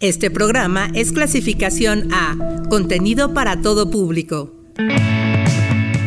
Este 0.00 0.30
programa 0.30 0.88
es 0.94 1.12
clasificación 1.12 2.08
A, 2.10 2.62
contenido 2.70 3.34
para 3.34 3.60
todo 3.60 3.90
público. 3.90 4.50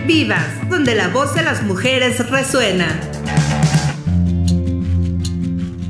Vivas, 0.07 0.67
donde 0.67 0.95
la 0.95 1.09
voz 1.09 1.35
de 1.35 1.43
las 1.43 1.61
mujeres 1.61 2.27
resuena. 2.31 2.99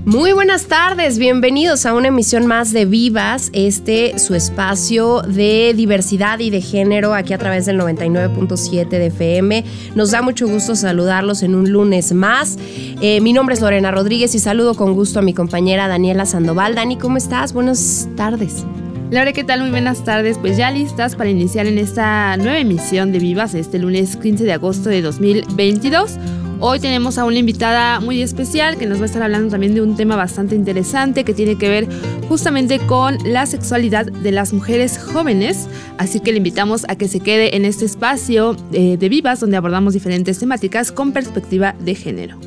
Muy 0.05 0.33
buenas 0.33 0.65
tardes, 0.65 1.17
bienvenidos 1.17 1.85
a 1.85 1.93
una 1.93 2.09
emisión 2.09 2.45
más 2.45 2.73
de 2.73 2.83
Vivas, 2.83 3.49
este 3.53 4.19
su 4.19 4.35
espacio 4.35 5.21
de 5.21 5.73
diversidad 5.73 6.39
y 6.39 6.49
de 6.49 6.59
género 6.59 7.13
aquí 7.13 7.31
a 7.31 7.37
través 7.37 7.65
del 7.65 7.79
99.7 7.79 8.89
de 8.89 9.05
FM. 9.05 9.63
Nos 9.95 10.11
da 10.11 10.21
mucho 10.21 10.45
gusto 10.45 10.75
saludarlos 10.75 11.41
en 11.41 11.55
un 11.55 11.71
lunes 11.71 12.11
más. 12.11 12.57
Eh, 12.99 13.21
mi 13.21 13.31
nombre 13.31 13.55
es 13.55 13.61
Lorena 13.61 13.91
Rodríguez 13.91 14.35
y 14.35 14.39
saludo 14.39 14.73
con 14.73 14.93
gusto 14.93 15.19
a 15.19 15.21
mi 15.21 15.33
compañera 15.33 15.87
Daniela 15.87 16.25
Sandoval. 16.25 16.75
Dani, 16.75 16.97
¿cómo 16.97 17.15
estás? 17.15 17.53
Buenas 17.53 18.09
tardes. 18.17 18.65
Laura, 19.09 19.31
¿qué 19.31 19.45
tal? 19.45 19.61
Muy 19.61 19.69
buenas 19.69 20.03
tardes. 20.03 20.37
Pues 20.37 20.57
ya 20.57 20.69
listas 20.69 21.15
para 21.15 21.29
iniciar 21.29 21.65
en 21.65 21.77
esta 21.77 22.35
nueva 22.35 22.57
emisión 22.57 23.13
de 23.13 23.19
Vivas 23.19 23.53
este 23.53 23.79
lunes 23.79 24.17
15 24.17 24.43
de 24.43 24.51
agosto 24.51 24.89
de 24.89 25.01
2022. 25.01 26.17
Hoy 26.65 26.79
tenemos 26.79 27.17
a 27.17 27.25
una 27.25 27.39
invitada 27.39 27.99
muy 27.99 28.21
especial 28.21 28.77
que 28.77 28.85
nos 28.85 28.99
va 28.99 29.03
a 29.03 29.05
estar 29.07 29.21
hablando 29.21 29.49
también 29.49 29.75
de 29.75 29.81
un 29.81 29.97
tema 29.97 30.15
bastante 30.15 30.55
interesante 30.55 31.25
que 31.25 31.33
tiene 31.33 31.57
que 31.57 31.67
ver 31.67 31.89
justamente 32.29 32.79
con 32.79 33.17
la 33.25 33.45
sexualidad 33.45 34.05
de 34.05 34.31
las 34.31 34.53
mujeres 34.53 34.97
jóvenes. 34.97 35.67
Así 35.97 36.21
que 36.21 36.31
le 36.31 36.37
invitamos 36.37 36.85
a 36.87 36.95
que 36.95 37.09
se 37.09 37.19
quede 37.19 37.57
en 37.57 37.65
este 37.65 37.83
espacio 37.83 38.55
eh, 38.71 38.95
de 38.95 39.09
Vivas 39.09 39.41
donde 39.41 39.57
abordamos 39.57 39.93
diferentes 39.93 40.39
temáticas 40.39 40.93
con 40.93 41.11
perspectiva 41.11 41.75
de 41.81 41.95
género 41.95 42.37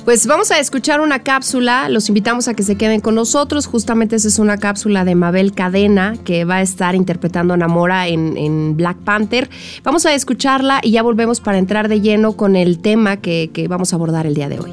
Pues 0.04 0.26
vamos 0.26 0.50
a 0.50 0.58
escuchar 0.58 1.00
una 1.00 1.20
cápsula, 1.20 1.88
los 1.88 2.08
invitamos 2.08 2.48
a 2.48 2.54
que 2.54 2.62
se 2.62 2.76
queden 2.76 3.00
con 3.00 3.14
nosotros, 3.14 3.66
justamente 3.66 4.16
esa 4.16 4.28
es 4.28 4.38
una 4.38 4.56
cápsula 4.56 5.04
de 5.04 5.14
Mabel 5.14 5.52
Cadena 5.52 6.14
que 6.24 6.44
va 6.44 6.56
a 6.56 6.62
estar 6.62 6.94
interpretando 6.94 7.54
a 7.54 7.56
Namora 7.56 8.08
en, 8.08 8.76
Black 8.76 8.96
Panther. 8.98 9.50
Vamos 9.84 10.06
a 10.06 10.14
escucharla 10.14 10.80
y 10.82 10.92
ya 10.92 11.02
volvemos 11.02 11.40
para 11.40 11.58
entrar 11.58 11.88
de 11.88 12.00
lleno 12.00 12.32
con 12.32 12.56
el 12.56 12.80
tema 12.80 13.18
que, 13.18 13.50
que 13.52 13.68
vamos 13.68 13.92
a 13.92 13.96
abordar 13.96 14.26
el 14.26 14.34
día 14.34 14.48
de 14.48 14.58
hoy. 14.58 14.72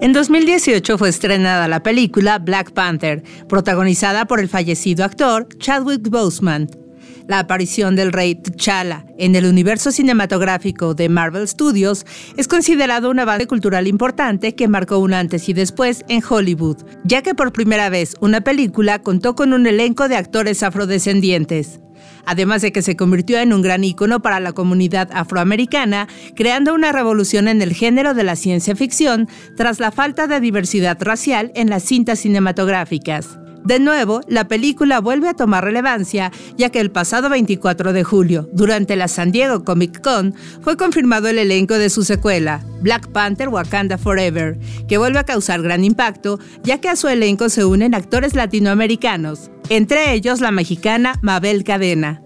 En 0.00 0.12
2018 0.12 0.98
fue 0.98 1.08
estrenada 1.08 1.68
la 1.68 1.82
película 1.82 2.38
Black 2.38 2.72
Panther, 2.72 3.22
protagonizada 3.48 4.26
por 4.26 4.40
el 4.40 4.48
fallecido 4.48 5.04
actor 5.04 5.48
Chadwick 5.58 6.08
Boseman. 6.08 6.83
La 7.26 7.38
aparición 7.38 7.96
del 7.96 8.12
rey 8.12 8.34
T'Challa 8.34 9.06
en 9.16 9.34
el 9.34 9.46
universo 9.46 9.92
cinematográfico 9.92 10.94
de 10.94 11.08
Marvel 11.08 11.48
Studios 11.48 12.04
es 12.36 12.48
considerado 12.48 13.10
una 13.10 13.24
base 13.24 13.46
cultural 13.46 13.86
importante 13.86 14.54
que 14.54 14.68
marcó 14.68 14.98
un 14.98 15.14
antes 15.14 15.48
y 15.48 15.54
después 15.54 16.04
en 16.08 16.22
Hollywood, 16.28 16.84
ya 17.04 17.22
que 17.22 17.34
por 17.34 17.52
primera 17.52 17.88
vez 17.88 18.14
una 18.20 18.42
película 18.42 18.98
contó 18.98 19.34
con 19.34 19.54
un 19.54 19.66
elenco 19.66 20.08
de 20.08 20.16
actores 20.16 20.62
afrodescendientes 20.62 21.80
además 22.26 22.62
de 22.62 22.72
que 22.72 22.82
se 22.82 22.96
convirtió 22.96 23.38
en 23.38 23.52
un 23.52 23.62
gran 23.62 23.84
ícono 23.84 24.20
para 24.20 24.40
la 24.40 24.52
comunidad 24.52 25.10
afroamericana, 25.12 26.08
creando 26.34 26.74
una 26.74 26.92
revolución 26.92 27.48
en 27.48 27.62
el 27.62 27.74
género 27.74 28.14
de 28.14 28.24
la 28.24 28.36
ciencia 28.36 28.74
ficción 28.74 29.28
tras 29.56 29.80
la 29.80 29.90
falta 29.92 30.26
de 30.26 30.40
diversidad 30.40 30.96
racial 31.00 31.52
en 31.54 31.70
las 31.70 31.82
cintas 31.84 32.20
cinematográficas. 32.20 33.38
De 33.64 33.80
nuevo, 33.80 34.20
la 34.28 34.46
película 34.46 35.00
vuelve 35.00 35.30
a 35.30 35.34
tomar 35.34 35.64
relevancia, 35.64 36.30
ya 36.58 36.68
que 36.68 36.80
el 36.80 36.90
pasado 36.90 37.30
24 37.30 37.94
de 37.94 38.04
julio, 38.04 38.46
durante 38.52 38.94
la 38.94 39.08
San 39.08 39.32
Diego 39.32 39.64
Comic 39.64 40.02
Con, 40.02 40.34
fue 40.60 40.76
confirmado 40.76 41.28
el 41.28 41.38
elenco 41.38 41.74
de 41.74 41.88
su 41.88 42.04
secuela, 42.04 42.62
Black 42.82 43.08
Panther 43.08 43.48
Wakanda 43.48 43.96
Forever, 43.96 44.58
que 44.86 44.98
vuelve 44.98 45.18
a 45.18 45.24
causar 45.24 45.62
gran 45.62 45.82
impacto, 45.82 46.38
ya 46.62 46.78
que 46.78 46.90
a 46.90 46.96
su 46.96 47.08
elenco 47.08 47.48
se 47.48 47.64
unen 47.64 47.94
actores 47.94 48.34
latinoamericanos, 48.34 49.50
entre 49.70 50.12
ellos 50.12 50.42
la 50.42 50.50
mexicana 50.50 51.18
Mabel 51.22 51.64
Cadena. 51.64 52.20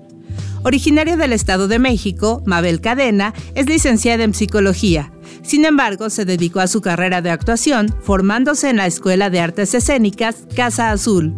Originaria 0.64 1.16
del 1.16 1.32
Estado 1.32 1.68
de 1.68 1.78
México, 1.78 2.42
Mabel 2.46 2.80
Cadena 2.80 3.34
es 3.54 3.66
licenciada 3.66 4.24
en 4.24 4.34
psicología 4.34 5.12
sin 5.42 5.64
embargo, 5.64 6.10
se 6.10 6.24
dedicó 6.24 6.60
a 6.60 6.66
su 6.66 6.80
carrera 6.80 7.22
de 7.22 7.30
actuación, 7.30 7.94
formándose 8.02 8.70
en 8.70 8.76
la 8.76 8.86
Escuela 8.86 9.30
de 9.30 9.40
Artes 9.40 9.74
Escénicas 9.74 10.46
Casa 10.54 10.90
Azul. 10.90 11.34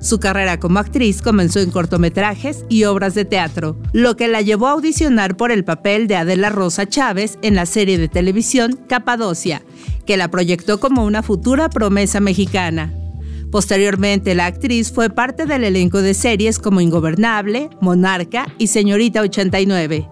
Su 0.00 0.20
carrera 0.20 0.60
como 0.60 0.78
actriz 0.78 1.22
comenzó 1.22 1.60
en 1.60 1.70
cortometrajes 1.70 2.64
y 2.68 2.84
obras 2.84 3.14
de 3.14 3.24
teatro, 3.24 3.80
lo 3.92 4.16
que 4.16 4.28
la 4.28 4.42
llevó 4.42 4.68
a 4.68 4.72
audicionar 4.72 5.36
por 5.36 5.50
el 5.50 5.64
papel 5.64 6.06
de 6.06 6.16
Adela 6.16 6.50
Rosa 6.50 6.86
Chávez 6.86 7.38
en 7.42 7.54
la 7.54 7.66
serie 7.66 7.98
de 7.98 8.08
televisión 8.08 8.78
Capadocia, 8.88 9.62
que 10.04 10.16
la 10.16 10.28
proyectó 10.28 10.78
como 10.78 11.04
una 11.04 11.22
futura 11.22 11.68
promesa 11.70 12.20
mexicana. 12.20 12.92
Posteriormente, 13.50 14.34
la 14.34 14.46
actriz 14.46 14.92
fue 14.92 15.08
parte 15.08 15.46
del 15.46 15.64
elenco 15.64 16.02
de 16.02 16.14
series 16.14 16.58
como 16.58 16.80
Ingobernable, 16.80 17.70
Monarca 17.80 18.46
y 18.58 18.66
Señorita 18.66 19.22
89. 19.22 20.08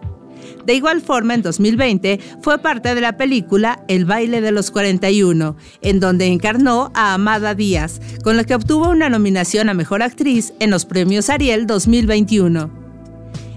De 0.65 0.75
igual 0.75 1.03
forma, 1.03 1.35
en 1.35 1.43
2020 1.43 2.21
fue 2.41 2.59
parte 2.59 2.95
de 2.95 3.01
la 3.01 3.17
película 3.17 3.85
El 3.89 4.07
baile 4.07 4.41
de 4.41 4.53
los 4.53 4.71
41, 4.71 5.57
en 5.83 6.01
donde 6.01 6.27
encarnó 6.27 6.91
a 6.95 7.15
Amada 7.15 7.55
Díaz, 7.55 8.01
con 8.23 8.37
la 8.37 8.45
que 8.45 8.55
obtuvo 8.55 8.89
una 8.89 9.11
nominación 9.11 9.69
a 9.69 9.75
Mejor 9.75 10.03
Actriz 10.03 10.55
en 10.61 10.71
los 10.71 10.87
premios 10.87 11.29
Ariel 11.29 11.67
2021. 11.67 12.84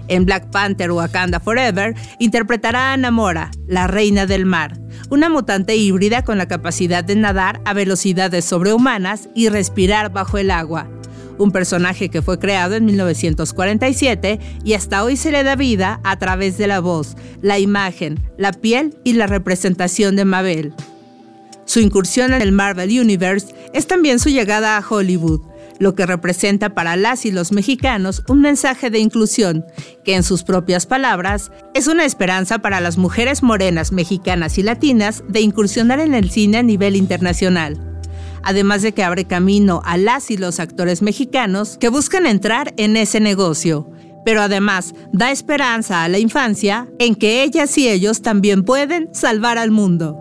En 0.08 0.24
Black 0.24 0.50
Panther 0.50 0.90
Wakanda 0.90 1.40
Forever 1.40 1.94
interpretará 2.18 2.92
a 2.92 2.96
Namora, 2.96 3.50
la 3.66 3.86
reina 3.86 4.26
del 4.26 4.46
mar, 4.46 4.78
una 5.10 5.28
mutante 5.28 5.76
híbrida 5.76 6.24
con 6.24 6.38
la 6.38 6.48
capacidad 6.48 7.04
de 7.04 7.16
nadar 7.16 7.60
a 7.64 7.74
velocidades 7.74 8.44
sobrehumanas 8.44 9.28
y 9.34 9.48
respirar 9.48 10.12
bajo 10.12 10.38
el 10.38 10.50
agua 10.50 10.88
un 11.38 11.52
personaje 11.52 12.08
que 12.08 12.22
fue 12.22 12.38
creado 12.38 12.74
en 12.74 12.84
1947 12.84 14.40
y 14.64 14.74
hasta 14.74 15.04
hoy 15.04 15.16
se 15.16 15.30
le 15.30 15.44
da 15.44 15.56
vida 15.56 16.00
a 16.04 16.18
través 16.18 16.58
de 16.58 16.66
la 16.66 16.80
voz, 16.80 17.16
la 17.40 17.58
imagen, 17.58 18.20
la 18.36 18.52
piel 18.52 18.98
y 19.04 19.14
la 19.14 19.26
representación 19.26 20.16
de 20.16 20.24
Mabel. 20.24 20.74
Su 21.64 21.80
incursión 21.80 22.32
en 22.32 22.42
el 22.42 22.52
Marvel 22.52 22.98
Universe 22.98 23.54
es 23.72 23.86
también 23.86 24.18
su 24.18 24.30
llegada 24.30 24.76
a 24.76 24.84
Hollywood, 24.86 25.42
lo 25.78 25.94
que 25.94 26.06
representa 26.06 26.74
para 26.74 26.96
las 26.96 27.24
y 27.24 27.30
los 27.30 27.52
mexicanos 27.52 28.22
un 28.28 28.40
mensaje 28.40 28.90
de 28.90 28.98
inclusión, 28.98 29.64
que 30.04 30.14
en 30.14 30.22
sus 30.22 30.42
propias 30.42 30.86
palabras 30.86 31.50
es 31.74 31.86
una 31.86 32.04
esperanza 32.04 32.58
para 32.58 32.80
las 32.80 32.98
mujeres 32.98 33.42
morenas 33.42 33.92
mexicanas 33.92 34.58
y 34.58 34.62
latinas 34.62 35.22
de 35.28 35.40
incursionar 35.40 36.00
en 36.00 36.14
el 36.14 36.30
cine 36.30 36.58
a 36.58 36.62
nivel 36.62 36.96
internacional 36.96 37.88
además 38.42 38.82
de 38.82 38.92
que 38.92 39.04
abre 39.04 39.24
camino 39.24 39.82
a 39.84 39.96
las 39.96 40.30
y 40.30 40.36
los 40.36 40.60
actores 40.60 41.02
mexicanos 41.02 41.76
que 41.78 41.88
buscan 41.88 42.26
entrar 42.26 42.72
en 42.76 42.96
ese 42.96 43.20
negocio. 43.20 43.90
Pero 44.24 44.42
además 44.42 44.94
da 45.12 45.30
esperanza 45.30 46.02
a 46.02 46.08
la 46.08 46.18
infancia 46.18 46.88
en 46.98 47.14
que 47.14 47.42
ellas 47.42 47.76
y 47.78 47.88
ellos 47.88 48.22
también 48.22 48.64
pueden 48.64 49.08
salvar 49.12 49.58
al 49.58 49.70
mundo. 49.70 50.18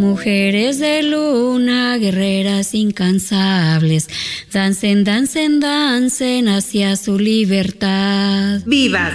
Mujeres 0.00 0.78
de 0.78 1.02
luna, 1.02 1.98
guerreras 1.98 2.74
incansables, 2.74 4.08
dancen, 4.50 5.04
dancen, 5.04 5.60
dancen 5.60 6.48
hacia 6.48 6.96
su 6.96 7.18
libertad. 7.18 8.62
¡Vivas! 8.64 9.12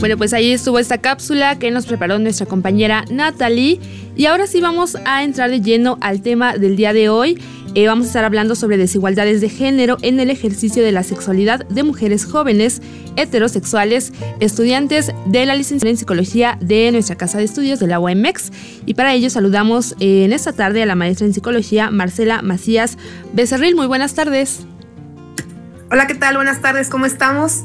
Bueno, 0.00 0.18
pues 0.18 0.34
ahí 0.34 0.50
estuvo 0.50 0.78
esta 0.78 0.98
cápsula 0.98 1.58
que 1.58 1.70
nos 1.70 1.86
preparó 1.86 2.18
nuestra 2.18 2.44
compañera 2.44 3.06
Natalie. 3.08 3.80
Y 4.16 4.26
ahora 4.26 4.46
sí 4.46 4.60
vamos 4.60 4.98
a 5.06 5.24
entrar 5.24 5.48
de 5.48 5.62
lleno 5.62 5.96
al 6.02 6.20
tema 6.20 6.58
del 6.58 6.76
día 6.76 6.92
de 6.92 7.08
hoy. 7.08 7.40
Eh, 7.74 7.86
vamos 7.86 8.04
a 8.04 8.08
estar 8.08 8.24
hablando 8.24 8.54
sobre 8.54 8.76
desigualdades 8.76 9.40
de 9.40 9.48
género 9.48 9.96
en 10.02 10.20
el 10.20 10.28
ejercicio 10.28 10.82
de 10.82 10.92
la 10.92 11.02
sexualidad 11.02 11.66
de 11.68 11.82
mujeres 11.82 12.26
jóvenes, 12.26 12.82
heterosexuales, 13.16 14.12
estudiantes 14.40 15.10
de 15.24 15.46
la 15.46 15.54
licenciatura 15.54 15.90
en 15.90 15.96
psicología 15.96 16.58
de 16.60 16.92
nuestra 16.92 17.16
casa 17.16 17.38
de 17.38 17.44
estudios 17.44 17.80
de 17.80 17.86
la 17.86 17.98
UMX. 17.98 18.50
Y 18.84 18.92
para 18.92 19.14
ello 19.14 19.30
saludamos 19.30 19.96
eh, 20.00 20.24
en 20.24 20.34
esta 20.34 20.52
tarde 20.52 20.82
a 20.82 20.86
la 20.86 20.96
maestra 20.96 21.26
en 21.26 21.32
psicología 21.32 21.90
Marcela 21.90 22.42
Macías 22.42 22.98
Becerril. 23.32 23.74
Muy 23.74 23.86
buenas 23.86 24.12
tardes. 24.14 24.66
Hola, 25.90 26.06
¿qué 26.06 26.14
tal? 26.14 26.36
Buenas 26.36 26.60
tardes, 26.60 26.90
¿cómo 26.90 27.06
estamos? 27.06 27.64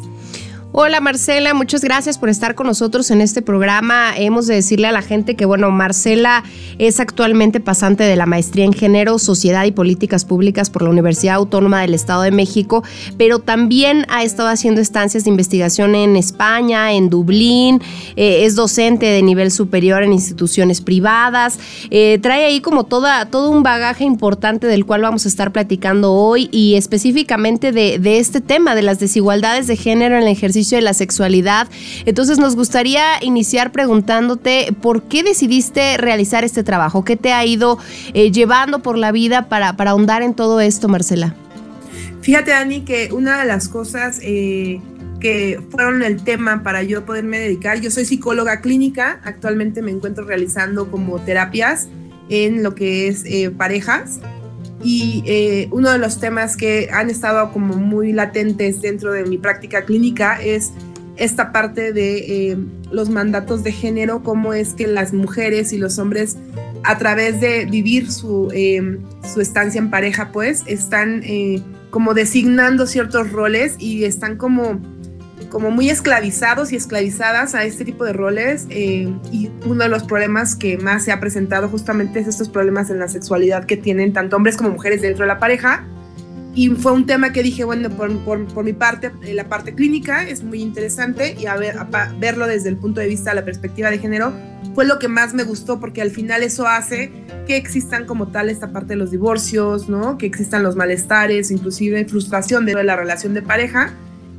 Hola 0.73 0.99
Marcela, 0.99 1.53
muchas 1.53 1.81
gracias 1.81 2.17
por 2.17 2.27
estar 2.27 2.53
con 2.53 2.67
nosotros 2.67 3.09
en 3.09 3.21
este 3.21 3.41
programa. 3.41 4.15
Hemos 4.17 4.47
de 4.47 4.55
decirle 4.55 4.87
a 4.87 4.91
la 4.91 5.01
gente 5.01 5.35
que, 5.35 5.45
bueno, 5.45 5.71
Marcela 5.71 6.43
es 6.77 6.99
actualmente 6.99 7.61
pasante 7.61 8.03
de 8.03 8.17
la 8.17 8.25
maestría 8.25 8.65
en 8.65 8.73
género, 8.73 9.17
sociedad 9.17 9.63
y 9.63 9.71
políticas 9.71 10.25
públicas 10.25 10.69
por 10.69 10.83
la 10.83 10.89
Universidad 10.89 11.35
Autónoma 11.35 11.81
del 11.81 11.93
Estado 11.93 12.23
de 12.23 12.31
México, 12.31 12.83
pero 13.17 13.39
también 13.39 14.05
ha 14.09 14.23
estado 14.23 14.49
haciendo 14.49 14.81
estancias 14.81 15.23
de 15.23 15.29
investigación 15.29 15.95
en 15.95 16.17
España, 16.17 16.91
en 16.91 17.09
Dublín, 17.09 17.81
eh, 18.17 18.43
es 18.43 18.55
docente 18.55 19.05
de 19.05 19.23
nivel 19.23 19.51
superior 19.51 20.03
en 20.03 20.11
instituciones 20.11 20.81
privadas, 20.81 21.59
eh, 21.91 22.19
trae 22.21 22.43
ahí 22.43 22.59
como 22.59 22.83
toda, 22.83 23.25
todo 23.27 23.49
un 23.49 23.63
bagaje 23.63 24.03
importante 24.03 24.67
del 24.67 24.85
cual 24.85 25.01
vamos 25.01 25.25
a 25.25 25.29
estar 25.29 25.53
platicando 25.53 26.11
hoy 26.11 26.49
y 26.51 26.75
específicamente 26.75 27.71
de, 27.71 27.99
de 27.99 28.19
este 28.19 28.41
tema 28.41 28.75
de 28.75 28.81
las 28.81 28.99
desigualdades 28.99 29.65
de 29.67 29.77
género 29.77 30.17
en 30.17 30.23
el 30.23 30.27
ejercicio 30.27 30.56
de 30.57 30.81
la 30.81 30.93
sexualidad. 30.93 31.67
Entonces 32.05 32.39
nos 32.39 32.55
gustaría 32.55 33.03
iniciar 33.21 33.71
preguntándote 33.71 34.75
por 34.81 35.03
qué 35.03 35.23
decidiste 35.23 35.97
realizar 35.97 36.43
este 36.43 36.63
trabajo, 36.63 37.05
qué 37.05 37.15
te 37.15 37.31
ha 37.31 37.45
ido 37.45 37.77
eh, 38.13 38.31
llevando 38.31 38.79
por 38.79 38.97
la 38.97 39.11
vida 39.11 39.49
para, 39.49 39.77
para 39.77 39.91
ahondar 39.91 40.23
en 40.23 40.33
todo 40.33 40.59
esto, 40.59 40.87
Marcela. 40.87 41.35
Fíjate, 42.21 42.51
Dani, 42.51 42.81
que 42.81 43.09
una 43.13 43.39
de 43.39 43.45
las 43.45 43.69
cosas 43.69 44.19
eh, 44.21 44.81
que 45.19 45.61
fueron 45.69 46.03
el 46.03 46.23
tema 46.23 46.63
para 46.63 46.83
yo 46.83 47.05
poderme 47.05 47.39
dedicar, 47.39 47.79
yo 47.79 47.91
soy 47.91 48.05
psicóloga 48.05 48.61
clínica, 48.61 49.21
actualmente 49.23 49.81
me 49.81 49.91
encuentro 49.91 50.25
realizando 50.25 50.89
como 50.89 51.19
terapias 51.19 51.87
en 52.29 52.63
lo 52.63 52.75
que 52.75 53.07
es 53.07 53.23
eh, 53.25 53.51
parejas 53.51 54.19
y 54.83 55.23
eh, 55.25 55.67
uno 55.71 55.91
de 55.91 55.97
los 55.97 56.19
temas 56.19 56.55
que 56.55 56.89
han 56.91 57.09
estado 57.09 57.51
como 57.51 57.75
muy 57.75 58.13
latentes 58.13 58.81
dentro 58.81 59.11
de 59.11 59.23
mi 59.25 59.37
práctica 59.37 59.85
clínica 59.85 60.39
es 60.41 60.71
esta 61.15 61.51
parte 61.51 61.93
de 61.93 62.17
eh, 62.51 62.57
los 62.91 63.09
mandatos 63.09 63.63
de 63.63 63.71
género, 63.71 64.21
cómo 64.21 64.53
es 64.53 64.73
que 64.73 64.85
las 64.85 65.13
mujeres 65.13 65.73
y 65.73 65.77
los 65.77 65.97
hombres 65.97 66.37
a 66.83 66.97
través 66.99 67.41
de 67.41 67.65
vivir 67.65 68.11
su, 68.11 68.49
eh, 68.53 68.99
su 69.33 69.41
estancia 69.41 69.79
en 69.79 69.89
pareja, 69.89 70.31
pues 70.31 70.63
están 70.67 71.23
como 71.89 72.13
designando 72.13 72.85
ciertos 72.85 73.31
roles 73.31 73.75
y 73.79 74.03
están 74.03 74.37
como 74.37 74.79
como 75.49 75.71
muy 75.71 75.89
esclavizados 75.89 76.71
y 76.71 76.75
esclavizadas 76.75 77.55
a 77.55 77.63
este 77.63 77.85
tipo 77.85 78.03
de 78.03 78.13
roles 78.13 78.67
eh, 78.69 79.11
y 79.31 79.49
uno 79.65 79.83
de 79.83 79.89
los 79.89 80.03
problemas 80.03 80.55
que 80.55 80.77
más 80.77 81.03
se 81.03 81.11
ha 81.11 81.19
presentado 81.19 81.69
justamente 81.69 82.19
es 82.19 82.27
estos 82.27 82.49
problemas 82.49 82.89
en 82.89 82.99
la 82.99 83.07
sexualidad 83.07 83.65
que 83.65 83.77
tienen 83.77 84.13
tanto 84.13 84.35
hombres 84.35 84.57
como 84.57 84.71
mujeres 84.71 85.01
dentro 85.01 85.23
de 85.23 85.27
la 85.27 85.39
pareja 85.39 85.85
y 86.57 86.69
fue 86.69 86.91
un 86.91 87.05
tema 87.05 87.31
que 87.31 87.43
dije, 87.43 87.63
bueno, 87.65 87.87
por, 87.91 88.11
por, 88.47 88.63
mi 88.63 88.73
parte, 88.73 89.11
eh, 89.23 89.35
la 89.35 89.47
parte 89.47 89.75
clínica 89.75 90.27
es 90.27 90.43
muy 90.43 90.59
interesante 90.59 91.35
y 91.39 91.45
a, 91.45 91.55
ver, 91.55 91.77
a 91.77 91.87
verlo 92.19 92.47
desde 92.47 92.69
el 92.69 92.77
punto 92.77 92.99
de 92.99 93.07
vista 93.07 93.29
de 93.29 93.35
la 93.35 93.45
perspectiva 93.45 93.91
de 93.91 93.99
género 93.99 94.33
fue 94.73 94.83
lo 94.85 94.97
que 94.97 95.07
más 95.07 95.35
me 95.35 95.43
gustó 95.43 95.79
porque 95.79 96.01
al 96.01 96.09
final 96.09 96.41
eso 96.41 96.67
hace 96.67 97.11
que 97.45 97.57
existan 97.57 98.07
como 98.07 98.29
tal 98.29 98.49
esta 98.49 98.71
parte 98.71 98.89
de 98.89 98.95
los 98.95 99.11
divorcios, 99.11 99.87
¿no? 99.87 100.17
Que 100.17 100.25
existan 100.25 100.63
los 100.63 100.75
malestares, 100.75 101.51
inclusive 101.51 102.03
frustración 102.05 102.65
de 102.65 102.83
la 102.83 102.95
relación 102.95 103.35
de 103.35 103.43
pareja 103.43 103.93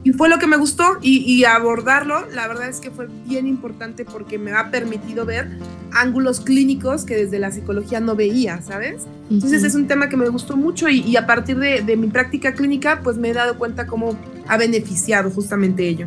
y 0.09 0.15
fue 0.15 0.31
lo 0.31 0.39
que 0.39 0.47
me 0.47 0.57
gustó 0.57 0.97
y, 1.03 1.45
abordarlo, 1.45 2.27
la 2.31 2.49
verdad 2.49 2.71
es 2.71 2.81
que 2.81 2.91
fue 2.91 3.09
bien 3.27 3.47
importante 3.47 4.07
porque 4.07 4.39
me 4.39 4.53
ha 4.53 4.71
permitido 4.71 5.27
ver 5.27 5.51
ángulos 5.93 6.41
clínicos 6.41 7.05
que 7.05 7.15
desde 7.15 7.39
la 7.39 7.53
psicología 7.53 8.01
no 8.01 8.17
veía, 8.17 8.63
¿sabes? 8.63 9.03
Entonces 9.31 9.65
es 9.65 9.75
un 9.75 9.87
tema 9.87 10.09
que 10.09 10.17
me 10.17 10.27
gustó 10.31 10.57
mucho 10.57 10.89
y, 10.89 11.15
a 11.17 11.27
partir 11.27 11.59
de, 11.59 11.83
de, 11.83 11.97
mi 11.99 12.07
práctica 12.07 12.55
clínica 12.55 13.03
pues 13.05 13.19
me 13.19 13.29
he 13.29 13.35
dado 13.35 13.59
cuenta 13.59 13.87
cómo 13.87 14.19
ha 14.47 14.57
beneficiado 14.57 15.31
justamente 15.31 15.87
ello. 15.87 16.07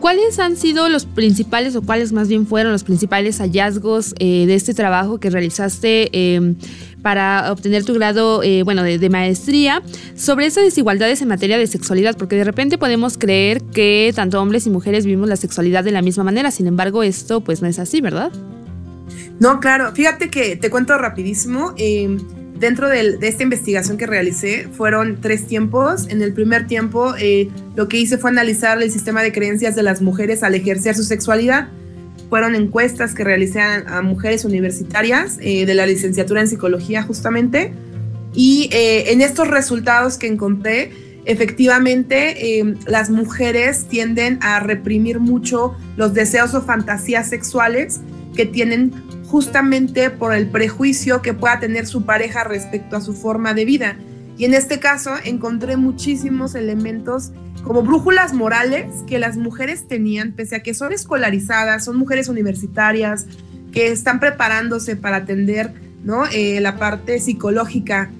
¿Cuáles 0.00 0.38
han 0.38 0.56
sido 0.56 0.88
los 0.88 1.06
principales 1.06 1.74
o 1.74 1.82
cuáles 1.82 2.12
más 2.12 2.28
bien 2.28 2.46
fueron 2.46 2.70
los 2.70 2.84
principales 2.84 3.38
hallazgos 3.38 4.14
eh, 4.20 4.46
de 4.46 4.54
este 4.54 4.72
trabajo 4.72 5.18
que 5.18 5.28
realizaste 5.28 6.34
em, 6.36 6.54
para 7.02 7.52
obtener 7.52 7.84
tu 7.84 7.94
grado 7.94 8.42
eh, 8.42 8.62
bueno, 8.62 8.82
de, 8.82 9.08
maestría 9.08 9.82
sobre 10.14 10.46
esas 10.46 10.64
desigualdades 10.64 11.22
en 11.22 11.28
materia 11.28 11.58
de 11.58 11.66
sexualidad? 11.66 12.16
Porque 12.16 12.36
de 12.36 12.44
repente 12.44 12.78
podemos 12.78 13.18
creer 13.18 13.62
que 13.62 14.12
tanto 14.14 14.40
hombres 14.40 14.66
y 14.66 14.70
mujeres 14.70 15.04
vivimos 15.04 15.28
la 15.28 15.36
sexualidad 15.36 15.84
de 15.84 15.92
la 15.92 16.02
misma 16.02 16.24
manera, 16.24 16.50
sin 16.50 16.66
embargo 16.66 17.02
esto 17.02 17.40
pues 17.40 17.62
no 17.62 17.68
es 17.68 17.78
así, 17.78 18.00
¿verdad? 18.00 18.32
No, 19.40 19.60
claro, 19.60 19.92
fíjate 19.94 20.30
que 20.30 20.56
te 20.56 20.68
cuento 20.70 20.98
rapidísimo. 20.98 21.72
Em, 21.76 22.18
dentro 22.58 22.88
de, 22.88 23.18
esta 23.22 23.42
investigación 23.42 23.96
que 23.96 24.06
realicé 24.06 24.68
fueron 24.72 25.20
tres 25.20 25.46
tiempos. 25.46 26.08
En 26.08 26.22
el 26.22 26.32
primer 26.32 26.66
tiempo 26.66 27.14
eh, 27.18 27.48
lo 27.76 27.88
que 27.88 27.98
hice 27.98 28.18
fue 28.18 28.30
analizar 28.30 28.80
el 28.82 28.90
sistema 28.90 29.22
de 29.22 29.32
creencias 29.32 29.76
de 29.76 29.82
las 29.82 30.02
mujeres 30.02 30.42
al 30.42 30.54
ejercer 30.54 30.94
su 30.94 31.04
sexualidad. 31.04 31.68
Fueron 32.28 32.54
encuestas 32.54 33.14
que 33.14 33.24
realicé 33.24 33.60
a, 33.60 34.02
mujeres 34.02 34.44
universitarias 34.44 35.38
eh, 35.40 35.66
de 35.66 35.74
la 35.74 35.86
licenciatura 35.86 36.40
en 36.40 36.48
psicología 36.48 37.02
justamente. 37.02 37.72
Y 38.34 38.68
eh, 38.72 39.12
en 39.12 39.22
estos 39.22 39.48
resultados 39.48 40.18
que 40.18 40.26
encontré, 40.26 40.92
efectivamente 41.24 42.64
las 42.86 43.10
mujeres 43.10 43.86
tienden 43.88 44.38
a 44.40 44.60
reprimir 44.60 45.20
mucho 45.20 45.74
los 45.96 46.14
deseos 46.14 46.54
o 46.54 46.62
fantasías 46.62 47.28
sexuales 47.28 48.00
que 48.34 48.46
tienen 48.46 48.92
justamente 49.28 50.10
por 50.10 50.34
el 50.34 50.48
prejuicio 50.48 51.22
que 51.22 51.34
pueda 51.34 51.60
tener 51.60 51.86
su 51.86 52.04
pareja 52.04 52.44
respecto 52.44 52.96
a 52.96 53.00
su 53.00 53.12
forma 53.12 53.54
de 53.54 53.64
vida. 53.64 53.96
Y 54.38 54.44
en 54.44 54.54
este 54.54 54.78
caso 54.78 55.12
encontré 55.24 55.76
muchísimos 55.76 56.54
elementos 56.54 57.32
como 57.68 57.82
brújulas 57.82 58.32
morales 58.32 58.86
que 59.06 59.18
las 59.18 59.36
mujeres 59.36 59.86
tenían, 59.86 60.32
pese 60.32 60.56
a 60.56 60.62
que 60.62 60.72
son 60.72 60.92
escolarizadas, 60.92 61.84
son 61.84 61.98
mujeres 61.98 62.28
universitarias, 62.28 63.26
que 63.72 63.88
están 63.88 64.20
preparándose 64.20 64.96
para 64.96 65.18
atender 65.18 65.74
¿no? 66.02 66.24
Eh, 66.32 66.60
la 66.62 66.78
parte 66.78 67.20
psicológica 67.20 68.10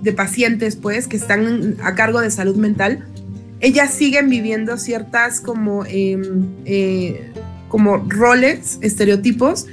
de 0.00 0.12
pacientes, 0.12 0.74
pues, 0.74 1.06
que 1.06 1.16
están 1.16 1.76
a 1.84 1.94
cargo 1.94 2.20
de 2.20 2.32
salud 2.32 2.56
mental, 2.56 3.06
ellas 3.60 3.94
siguen 3.94 4.28
viviendo 4.28 4.76
ciertas 4.76 5.40
como, 5.40 5.84
em, 5.86 6.48
eh, 6.64 7.30
como 7.68 7.98
roles, 8.08 8.80
estereotipos, 8.82 9.66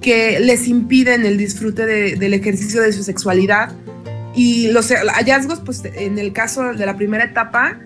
que 0.00 0.40
les 0.40 0.66
impiden 0.66 1.24
el 1.24 1.38
disfrute 1.38 1.86
del 1.86 2.34
ejercicio 2.34 2.82
de 2.82 2.92
su 2.92 3.04
sexualidad. 3.04 3.72
Y 4.34 4.72
los 4.72 4.90
hallazgos, 4.90 5.60
pues 5.60 5.82
en 5.84 6.18
el 6.18 6.32
caso 6.32 6.74
de 6.74 6.84
la 6.84 6.96
primera 6.96 7.22
etapa, 7.22 7.78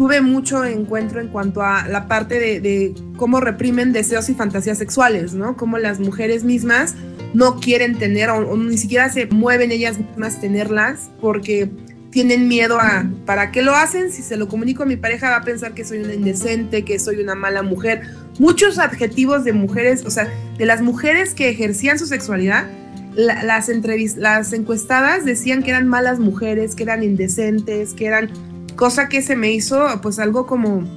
tuve 0.00 0.22
mucho 0.22 0.64
encuentro 0.64 1.20
en 1.20 1.28
cuanto 1.28 1.60
a 1.60 1.86
la 1.86 2.08
parte 2.08 2.40
de, 2.40 2.94
cómo 3.18 3.38
reprimen 3.38 3.92
deseos 3.92 4.30
y 4.30 4.34
fantasías 4.34 4.78
sexuales, 4.78 5.34
¿no? 5.34 5.58
Cómo 5.58 5.76
las 5.76 6.00
mujeres 6.00 6.42
mismas 6.42 6.94
no 7.34 7.60
quieren 7.60 7.98
tener 7.98 8.30
o, 8.30 8.56
ni 8.56 8.78
siquiera 8.78 9.10
se 9.10 9.26
mueven 9.26 9.72
ellas 9.72 9.98
mismas 9.98 10.40
tenerlas 10.40 11.10
porque 11.20 11.68
tienen 12.10 12.48
miedo 12.48 12.78
a, 12.80 13.10
¿para 13.26 13.50
qué 13.50 13.60
lo 13.60 13.74
hacen? 13.74 14.10
Si 14.10 14.22
se 14.22 14.38
lo 14.38 14.48
comunico 14.48 14.84
a 14.84 14.86
mi 14.86 14.96
pareja 14.96 15.28
va 15.28 15.36
a 15.36 15.44
pensar 15.44 15.74
que 15.74 15.84
soy 15.84 15.98
una 15.98 16.14
indecente, 16.14 16.82
que 16.82 16.98
soy 16.98 17.16
una 17.16 17.34
mala 17.34 17.62
mujer. 17.62 18.00
Muchos 18.38 18.78
adjetivos 18.78 19.44
de 19.44 19.52
mujeres, 19.52 20.06
o 20.06 20.10
sea, 20.10 20.32
de 20.56 20.64
las 20.64 20.80
mujeres 20.80 21.34
que 21.34 21.50
ejercían 21.50 21.98
su 21.98 22.06
sexualidad, 22.06 22.70
las, 23.14 23.68
las 24.16 24.52
encuestadas 24.54 25.26
decían 25.26 25.62
que 25.62 25.70
eran 25.70 25.88
malas 25.88 26.18
mujeres, 26.18 26.74
que 26.74 26.84
eran 26.84 27.02
indecentes, 27.02 27.92
que 27.92 28.06
eran, 28.06 28.30
cosa 28.80 29.10
que 29.10 29.20
se 29.20 29.36
me 29.36 29.52
hizo 29.52 29.86
pues 30.00 30.18
algo 30.18 30.46
como 30.46 30.88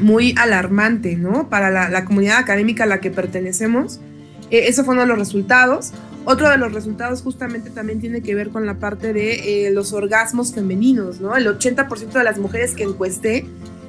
muy 0.00 0.36
alarmante, 0.38 1.16
¿no? 1.16 1.48
Para 1.48 1.68
la, 1.90 2.04
comunidad 2.04 2.38
académica 2.38 2.84
a 2.84 2.86
la 2.86 3.00
que 3.00 3.10
pertenecemos. 3.10 4.00
Eh, 4.52 4.68
eso 4.68 4.84
fue 4.84 4.94
uno 4.94 5.02
de 5.02 5.08
los 5.08 5.18
resultados. 5.18 5.92
Otro 6.24 6.48
de 6.48 6.58
los 6.58 6.72
resultados 6.72 7.22
justamente 7.22 7.70
también 7.70 8.00
tiene 8.00 8.22
que 8.22 8.36
ver 8.36 8.50
con 8.50 8.66
la 8.66 8.78
parte 8.78 9.12
de 9.12 9.66
eh, 9.66 9.70
los 9.72 9.92
orgasmos 9.92 10.54
femeninos, 10.54 11.20
¿no? 11.20 11.34
El 11.34 11.48
80% 11.48 12.12
de 12.12 12.22
las 12.22 12.38
mujeres 12.38 12.76
que 12.76 12.84
encuesté, 12.84 13.46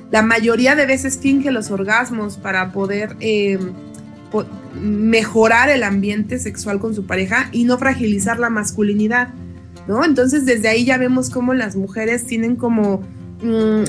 la 0.09 0.23
mayoría 0.23 0.73
de 0.73 0.87
veces 0.87 1.19
finge 1.19 1.51
los 1.51 1.69
orgasmos 1.69 2.37
para 2.37 2.71
poder 2.71 3.15
eh, 3.19 3.59
mejorar 4.81 5.69
el 5.69 5.83
ambiente 5.83 6.39
sexual 6.39 6.79
con 6.79 6.95
su 6.95 7.05
pareja 7.05 7.49
y 7.51 7.65
no 7.65 7.77
fragilizar 7.77 8.39
la 8.39 8.49
masculinidad, 8.49 9.29
¿no? 9.87 10.03
Entonces 10.03 10.47
desde 10.47 10.69
ahí 10.69 10.83
ya 10.83 10.97
vemos 10.97 11.29
cómo 11.29 11.53
las 11.53 11.75
mujeres 11.75 12.25
tienen 12.25 12.55
como... 12.55 13.03
Mm, 13.41 13.83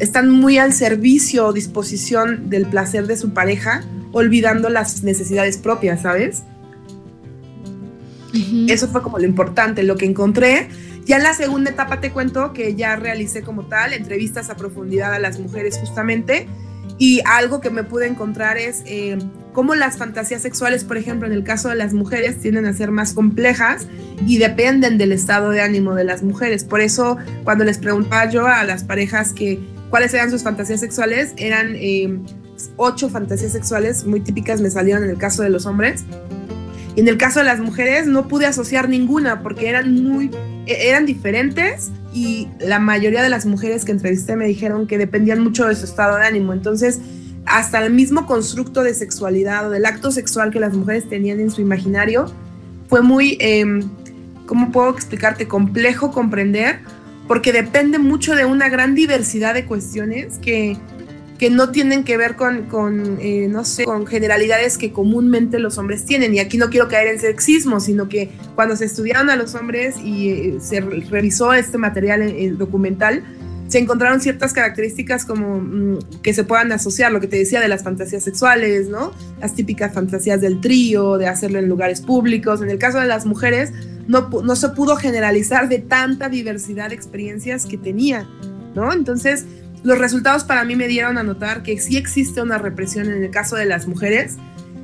están 0.00 0.30
muy 0.30 0.58
al 0.58 0.72
servicio 0.72 1.46
o 1.46 1.52
disposición 1.52 2.50
del 2.50 2.66
placer 2.66 3.06
de 3.06 3.16
su 3.16 3.32
pareja, 3.32 3.84
olvidando 4.12 4.68
las 4.68 5.02
necesidades 5.04 5.56
propias, 5.58 6.02
¿sabes? 6.02 6.42
Eso 8.68 8.88
fue 8.88 9.02
como 9.02 9.18
lo 9.18 9.24
importante, 9.24 9.82
lo 9.82 9.96
que 9.96 10.04
encontré. 10.04 10.68
Ya 11.06 11.16
en 11.16 11.22
la 11.22 11.32
segunda 11.32 11.70
etapa 11.70 12.00
te 12.00 12.12
cuento 12.12 12.52
que 12.52 12.74
ya 12.74 12.96
realicé 12.96 13.42
como 13.42 13.66
tal 13.66 13.94
entrevistas 13.94 14.50
a 14.50 14.56
profundidad 14.56 15.14
a 15.14 15.18
las 15.18 15.40
mujeres 15.40 15.78
justamente 15.78 16.46
y 16.98 17.22
algo 17.24 17.60
que 17.60 17.70
me 17.70 17.84
pude 17.84 18.06
encontrar 18.06 18.58
es 18.58 18.82
eh, 18.84 19.18
cómo 19.58 19.74
las 19.74 19.96
fantasías 19.96 20.40
sexuales, 20.40 20.84
por 20.84 20.98
ejemplo, 20.98 21.26
en 21.26 21.32
el 21.32 21.42
caso 21.42 21.68
de 21.68 21.74
las 21.74 21.92
mujeres, 21.92 22.38
tienden 22.38 22.64
a 22.64 22.72
ser 22.72 22.92
más 22.92 23.12
complejas 23.12 23.88
y 24.24 24.38
dependen 24.38 24.98
del 24.98 25.10
estado 25.10 25.50
de 25.50 25.60
ánimo 25.60 25.96
de 25.96 26.04
las 26.04 26.22
mujeres. 26.22 26.62
Por 26.62 26.80
eso, 26.80 27.16
cuando 27.42 27.64
les 27.64 27.78
preguntaba 27.78 28.30
yo 28.30 28.46
a 28.46 28.62
las 28.62 28.84
parejas 28.84 29.32
que 29.32 29.58
cuáles 29.90 30.14
eran 30.14 30.30
sus 30.30 30.44
fantasías 30.44 30.78
sexuales, 30.78 31.32
eran 31.38 31.72
eh, 31.74 32.20
ocho 32.76 33.10
fantasías 33.10 33.50
sexuales 33.50 34.04
muy 34.04 34.20
típicas, 34.20 34.60
me 34.60 34.70
salieron 34.70 35.02
en 35.02 35.10
el 35.10 35.18
caso 35.18 35.42
de 35.42 35.50
los 35.50 35.66
hombres. 35.66 36.04
Y 36.94 37.00
en 37.00 37.08
el 37.08 37.18
caso 37.18 37.40
de 37.40 37.46
las 37.46 37.58
mujeres 37.58 38.06
no 38.06 38.28
pude 38.28 38.46
asociar 38.46 38.88
ninguna 38.88 39.42
porque 39.42 39.68
eran 39.68 39.92
muy, 39.92 40.30
e, 40.66 40.88
eran 40.88 41.04
diferentes 41.04 41.90
y 42.14 42.46
la 42.60 42.78
mayoría 42.78 43.24
de 43.24 43.28
las 43.28 43.44
mujeres 43.44 43.84
que 43.84 43.90
entrevisté 43.90 44.36
me 44.36 44.46
dijeron 44.46 44.86
que 44.86 44.98
dependían 44.98 45.40
mucho 45.40 45.66
de 45.66 45.74
su 45.74 45.84
estado 45.84 46.16
de 46.16 46.26
ánimo. 46.26 46.52
Entonces, 46.52 47.00
hasta 47.50 47.84
el 47.84 47.92
mismo 47.92 48.26
constructo 48.26 48.82
de 48.82 48.94
sexualidad 48.94 49.68
o 49.68 49.70
del 49.70 49.86
acto 49.86 50.10
sexual 50.10 50.50
que 50.50 50.60
las 50.60 50.74
mujeres 50.74 51.08
tenían 51.08 51.40
en 51.40 51.50
su 51.50 51.60
imaginario 51.60 52.26
fue 52.88 53.02
muy, 53.02 53.36
eh, 53.40 53.80
¿cómo 54.46 54.72
puedo 54.72 54.90
explicarte? 54.90 55.46
Complejo 55.46 56.10
comprender 56.10 56.80
porque 57.28 57.52
depende 57.52 57.98
mucho 57.98 58.34
de 58.34 58.46
una 58.46 58.68
gran 58.68 58.94
diversidad 58.94 59.54
de 59.54 59.66
cuestiones 59.66 60.38
que, 60.38 60.78
que 61.38 61.50
no 61.50 61.70
tienen 61.70 62.02
que 62.02 62.16
ver 62.16 62.34
con, 62.34 62.64
con 62.64 63.18
eh, 63.20 63.46
no 63.48 63.64
sé, 63.64 63.84
con 63.84 64.06
generalidades 64.06 64.78
que 64.78 64.92
comúnmente 64.92 65.58
los 65.58 65.76
hombres 65.76 66.04
tienen. 66.06 66.34
Y 66.34 66.40
aquí 66.40 66.56
no 66.56 66.70
quiero 66.70 66.88
caer 66.88 67.08
en 67.08 67.20
sexismo, 67.20 67.80
sino 67.80 68.08
que 68.08 68.30
cuando 68.54 68.74
se 68.74 68.86
estudiaron 68.86 69.28
a 69.28 69.36
los 69.36 69.54
hombres 69.54 69.96
y 70.02 70.30
eh, 70.30 70.56
se 70.60 70.80
revisó 70.80 71.52
este 71.52 71.76
material 71.76 72.22
eh, 72.22 72.50
documental, 72.56 73.22
se 73.68 73.78
encontraron 73.78 74.20
ciertas 74.20 74.52
características 74.52 75.24
como 75.24 75.60
mm, 75.60 75.98
que 76.22 76.32
se 76.32 76.42
puedan 76.42 76.72
asociar, 76.72 77.12
lo 77.12 77.20
que 77.20 77.28
te 77.28 77.36
decía 77.36 77.60
de 77.60 77.68
las 77.68 77.84
fantasías 77.84 78.24
sexuales, 78.24 78.88
¿no? 78.88 79.12
Las 79.40 79.54
típicas 79.54 79.92
fantasías 79.92 80.40
del 80.40 80.60
trío, 80.60 81.18
de 81.18 81.26
hacerlo 81.26 81.58
en 81.58 81.68
lugares 81.68 82.00
públicos. 82.00 82.62
En 82.62 82.70
el 82.70 82.78
caso 82.78 82.98
de 82.98 83.06
las 83.06 83.26
mujeres, 83.26 83.72
no, 84.06 84.30
no 84.42 84.56
se 84.56 84.70
pudo 84.70 84.96
generalizar 84.96 85.68
de 85.68 85.78
tanta 85.78 86.28
diversidad 86.30 86.88
de 86.88 86.94
experiencias 86.94 87.66
que 87.66 87.76
tenía, 87.76 88.26
¿no? 88.74 88.92
Entonces, 88.92 89.44
los 89.82 89.98
resultados 89.98 90.44
para 90.44 90.64
mí 90.64 90.74
me 90.74 90.88
dieron 90.88 91.18
a 91.18 91.22
notar 91.22 91.62
que 91.62 91.78
sí 91.78 91.98
existe 91.98 92.40
una 92.40 92.56
represión 92.56 93.10
en 93.10 93.22
el 93.22 93.30
caso 93.30 93.54
de 93.56 93.66
las 93.66 93.86
mujeres, 93.86 94.36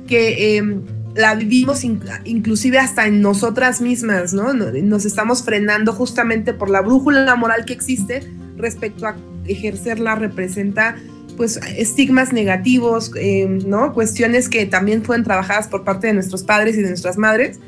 que 0.07 0.57
em, 0.57 0.83
la 1.15 1.33
vivimos 1.33 1.83
inclusive 1.83 2.77
hasta 2.77 3.07
en 3.07 3.21
nosotras 3.21 3.81
mismas, 3.81 4.33
¿no? 4.33 4.53
Nos 4.53 5.05
estamos 5.05 5.43
frenando 5.43 5.91
justamente 5.91 6.53
por 6.53 6.69
la 6.69 6.81
brújula 6.81 7.35
moral 7.35 7.65
que 7.65 7.73
existe 7.73 8.21
respecto 8.57 9.07
a 9.07 9.15
ejercerla, 9.45 10.15
representa 10.15 10.95
pues 11.37 11.59
estigmas 11.77 12.31
negativos, 12.31 13.11
em, 13.15 13.59
¿no? 13.67 13.93
Cuestiones 13.93 14.49
que 14.49 14.65
también 14.65 15.03
fueron 15.03 15.25
trabajadas 15.25 15.67
por 15.67 15.83
parte 15.83 16.07
de 16.07 16.13
nuestros 16.13 16.43
padres 16.43 16.77
y 16.77 16.81
de 16.81 16.89
nuestras 16.89 17.17
madres, 17.17 17.59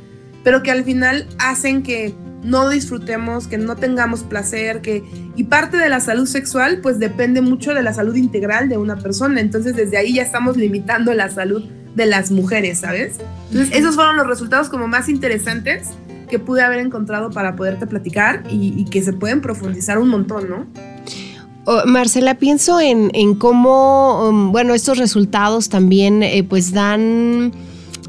pero 0.44 0.63
que 0.63 0.72
al 0.72 0.84
final 0.84 1.27
hacen 1.38 1.84
que 1.84 2.13
no 2.44 2.70
disfrutemos, 2.70 3.48
que 3.48 3.58
no 3.58 3.75
tengamos 3.75 4.24
placer, 4.24 4.82
que 4.82 5.03
y 5.36 5.44
parte 5.46 5.77
de 5.77 5.89
la 5.89 6.00
salud 6.00 6.27
sexual 6.27 6.79
pues 6.82 7.00
depende 7.00 7.41
mucho 7.41 7.74
de 7.74 7.84
la 7.84 7.94
salud 7.94 8.15
integral 8.15 8.70
de 8.70 8.77
una 8.77 8.98
persona, 8.98 9.41
entonces 9.41 9.75
desde 9.75 9.98
ahí 9.98 10.13
ya 10.13 10.22
estamos 10.22 10.56
limitando 10.56 11.13
la 11.13 11.29
salud 11.29 11.65
de 11.96 12.06
las 12.06 12.32
mujeres, 12.32 12.79
¿sabes? 12.79 13.17
Entonces 13.51 13.75
esos 13.75 13.96
fueron 13.96 14.17
los 14.17 14.27
resultados 14.27 14.70
como 14.70 14.88
más 14.88 15.10
interesantes 15.10 15.89
que 16.27 16.39
pude 16.39 16.62
haber 16.62 16.79
encontrado 16.79 17.29
para 17.31 17.55
poderte 17.55 17.88
platicar 17.88 18.43
y, 18.50 18.86
que 18.86 19.01
se 19.01 19.13
pueden 19.13 19.41
profundizar 19.41 19.98
un 19.98 20.10
montón, 20.10 20.50
¿no? 20.50 20.65
Oh, 21.65 21.86
Marcela, 21.86 22.36
pienso 22.36 22.79
en, 22.79 23.36
cómo, 23.36 24.29
um, 24.29 24.51
bueno, 24.51 24.74
estos 24.74 24.98
resultados 24.98 25.67
también 25.69 26.24
eh, 26.24 26.46
pues 26.48 26.72
dan 26.72 27.51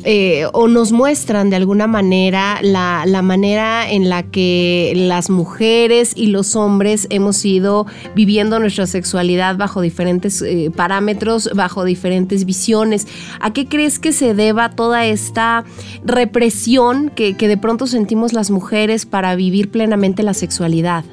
eh, 0.04 0.46
o 0.52 0.68
nos 0.68 0.92
muestran 0.92 1.50
de 1.50 1.56
alguna 1.56 1.86
manera 1.86 2.60
la, 2.62 3.04
manera 3.22 3.90
en 3.90 4.08
la 4.08 4.22
que 4.22 4.92
las 4.94 5.28
mujeres 5.28 6.12
y 6.14 6.28
los 6.28 6.56
hombres 6.56 7.06
hemos 7.10 7.44
ido 7.44 7.86
viviendo 8.14 8.58
nuestra 8.58 8.86
sexualidad 8.86 9.56
bajo 9.56 9.80
diferentes 9.80 10.40
eh, 10.42 10.70
parámetros, 10.74 11.50
bajo 11.54 11.84
diferentes 11.84 12.44
visiones. 12.44 13.06
¿A 13.40 13.52
qué 13.52 13.66
crees 13.66 13.98
que 13.98 14.12
se 14.12 14.34
deba 14.34 14.70
toda 14.70 15.06
esta 15.06 15.64
represión 16.04 17.10
que 17.10 17.34
de 17.34 17.56
pronto 17.56 17.86
sentimos 17.86 18.32
las 18.32 18.50
mujeres 18.50 19.06
para 19.06 19.34
vivir 19.34 19.70
plenamente 19.70 20.22
la 20.22 20.34
sexualidad? 20.34 21.04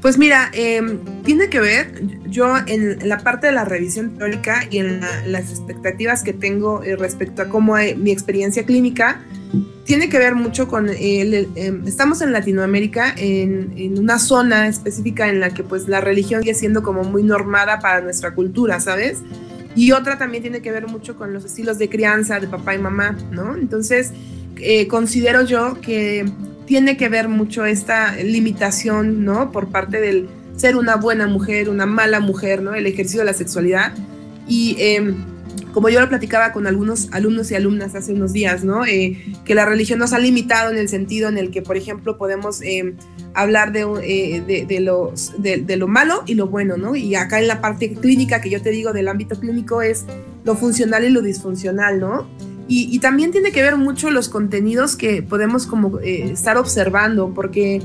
Pues 0.00 0.16
mira, 0.16 0.50
em, 0.52 1.00
tiene 1.24 1.48
que 1.48 1.58
ver, 1.58 1.92
yo 2.28 2.54
en, 2.66 3.08
la 3.08 3.18
parte 3.18 3.48
de 3.48 3.52
la 3.52 3.64
revisión 3.64 4.16
teórica 4.16 4.64
y 4.70 4.78
en 4.78 5.00
las 5.26 5.50
expectativas 5.50 6.22
que 6.22 6.32
tengo 6.32 6.84
eh, 6.84 6.94
respecto 6.94 7.42
a 7.42 7.48
cómo 7.48 7.74
mi 7.96 8.12
experiencia 8.12 8.64
clínica, 8.64 9.20
tiene 9.84 10.08
que 10.10 10.18
ver 10.18 10.34
mucho 10.34 10.68
con, 10.68 10.88
el, 10.90 11.48
em, 11.56 11.86
estamos 11.86 12.20
en 12.20 12.32
Latinoamérica, 12.32 13.14
en, 13.16 13.98
una 13.98 14.18
zona 14.18 14.68
específica 14.68 15.28
en 15.28 15.40
la 15.40 15.50
que 15.50 15.64
pues 15.64 15.88
la 15.88 16.00
religión 16.00 16.42
sigue 16.42 16.54
siendo 16.54 16.82
como 16.82 17.04
muy 17.04 17.22
normada 17.22 17.78
para 17.80 18.00
nuestra 18.00 18.34
cultura, 18.34 18.80
¿sabes? 18.80 19.22
Y 19.74 19.92
otra 19.92 20.18
también 20.18 20.42
tiene 20.42 20.60
que 20.60 20.70
ver 20.70 20.86
mucho 20.86 21.16
con 21.16 21.32
los 21.32 21.44
estilos 21.44 21.78
de 21.78 21.88
crianza 21.88 22.38
de 22.38 22.48
papá 22.48 22.74
y 22.74 22.78
mamá, 22.78 23.16
¿no? 23.32 23.56
Entonces, 23.56 24.12
eh, 24.56 24.86
considero 24.88 25.42
yo 25.44 25.80
que 25.80 26.30
tiene 26.68 26.98
que 26.98 27.08
ver 27.08 27.28
mucho 27.28 27.64
esta 27.64 28.14
limitación, 28.16 29.24
¿no? 29.24 29.50
Por 29.50 29.70
parte 29.70 30.00
del 30.00 30.28
ser 30.54 30.76
una 30.76 30.96
buena 30.96 31.26
mujer, 31.26 31.70
una 31.70 31.86
mala 31.86 32.20
mujer, 32.20 32.62
¿no? 32.62 32.74
El 32.74 32.86
ejercicio 32.86 33.20
de 33.20 33.24
la 33.24 33.32
sexualidad. 33.32 33.94
Y 34.46 34.76
em, 34.78 35.16
como 35.72 35.88
yo 35.88 35.98
lo 35.98 36.08
platicaba 36.10 36.52
con 36.52 36.66
algunos 36.66 37.08
alumnos 37.12 37.50
y 37.50 37.54
alumnas 37.54 37.94
hace 37.94 38.12
unos 38.12 38.34
días, 38.34 38.64
¿no? 38.64 38.84
Eh, 38.84 39.16
que 39.46 39.54
la 39.54 39.64
religión 39.64 39.98
nos 39.98 40.12
ha 40.12 40.18
limitado 40.18 40.70
en 40.70 40.76
el 40.76 40.90
sentido 40.90 41.30
en 41.30 41.38
el 41.38 41.50
que, 41.50 41.62
por 41.62 41.78
ejemplo, 41.78 42.18
podemos 42.18 42.60
em, 42.60 42.96
hablar 43.32 43.72
de, 43.72 43.86
eh, 44.02 44.42
de, 44.46 44.66
de, 44.66 45.56
de, 45.62 45.76
lo 45.78 45.88
malo 45.88 46.22
y 46.26 46.34
lo 46.34 46.48
bueno, 46.48 46.76
¿no? 46.76 46.94
Y 46.96 47.14
acá 47.14 47.40
en 47.40 47.48
la 47.48 47.62
parte 47.62 47.94
clínica 47.94 48.42
que 48.42 48.50
yo 48.50 48.60
te 48.60 48.70
digo 48.70 48.92
del 48.92 49.08
ámbito 49.08 49.40
clínico 49.40 49.80
es 49.80 50.04
lo 50.44 50.54
funcional 50.54 51.02
y 51.04 51.08
lo 51.08 51.22
disfuncional, 51.22 51.98
¿no? 51.98 52.28
Y, 52.70 52.98
también 52.98 53.30
tiene 53.30 53.50
que 53.50 53.62
ver 53.62 53.76
mucho 53.76 54.10
los 54.10 54.28
contenidos 54.28 54.94
que 54.94 55.22
podemos 55.22 55.66
como 55.66 56.00
eh, 56.00 56.30
estar 56.30 56.58
observando, 56.58 57.32
porque 57.32 57.80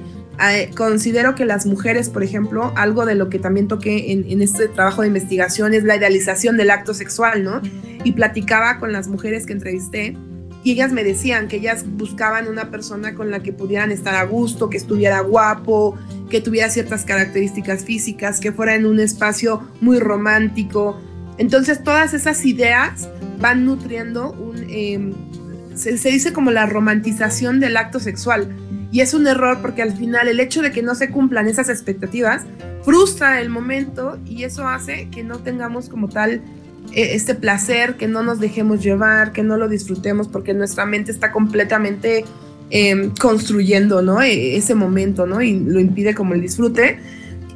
eh, 0.45 0.71
considero 0.75 1.35
que 1.35 1.45
las 1.45 1.65
mujeres, 1.65 2.09
por 2.09 2.21
ejemplo, 2.21 2.73
algo 2.75 3.05
de 3.05 3.15
lo 3.15 3.29
que 3.29 3.39
también 3.39 3.69
toqué 3.69 4.11
en, 4.11 4.41
este 4.41 4.67
trabajo 4.67 5.01
de 5.01 5.07
investigación 5.07 5.73
es 5.73 5.85
la 5.85 5.95
idealización 5.95 6.57
del 6.57 6.69
acto 6.69 6.93
sexual, 6.93 7.45
¿no? 7.45 7.61
Y 8.03 8.11
platicaba 8.11 8.77
con 8.77 8.91
las 8.91 9.07
mujeres 9.07 9.45
que 9.45 9.53
entrevisté 9.53 10.17
y 10.63 10.71
ellas 10.71 10.93
me 10.93 11.03
decían 11.03 11.49
que 11.49 11.57
ellas 11.57 11.85
buscaban 11.85 12.47
una 12.47 12.71
persona 12.71 13.15
con 13.15 13.29
la 13.31 13.43
que 13.43 13.51
pudieran 13.51 13.91
estar 13.91 14.15
a 14.15 14.23
gusto, 14.23 14.69
que 14.69 14.77
estuviera 14.77 15.19
guapo, 15.19 15.97
que 16.29 16.39
tuviera 16.39 16.69
ciertas 16.69 17.03
características 17.03 17.83
físicas, 17.83 18.39
que 18.39 18.53
fuera 18.53 18.75
en 18.75 18.85
un 18.85 18.99
espacio 19.01 19.61
muy 19.81 19.99
romántico. 19.99 21.01
Entonces 21.37 21.83
todas 21.83 22.13
esas 22.13 22.45
ideas 22.45 23.09
van 23.39 23.65
nutriendo 23.65 24.31
un, 24.31 24.65
em, 24.69 25.13
se, 25.75 26.09
dice 26.09 26.33
como 26.33 26.51
la 26.51 26.65
romantización 26.65 27.59
del 27.59 27.77
acto 27.77 27.99
sexual. 27.99 28.55
Y 28.91 29.01
es 29.01 29.13
un 29.13 29.27
error 29.27 29.59
porque 29.61 29.81
al 29.81 29.91
final 29.93 30.27
el 30.27 30.39
hecho 30.39 30.61
de 30.61 30.71
que 30.71 30.83
no 30.83 30.93
se 30.95 31.09
cumplan 31.09 31.47
esas 31.47 31.69
expectativas 31.69 32.43
frustra 32.83 33.41
el 33.41 33.49
momento 33.49 34.19
y 34.25 34.43
eso 34.43 34.67
hace 34.67 35.09
que 35.09 35.23
no 35.23 35.39
tengamos 35.39 35.89
como 35.89 36.09
tal 36.09 36.41
e, 36.93 37.15
este 37.15 37.33
placer, 37.33 37.95
que 37.95 38.07
no 38.07 38.21
nos 38.23 38.39
dejemos 38.39 38.83
llevar, 38.83 39.31
que 39.31 39.41
no 39.41 39.57
lo 39.57 39.67
disfrutemos 39.67 40.27
porque 40.27 40.53
nuestra 40.53 40.85
mente 40.85 41.11
está 41.11 41.31
completamente 41.31 42.25
em, 42.69 43.11
construyendo, 43.19 44.01
¿no? 44.01 44.21
E, 44.21 44.57
ese 44.57 44.75
momento, 44.75 45.25
¿no? 45.25 45.41
Y 45.41 45.59
lo 45.59 45.79
impide 45.79 46.13
como 46.13 46.35
el 46.35 46.41
disfrute. 46.41 46.99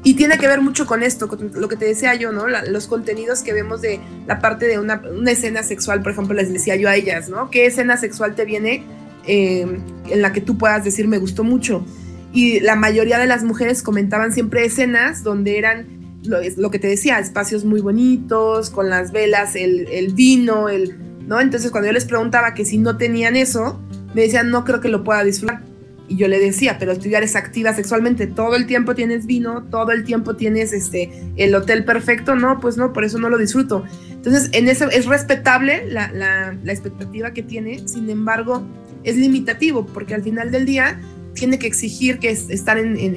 Y 0.07 0.13
tiene 0.13 0.37
que 0.37 0.47
ver 0.47 0.61
mucho 0.61 0.85
con 0.85 1.03
esto, 1.03 1.27
lo 1.53 1.67
que 1.67 1.75
te 1.75 1.83
decía 1.83 2.15
yo, 2.15 2.31
¿no? 2.31 2.47
los 2.47 2.87
contenidos 2.87 3.41
que 3.41 3.51
vemos 3.51 3.81
de 3.81 3.99
la 4.25 4.39
parte 4.39 4.65
de 4.65 4.79
una, 4.79 5.01
escena 5.29 5.63
sexual, 5.63 6.01
por 6.01 6.13
ejemplo, 6.13 6.33
les 6.33 6.53
decía 6.53 6.77
yo 6.77 6.87
a 6.87 6.95
ellas, 6.95 7.27
¿no? 7.27 7.49
¿Qué 7.49 7.65
escena 7.65 7.97
sexual 7.97 8.33
te 8.33 8.45
viene 8.45 8.85
em, 9.25 9.81
en 10.09 10.21
la 10.21 10.31
que 10.31 10.39
tú 10.39 10.57
puedas 10.57 10.85
decir 10.85 11.09
me 11.09 11.17
gustó 11.17 11.43
mucho? 11.43 11.85
Y 12.31 12.61
la 12.61 12.77
mayoría 12.77 13.19
de 13.19 13.27
las 13.27 13.43
mujeres 13.43 13.83
comentaban 13.83 14.31
siempre 14.31 14.63
escenas 14.63 15.23
donde 15.23 15.57
eran 15.57 15.87
lo, 16.23 16.71
que 16.71 16.79
te 16.79 16.87
decía, 16.87 17.19
espacios 17.19 17.65
muy 17.65 17.81
bonitos, 17.81 18.69
con 18.69 18.89
las 18.89 19.11
velas, 19.11 19.57
el, 19.57 19.89
el 19.89 20.13
vino, 20.13 20.69
el, 20.69 20.95
¿no? 21.27 21.41
Entonces 21.41 21.69
cuando 21.69 21.87
yo 21.87 21.93
les 21.93 22.05
preguntaba 22.05 22.53
que 22.53 22.63
si 22.63 22.77
no 22.77 22.95
tenían 22.95 23.35
eso, 23.35 23.77
me 24.13 24.21
decían 24.21 24.51
no 24.51 24.63
creo 24.63 24.79
que 24.79 24.87
lo 24.87 25.03
pueda 25.03 25.25
disfrutar 25.25 25.66
y 26.07 26.15
yo 26.15 26.27
le 26.27 26.39
decía, 26.39 26.77
pero 26.79 26.97
tú 26.97 27.09
ya 27.09 27.17
eres 27.17 27.35
activa 27.35 27.73
sexualmente, 27.73 28.27
todo 28.27 28.55
el 28.55 28.65
tiempo 28.65 28.95
tienes 28.95 29.25
vino, 29.25 29.63
todo 29.63 29.91
el 29.91 30.03
tiempo 30.03 30.35
tienes 30.35 30.71
este, 30.73 31.11
el 31.35 31.53
hotel 31.53 31.83
perfecto, 31.83 32.35
no, 32.35 32.59
pues 32.59 32.77
no, 32.77 32.93
por 32.93 33.03
eso 33.03 33.17
no 33.17 33.29
lo 33.29 33.37
disfruto. 33.37 33.83
Entonces, 34.11 34.49
en 34.53 34.67
eso 34.69 34.89
es 34.89 35.05
respetable 35.05 35.89
la, 35.89 36.11
la, 36.11 36.71
expectativa 36.71 37.31
que 37.31 37.43
tiene, 37.43 37.87
sin 37.87 38.09
embargo, 38.09 38.65
es 39.03 39.17
limitativo, 39.17 39.85
porque 39.85 40.15
al 40.15 40.23
final 40.23 40.51
del 40.51 40.65
día 40.65 40.99
tiene 41.33 41.59
que 41.59 41.67
exigir 41.67 42.19
que 42.19 42.31
es, 42.31 42.49
estar 42.49 42.77
en, 42.77 42.97
en, 42.97 43.15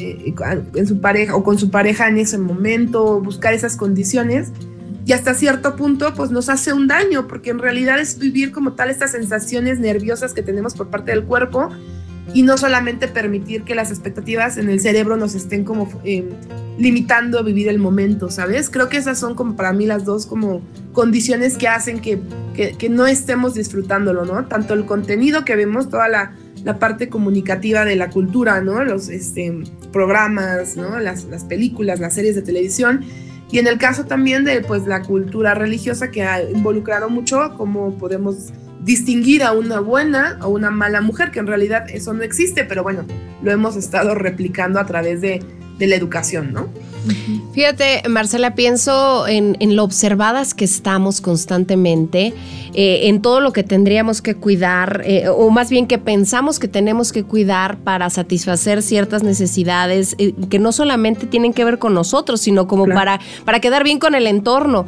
en, 0.75 0.87
su 0.87 1.00
pareja 1.00 1.35
o 1.35 1.42
con 1.42 1.59
su 1.59 1.70
pareja 1.70 2.09
en 2.09 2.18
ese 2.18 2.38
momento, 2.38 3.20
buscar 3.20 3.54
esas 3.54 3.76
condiciones. 3.76 4.52
Y 5.06 5.12
hasta 5.12 5.35
cierto 5.35 5.76
punto, 5.76 6.12
pues 6.14 6.30
nos 6.30 6.49
hace 6.49 6.73
un 6.73 6.87
daño, 6.87 7.26
porque 7.26 7.50
en 7.50 7.59
realidad 7.59 7.99
es 7.99 8.18
vivir 8.18 8.52
como 8.52 8.75
tal 8.75 8.90
estas 8.90 9.12
sensaciones 9.12 9.80
nerviosas 9.80 10.35
que 10.35 10.42
tenemos 10.42 10.75
por 10.75 10.90
parte 10.90 11.12
del 11.12 11.25
cuerpo, 11.25 11.70
y 12.32 12.42
no 12.42 12.56
solamente 12.58 13.08
permitir 13.08 13.62
que 13.62 13.74
las 13.74 13.90
expectativas 13.90 14.56
en 14.56 14.68
el 14.68 14.80
cerebro 14.80 15.16
nos 15.16 15.34
estén 15.34 15.64
como 15.64 15.88
eh, 16.04 16.28
limitando 16.78 17.42
vivir 17.42 17.68
el 17.68 17.78
momento, 17.78 18.30
¿sabes? 18.30 18.70
Creo 18.70 18.88
que 18.88 18.96
esas 18.96 19.18
son 19.18 19.34
como 19.34 19.56
para 19.56 19.72
mí 19.72 19.86
las 19.86 20.04
dos 20.04 20.26
como 20.26 20.62
condiciones 20.92 21.56
que 21.56 21.68
hacen 21.68 22.00
que, 22.00 22.20
que, 22.54 22.88
no 22.88 23.06
estemos 23.06 23.54
disfrutándolo, 23.54 24.24
¿no? 24.24 24.46
Tanto 24.46 24.74
el 24.74 24.86
contenido 24.86 25.44
que 25.44 25.56
vemos, 25.56 25.88
toda 25.88 26.08
la, 26.08 26.32
la 26.64 26.78
parte 26.78 27.08
comunicativa 27.08 27.84
de 27.84 27.96
la 27.96 28.10
cultura, 28.10 28.60
¿no? 28.60 28.84
Los 28.84 29.08
este, 29.08 29.62
programas, 29.92 30.76
¿no? 30.76 30.98
Las, 31.00 31.24
las, 31.24 31.44
películas, 31.44 32.00
las 32.00 32.14
series 32.14 32.34
de 32.34 32.42
televisión. 32.42 33.04
Y 33.50 33.58
en 33.58 33.66
el 33.66 33.78
caso 33.78 34.04
también 34.04 34.44
de 34.44 34.60
pues, 34.60 34.86
la 34.86 35.02
cultura 35.02 35.54
religiosa 35.54 36.10
que 36.10 36.22
ha 36.22 36.42
involucrado 36.48 37.10
mucho, 37.10 37.54
cómo 37.56 37.98
podemos 37.98 38.52
distinguir 38.80 39.42
a 39.42 39.52
una 39.52 39.80
buena 39.80 40.38
o 40.42 40.49
una 40.49 40.70
mala 40.70 41.00
mujer, 41.00 41.30
que 41.30 41.38
en 41.38 41.46
realidad 41.46 41.87
eso 41.90 42.12
no 42.12 42.22
existe, 42.22 42.64
pero 42.64 42.82
bueno, 42.82 43.04
lo 43.42 43.50
hemos 43.50 43.76
estado 43.76 44.14
replicando 44.14 44.80
a 44.80 44.87
través 44.87 45.20
de, 45.20 45.40
de 45.80 45.88
la 45.88 45.96
educación, 45.96 46.52
¿no? 46.52 46.68
Fíjate, 47.54 48.02
Marcela, 48.08 48.54
pienso 48.54 49.26
en, 49.26 49.56
lo 49.75 49.84
observadas 49.84 50.54
que 50.54 50.64
estamos 50.64 51.20
constantemente, 51.20 52.32
eh, 52.75 53.08
en 53.08 53.22
todo 53.22 53.40
lo 53.40 53.52
que 53.52 53.64
tendríamos 53.64 54.22
que 54.22 54.34
cuidar, 54.34 55.02
eh, 55.04 55.28
o 55.28 55.50
más 55.50 55.70
bien 55.70 55.87
que 55.87 55.99
pensamos 55.99 56.58
que 56.58 56.68
tenemos 56.68 57.12
que 57.12 57.25
cuidar 57.25 57.78
para 57.78 58.08
satisfacer 58.10 58.82
ciertas 58.82 59.22
necesidades 59.22 60.14
eh, 60.18 60.34
que 60.49 60.58
no 60.58 60.72
solamente 60.72 61.26
tienen 61.26 61.52
que 61.52 61.64
ver 61.64 61.78
con 61.78 61.94
nosotros, 61.94 62.40
sino 62.40 62.68
como 62.68 62.87
para, 62.87 63.20
para 63.44 63.60
quedar 63.60 63.82
bien 63.82 63.99
con 63.99 64.14
el 64.14 64.26
entorno. 64.26 64.87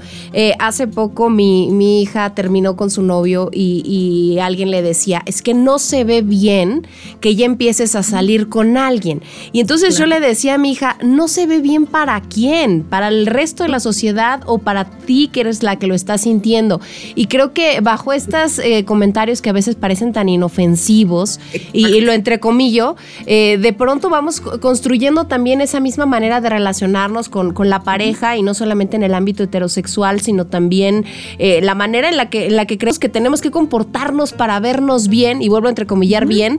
hace 0.59 0.87
poco 0.87 1.31
mi, 1.31 1.69
mi, 1.71 2.03
hija 2.03 2.35
terminó 2.35 2.77
con 2.77 2.91
su 2.91 3.03
novio 3.03 3.51
y, 3.53 3.83
y 3.85 4.39
alguien 4.39 4.71
le 4.71 4.83
decía, 4.83 5.23
es 5.27 5.43
que 5.43 5.55
no 5.55 5.79
se 5.79 6.05
ve 6.05 6.23
bien 6.23 6.87
que 7.21 7.35
ya 7.35 7.47
empieces 7.47 7.97
a 7.97 8.03
salir 8.03 8.49
con 8.49 8.77
alguien. 8.77 9.23
Y 9.53 9.61
entonces 9.61 9.97
yo 9.97 10.07
le 10.07 10.21
decía 10.21 10.55
a 10.55 10.59
mi 10.59 10.73
hija, 10.73 10.82
no 11.03 11.29
se 11.29 11.47
ve 11.47 11.61
bien 11.61 11.87
para 11.87 12.21
quién, 12.21 12.83
para 12.83 13.09
el 13.09 13.27
resto 13.27 13.63
de 13.63 13.69
la 13.69 13.81
sociedad 13.81 14.41
o 14.47 14.59
para 14.59 14.85
ti 14.85 15.29
que 15.33 15.41
eres 15.41 15.63
la 15.63 15.77
que 15.77 15.87
lo 15.87 15.95
está 15.95 16.19
sintiendo. 16.19 16.81
Y 17.15 17.27
creo 17.27 17.53
que 17.53 17.81
bajo 17.81 18.13
estos 18.13 18.59
eh, 18.59 18.85
comentarios 18.85 19.43
que 19.43 19.51
a 19.51 19.53
veces 19.53 19.77
parecen 19.77 20.13
tan 20.13 20.29
inofensivos 20.29 21.41
y, 21.73 22.01
lo 22.01 22.13
entrecomillo, 22.13 22.97
eh, 23.27 23.59
de 23.61 23.73
pronto 23.73 24.11
vamos 24.11 24.41
construyendo 24.41 25.27
también 25.27 25.61
esa 25.61 25.81
misma 25.81 26.07
manera 26.07 26.41
de 26.41 26.51
relacionarnos 26.51 27.29
con, 27.29 27.53
la 27.63 27.85
pareja 27.85 28.37
y 28.37 28.43
no 28.43 28.55
solamente 28.55 28.97
en 28.97 29.05
el 29.05 29.15
ámbito 29.15 29.45
heterosexual, 29.45 30.21
sino 30.21 30.47
también 30.47 31.05
eh, 31.39 31.61
la 31.63 31.77
manera 31.77 32.09
en 32.09 32.17
la 32.17 32.29
que, 32.29 32.47
en 32.47 32.57
la 32.57 32.67
que 32.67 32.77
creemos 32.77 32.99
que 32.99 33.09
tenemos 33.09 33.41
que 33.41 33.53
comportarnos 33.53 34.33
para 34.33 34.59
vernos 34.59 35.07
bien, 35.07 35.43
y 35.43 35.49
vuelvo 35.49 35.69
a 35.69 35.71
entrecomillar 35.71 36.27
bien, 36.27 36.59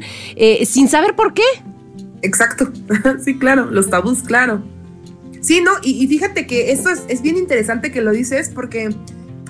sin 0.66 0.88
saber 0.88 1.16
por 1.16 1.34
qué. 1.34 1.44
Exacto, 2.24 2.72
sí, 3.24 3.38
claro, 3.38 3.70
los 3.70 3.90
tabús, 3.90 4.24
claro. 4.24 4.64
Sí, 5.42 5.62
no, 5.62 5.72
y, 5.84 6.08
fíjate 6.08 6.48
que 6.48 6.72
esto 6.72 6.90
es, 6.90 7.22
bien 7.22 7.38
interesante 7.38 7.92
que 7.92 8.02
lo 8.02 8.12
dices 8.12 8.50
porque 8.50 8.96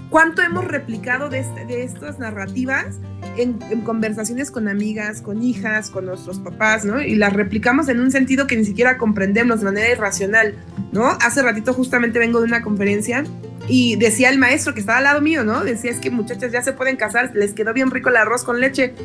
cuánto 0.10 0.42
hemos 0.42 0.66
replicado 0.66 1.30
de, 1.30 1.40
este, 1.40 1.66
de 1.66 1.84
estas 1.84 2.18
narrativas 2.18 2.98
en, 3.38 3.60
conversaciones 3.82 4.50
con 4.50 4.68
amigas, 4.68 5.22
con 5.22 5.44
hijas, 5.44 5.92
con 5.92 6.08
nuestros 6.08 6.40
papás, 6.40 6.84
¿no? 6.84 7.00
Y 7.00 7.16
las 7.16 7.34
replicamos 7.34 7.90
en 7.90 8.00
un 8.00 8.12
sentido 8.12 8.48
que 8.48 8.58
ni 8.58 8.66
siquiera 8.66 8.98
comprendemos 8.98 9.60
de 9.60 9.66
manera 9.66 9.92
irracional, 9.92 10.56
¿no? 10.92 11.06
Hace 11.22 11.44
ratito 11.44 11.74
justamente 11.74 12.18
vengo 12.18 12.40
de 12.40 12.48
una 12.48 12.64
conferencia 12.64 13.24
y 13.68 13.96
decía 13.96 14.30
el 14.30 14.40
maestro 14.40 14.74
que 14.74 14.80
estaba 14.80 14.98
al 14.98 15.04
lado 15.04 15.22
mío, 15.22 15.44
¿no? 15.44 15.64
Decía 15.64 15.92
es 15.92 16.00
que 16.00 16.10
muchachas 16.10 16.52
ya 16.52 16.64
se 16.64 16.74
pueden 16.74 16.96
casar, 16.96 17.32
les 17.36 17.54
quedó 17.54 17.72
bien 17.72 17.92
rico 17.92 18.10
el 18.10 18.18
arroz 18.18 18.44
con 18.44 18.60
leche. 18.60 18.96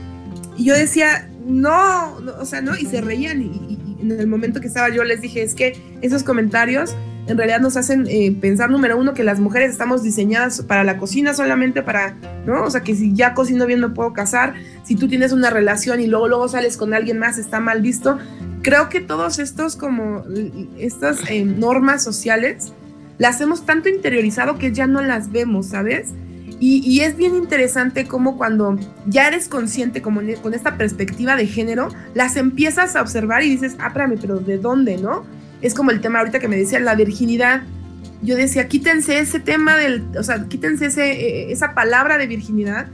Y 0.59 0.65
yo 0.65 0.75
decía, 0.75 1.31
no, 1.47 2.17
o 2.39 2.45
sea, 2.45 2.61
no, 2.61 2.77
y 2.77 2.85
se 2.85 3.01
reían 3.01 3.41
y, 3.41 3.79
en 4.01 4.13
el 4.13 4.27
momento 4.27 4.61
que 4.61 4.67
estaba 4.67 4.91
yo 4.91 5.03
les 5.05 5.21
dije, 5.21 5.43
es 5.43 5.55
que 5.55 5.77
esos 6.03 6.23
comentarios 6.23 6.95
en 7.27 7.37
realidad 7.37 7.61
nos 7.61 7.77
hacen 7.77 8.07
eh, 8.09 8.37
pensar, 8.41 8.71
número 8.71 8.97
uno, 8.97 9.13
que 9.13 9.23
las 9.23 9.39
mujeres 9.39 9.71
estamos 9.71 10.03
diseñadas 10.03 10.63
para 10.63 10.83
la 10.83 10.97
cocina 10.97 11.35
solamente 11.35 11.83
para, 11.83 12.17
¿no? 12.47 12.65
O 12.65 12.71
sea, 12.71 12.83
que 12.83 12.95
si 12.95 13.15
ya 13.15 13.35
cocino 13.35 13.67
bien 13.67 13.81
no 13.81 13.93
puedo 13.93 14.13
casar, 14.13 14.55
si 14.83 14.97
tú 14.97 15.09
tienes 15.09 15.33
una 15.33 15.51
relación 15.51 16.01
y 16.01 16.07
luego 16.07 16.27
luego 16.27 16.49
sales 16.49 16.77
con 16.77 16.95
alguien 16.95 17.19
más 17.19 17.39
está 17.39 17.61
mal 17.61 17.83
visto. 17.83 18.19
Creo 18.63 18.89
que 18.89 19.01
todos 19.01 19.39
estos 19.39 19.77
como, 19.77 20.25
estas 20.79 21.29
eh, 21.29 21.45
normas 21.45 22.03
sociales 22.03 22.73
las 23.19 23.41
hemos 23.41 23.67
tanto 23.67 23.89
interiorizado 23.89 24.59
que 24.59 24.73
ya 24.73 24.87
no 24.87 25.03
las 25.03 25.31
vemos, 25.31 25.67
¿sabes? 25.67 26.15
Y, 26.61 27.01
es 27.01 27.17
bien 27.17 27.37
interesante 27.37 28.07
cómo 28.07 28.37
cuando 28.37 28.77
ya 29.07 29.29
eres 29.29 29.49
consciente 29.49 30.03
como 30.03 30.21
con 30.43 30.55
esta 30.55 30.77
perspectiva 30.77 31.37
de 31.37 31.47
género, 31.47 31.89
las 32.15 32.37
empiezas 32.37 32.97
a 32.97 33.03
observar 33.03 33.45
y 33.45 33.51
dices, 33.51 33.77
ah, 33.79 33.89
espérame, 33.89 34.19
pero 34.21 34.41
¿de 34.41 34.59
dónde, 34.59 34.99
no? 34.99 35.25
Es 35.63 35.75
como 35.75 35.93
el 35.93 36.01
tema 36.01 36.19
ahorita 36.19 36.41
que 36.41 36.49
me 36.49 36.57
decía 36.57 36.81
la 36.81 36.97
virginidad. 36.97 37.63
Yo 38.23 38.35
decía, 38.37 38.67
quítense 38.67 39.21
ese 39.21 39.39
tema 39.39 39.77
del, 39.77 40.05
o 40.19 40.23
sea, 40.25 40.47
quítense 40.49 40.87
ese, 40.87 41.13
eh, 41.13 41.53
esa 41.53 41.75
palabra 41.75 42.19
de 42.19 42.27
virginidad, 42.27 42.89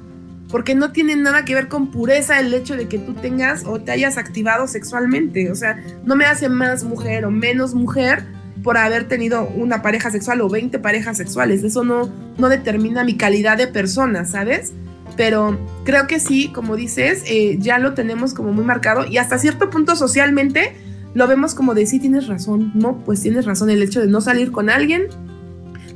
porque 0.50 0.74
no 0.74 0.92
tiene 0.92 1.16
nada 1.16 1.46
que 1.46 1.54
ver 1.54 1.68
con 1.68 1.90
pureza 1.90 2.40
el 2.40 2.52
hecho 2.52 2.76
de 2.76 2.86
que 2.86 2.98
tú 2.98 3.14
tengas 3.14 3.64
o 3.64 3.80
te 3.80 3.92
hayas 3.92 4.18
activado 4.18 4.66
sexualmente. 4.66 5.50
O 5.50 5.54
sea, 5.54 5.82
no 6.04 6.16
me 6.16 6.26
hace 6.26 6.50
más 6.50 6.84
mujer 6.84 7.24
o 7.24 7.30
menos 7.30 7.74
mujer 7.74 8.26
por 8.64 8.78
haber 8.78 9.06
tenido 9.06 9.46
una 9.46 9.82
pareja 9.82 10.10
sexual 10.10 10.40
o 10.40 10.48
20 10.48 10.78
parejas 10.80 11.18
sexuales. 11.18 11.62
Eso 11.62 11.84
no, 11.84 12.10
no 12.38 12.48
determina 12.48 13.04
mi 13.04 13.14
calidad 13.16 13.58
de 13.58 13.68
persona, 13.68 14.24
¿sabes? 14.24 14.72
Pero 15.16 15.58
creo 15.84 16.06
que 16.06 16.18
sí, 16.18 16.48
como 16.48 16.74
dices, 16.74 17.22
eh, 17.26 17.58
ya 17.60 17.78
lo 17.78 17.92
tenemos 17.92 18.32
como 18.32 18.52
muy 18.52 18.64
marcado 18.64 19.06
y 19.06 19.18
hasta 19.18 19.38
cierto 19.38 19.68
punto 19.70 19.94
socialmente 19.94 20.72
lo 21.12 21.28
vemos 21.28 21.54
como 21.54 21.74
de 21.74 21.86
sí 21.86 22.00
tienes 22.00 22.26
razón, 22.26 22.72
no, 22.74 22.98
pues 23.04 23.20
tienes 23.20 23.44
razón 23.44 23.70
el 23.70 23.82
hecho 23.82 24.00
de 24.00 24.08
no 24.08 24.20
salir 24.20 24.50
con 24.50 24.68
alguien, 24.68 25.04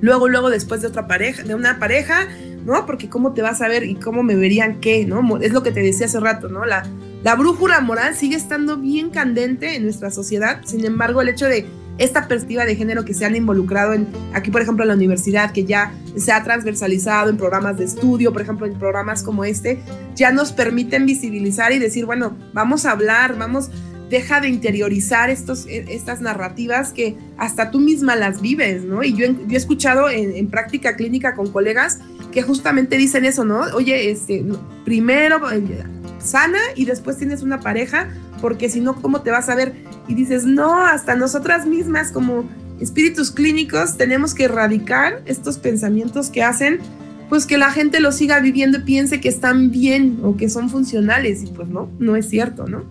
luego, 0.00 0.28
luego 0.28 0.50
después 0.50 0.82
de 0.82 0.88
otra 0.88 1.08
pareja, 1.08 1.42
de 1.42 1.56
una 1.56 1.80
pareja, 1.80 2.28
¿no? 2.64 2.86
Porque 2.86 3.08
cómo 3.08 3.32
te 3.32 3.42
vas 3.42 3.60
a 3.62 3.66
ver 3.66 3.82
y 3.84 3.96
cómo 3.96 4.22
me 4.22 4.36
verían 4.36 4.78
qué, 4.78 5.06
¿no? 5.06 5.38
Es 5.38 5.52
lo 5.52 5.64
que 5.64 5.72
te 5.72 5.80
decía 5.80 6.06
hace 6.06 6.20
rato, 6.20 6.48
¿no? 6.48 6.64
La, 6.66 6.84
la 7.24 7.34
brújula 7.34 7.80
moral 7.80 8.14
sigue 8.14 8.36
estando 8.36 8.76
bien 8.76 9.10
candente 9.10 9.74
en 9.74 9.82
nuestra 9.82 10.10
sociedad, 10.12 10.60
sin 10.64 10.84
embargo 10.84 11.22
el 11.22 11.30
hecho 11.30 11.46
de 11.46 11.66
esta 11.98 12.28
perspectiva 12.28 12.64
de 12.64 12.76
género 12.76 13.04
que 13.04 13.12
se 13.12 13.24
han 13.24 13.36
involucrado 13.36 13.92
en, 13.92 14.06
aquí 14.32 14.50
por 14.50 14.62
ejemplo 14.62 14.84
en 14.84 14.88
la 14.88 14.94
universidad, 14.94 15.52
que 15.52 15.64
ya 15.64 15.92
se 16.16 16.32
ha 16.32 16.42
transversalizado 16.42 17.30
en 17.30 17.36
programas 17.36 17.76
de 17.76 17.84
estudio, 17.84 18.32
por 18.32 18.42
ejemplo 18.42 18.66
en 18.66 18.78
programas 18.78 19.22
como 19.22 19.44
este, 19.44 19.80
ya 20.14 20.30
nos 20.30 20.52
permiten 20.52 21.06
visibilizar 21.06 21.72
y 21.72 21.78
decir, 21.78 22.06
bueno, 22.06 22.36
vamos 22.52 22.86
a 22.86 22.92
hablar, 22.92 23.36
vamos, 23.36 23.70
deja 24.10 24.40
de 24.40 24.48
interiorizar 24.48 25.30
estos, 25.30 25.66
e, 25.66 25.84
estas 25.94 26.20
narrativas 26.20 26.92
que 26.92 27.16
hasta 27.36 27.70
tú 27.70 27.80
misma 27.80 28.16
las 28.16 28.40
vives, 28.40 28.84
¿no? 28.84 29.02
Y 29.02 29.14
yo, 29.14 29.26
he 29.26 29.56
escuchado 29.56 30.08
en, 30.08 30.48
práctica 30.48 30.96
clínica 30.96 31.34
con 31.34 31.50
colegas 31.50 31.98
que 32.32 32.42
justamente 32.42 32.96
dicen 32.96 33.24
eso, 33.24 33.44
¿no? 33.44 33.60
Oye, 33.74 34.10
este, 34.10 34.44
primero 34.84 35.50
eh, 35.50 35.84
sana 36.18 36.58
y 36.76 36.84
después 36.84 37.16
tienes 37.16 37.42
una 37.42 37.60
pareja, 37.60 38.08
porque 38.40 38.68
si 38.68 38.80
no, 38.80 39.00
¿cómo 39.00 39.22
te 39.22 39.30
vas 39.30 39.48
a 39.48 39.54
ver? 39.54 39.74
Y 40.06 40.14
dices, 40.14 40.44
no, 40.44 40.84
hasta 40.84 41.16
nosotras 41.16 41.66
mismas 41.66 42.12
como 42.12 42.48
espíritus 42.80 43.30
clínicos 43.30 43.96
tenemos 43.96 44.34
que 44.34 44.44
erradicar 44.44 45.22
estos 45.26 45.58
pensamientos 45.58 46.30
que 46.30 46.42
hacen 46.42 46.80
pues 47.28 47.44
que 47.44 47.58
la 47.58 47.70
gente 47.70 48.00
lo 48.00 48.10
siga 48.10 48.40
viviendo 48.40 48.78
y 48.78 48.82
piense 48.82 49.20
que 49.20 49.28
están 49.28 49.70
bien 49.70 50.20
o 50.22 50.36
que 50.36 50.48
son 50.48 50.70
funcionales 50.70 51.42
y 51.42 51.46
pues 51.48 51.68
no, 51.68 51.90
no 51.98 52.16
es 52.16 52.28
cierto, 52.28 52.66
¿no? 52.66 52.84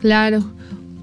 Claro. 0.00 0.42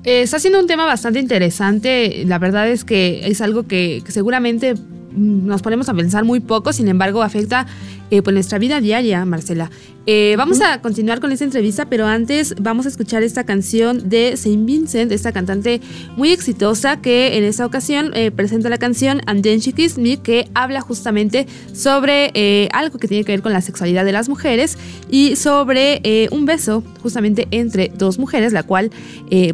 Eh, 0.03 0.21
está 0.23 0.39
siendo 0.39 0.59
un 0.59 0.65
tema 0.65 0.85
bastante 0.85 1.19
interesante. 1.19 2.23
La 2.25 2.39
verdad 2.39 2.67
es 2.67 2.83
que 2.83 3.27
es 3.27 3.41
algo 3.41 3.67
que 3.67 4.01
seguramente 4.07 4.73
nos 5.11 5.61
ponemos 5.61 5.89
a 5.89 5.93
pensar 5.93 6.23
muy 6.23 6.39
poco, 6.39 6.73
sin 6.73 6.87
embargo 6.87 7.21
afecta 7.21 7.67
eh, 8.11 8.21
pues 8.21 8.33
nuestra 8.33 8.57
vida 8.59 8.81
diaria, 8.81 9.23
Marcela. 9.25 9.69
Eh, 10.05 10.33
vamos 10.37 10.59
a 10.61 10.81
continuar 10.81 11.19
con 11.19 11.31
esta 11.31 11.45
entrevista, 11.45 11.85
pero 11.85 12.07
antes 12.07 12.55
vamos 12.59 12.87
a 12.87 12.89
escuchar 12.89 13.21
esta 13.21 13.43
canción 13.43 14.09
de 14.09 14.35
Saint 14.37 14.65
Vincent, 14.65 15.11
esta 15.11 15.31
cantante 15.31 15.81
muy 16.17 16.31
exitosa 16.31 16.99
que 16.99 17.37
en 17.37 17.43
esta 17.43 17.65
ocasión 17.65 18.11
eh, 18.15 18.31
presenta 18.31 18.69
la 18.69 18.79
canción 18.79 19.21
And 19.27 19.43
Then 19.43 19.59
She 19.59 19.73
Kissed 19.73 20.01
Me, 20.01 20.17
que 20.17 20.47
habla 20.55 20.81
justamente 20.81 21.45
sobre 21.73 22.69
algo 22.73 22.97
que 22.97 23.07
tiene 23.07 23.23
que 23.23 23.33
ver 23.33 23.41
con 23.41 23.53
la 23.53 23.61
sexualidad 23.61 24.03
de 24.05 24.11
las 24.11 24.29
mujeres 24.29 24.77
y 25.11 25.35
sobre 25.35 26.01
un 26.31 26.45
beso 26.45 26.83
justamente 27.03 27.47
entre 27.51 27.91
dos 27.95 28.17
mujeres, 28.17 28.53
la 28.53 28.63
cual 28.63 28.89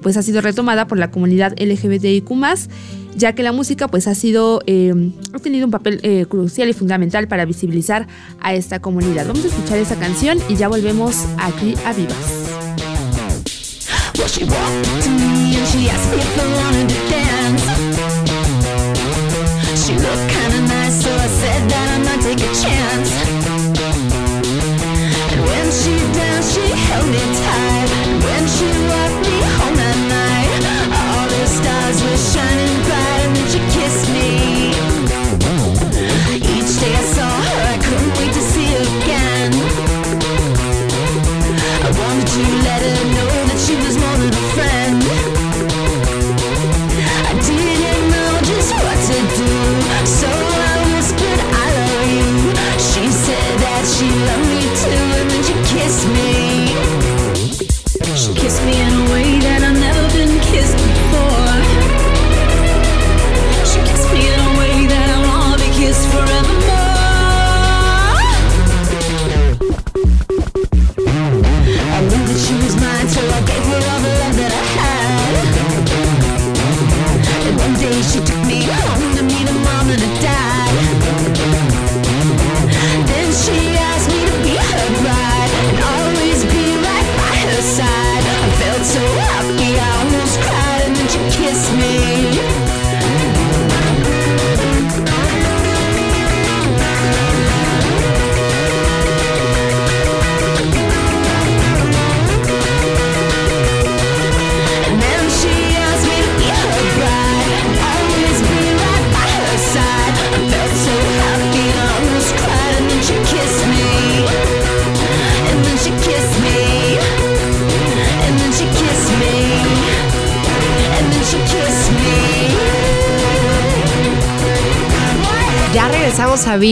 pues 0.02 0.16
ha 0.18 0.22
sido 0.22 0.42
retomada 0.42 0.88
por 0.88 0.98
la 0.98 1.12
comunidad 1.12 1.54
LGBTIQ 1.60 2.30
ya 3.16 3.34
que 3.34 3.44
la 3.44 3.52
música 3.52 3.88
pues 3.88 4.08
ha 4.08 4.16
sido 4.16 4.62
eh, 4.68 4.94
ha 5.34 5.40
tenido 5.40 5.66
un 5.66 5.72
papel 5.72 6.00
eh, 6.04 6.26
crucial 6.28 6.70
y 6.70 6.74
fundamental 6.74 7.28
para 7.28 7.46
visibilizar 7.46 8.08
a 8.46 8.54
esta 8.54 8.80
comunidad. 8.80 9.26
Vamos 9.26 9.44
a 9.44 9.48
escuchar 9.48 9.80
esa 9.80 9.96
canción 9.96 10.38
y 10.48 10.56
ya 10.56 10.68
volvemos 10.68 11.26
aquí 11.38 11.76
a 11.84 11.94
Vivas. 11.94 12.46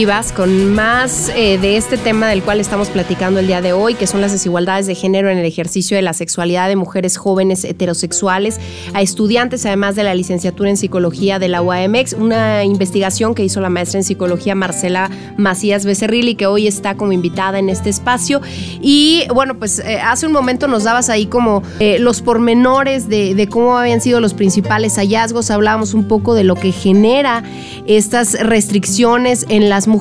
Vivas 0.04 0.32
con 0.32 0.74
más 0.74 1.32
eh, 1.34 1.56
de 1.56 1.78
este 1.78 1.96
tema 1.96 2.28
del 2.28 2.42
cual 2.42 2.60
estamos 2.60 2.90
platicando 2.90 3.40
el 3.40 3.46
día 3.46 3.62
de 3.62 3.72
hoy, 3.72 3.94
que 3.94 4.06
son 4.06 4.20
las 4.20 4.32
desigualdades 4.32 4.86
de 4.86 4.94
género 4.94 5.30
en 5.30 5.38
el 5.38 5.46
ejercicio 5.46 5.96
de 5.96 6.02
la 6.02 6.12
sexualidad 6.12 6.68
de 6.68 6.76
mujeres 6.76 7.16
jóvenes 7.16 7.64
heterosexuales 7.64 8.60
a 8.92 9.00
estudiantes, 9.00 9.64
además 9.64 9.96
de 9.96 10.02
la 10.02 10.14
licenciatura 10.14 10.68
en 10.68 10.76
psicología 10.76 11.38
de 11.38 11.48
la 11.48 11.62
UAMX, 11.62 12.12
una 12.18 12.64
investigación 12.64 13.34
que 13.34 13.44
hizo 13.44 13.62
la 13.62 13.70
maestra 13.70 13.98
en 13.98 14.04
psicología 14.04 14.54
Marcela 14.54 15.08
Macías 15.38 15.86
Becerril 15.86 16.28
y 16.28 16.34
que 16.34 16.46
hoy 16.46 16.66
está 16.66 16.96
como 16.96 17.12
invitada 17.12 17.58
en 17.58 17.70
este 17.70 17.88
espacio. 17.88 18.42
Y 18.82 19.22
bueno, 19.32 19.58
pues 19.58 19.78
eh, 19.78 20.00
hace 20.02 20.26
un 20.26 20.32
momento 20.32 20.68
nos 20.68 20.84
dabas 20.84 21.08
ahí 21.08 21.24
como 21.24 21.62
eh, 21.80 21.98
los 21.98 22.20
pormenores 22.20 23.08
de, 23.08 23.34
de 23.34 23.48
cómo 23.48 23.78
habían 23.78 24.02
sido 24.02 24.20
los 24.20 24.34
principales 24.34 24.96
hallazgos, 24.96 25.50
hablábamos 25.50 25.94
un 25.94 26.04
poco 26.04 26.34
de 26.34 26.44
lo 26.44 26.56
que 26.56 26.72
genera 26.72 27.42
estas 27.86 28.34
restricciones 28.34 29.46
en 29.48 29.70
las 29.70 29.86
mujeres. 29.86 29.93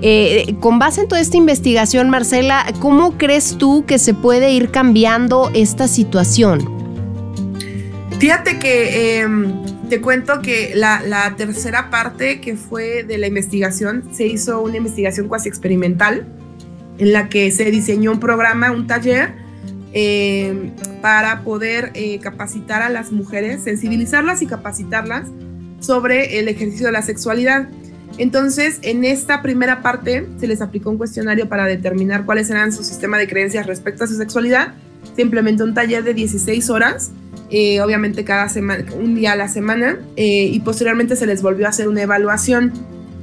Eh, 0.00 0.56
con 0.60 0.78
base 0.78 1.02
en 1.02 1.08
toda 1.08 1.20
esta 1.20 1.36
investigación, 1.36 2.10
Marcela, 2.10 2.66
¿cómo 2.80 3.18
crees 3.18 3.56
tú 3.58 3.84
que 3.86 3.98
se 3.98 4.14
puede 4.14 4.52
ir 4.52 4.70
cambiando 4.70 5.50
esta 5.54 5.88
situación? 5.88 6.78
Fíjate 8.18 8.58
que 8.58 9.20
em, 9.20 9.62
te 9.88 10.00
cuento 10.00 10.42
que 10.42 10.72
la, 10.74 11.02
la, 11.02 11.36
tercera 11.36 11.88
parte 11.88 12.40
que 12.40 12.56
fue 12.56 13.04
de 13.04 13.16
la 13.16 13.28
investigación 13.28 14.08
se 14.12 14.26
hizo 14.26 14.60
una 14.60 14.76
investigación 14.76 15.28
cuasi 15.28 15.48
experimental 15.48 16.26
en 16.98 17.12
la 17.12 17.28
que 17.28 17.50
se 17.50 17.70
diseñó 17.70 18.12
un 18.12 18.20
programa, 18.20 18.70
un 18.72 18.86
taller 18.86 19.34
em, 19.92 20.72
para 21.00 21.42
poder 21.42 21.92
eh, 21.94 22.18
capacitar 22.18 22.82
a 22.82 22.88
las 22.88 23.12
mujeres, 23.12 23.62
sensibilizarlas 23.62 24.42
y 24.42 24.46
capacitarlas 24.46 25.28
sobre 25.80 26.40
el 26.40 26.48
ejercicio 26.48 26.86
de 26.86 26.92
la 26.92 27.02
sexualidad. 27.02 27.68
Entonces, 28.18 28.80
en 28.82 29.04
esta 29.04 29.42
primera 29.42 29.80
parte 29.80 30.26
se 30.40 30.48
les 30.48 30.60
aplicó 30.60 30.90
un 30.90 30.98
cuestionario 30.98 31.48
para 31.48 31.66
determinar 31.66 32.26
cuáles 32.26 32.50
eran 32.50 32.72
su 32.72 32.82
sistema 32.82 33.16
de 33.16 33.28
creencias 33.28 33.66
respecto 33.66 34.04
a 34.04 34.06
su 34.08 34.16
sexualidad. 34.16 34.74
Se 35.14 35.22
implementó 35.22 35.64
un 35.64 35.72
taller 35.72 36.02
de 36.02 36.14
16 36.14 36.68
horas, 36.68 37.12
eh, 37.50 37.80
obviamente 37.80 38.24
cada 38.24 38.48
semana, 38.48 38.84
un 38.92 39.14
día 39.14 39.32
a 39.32 39.36
la 39.36 39.48
semana, 39.48 39.98
eh, 40.16 40.50
y 40.52 40.60
posteriormente 40.60 41.14
se 41.14 41.26
les 41.26 41.42
volvió 41.42 41.66
a 41.66 41.68
hacer 41.70 41.88
una 41.88 42.02
evaluación. 42.02 42.72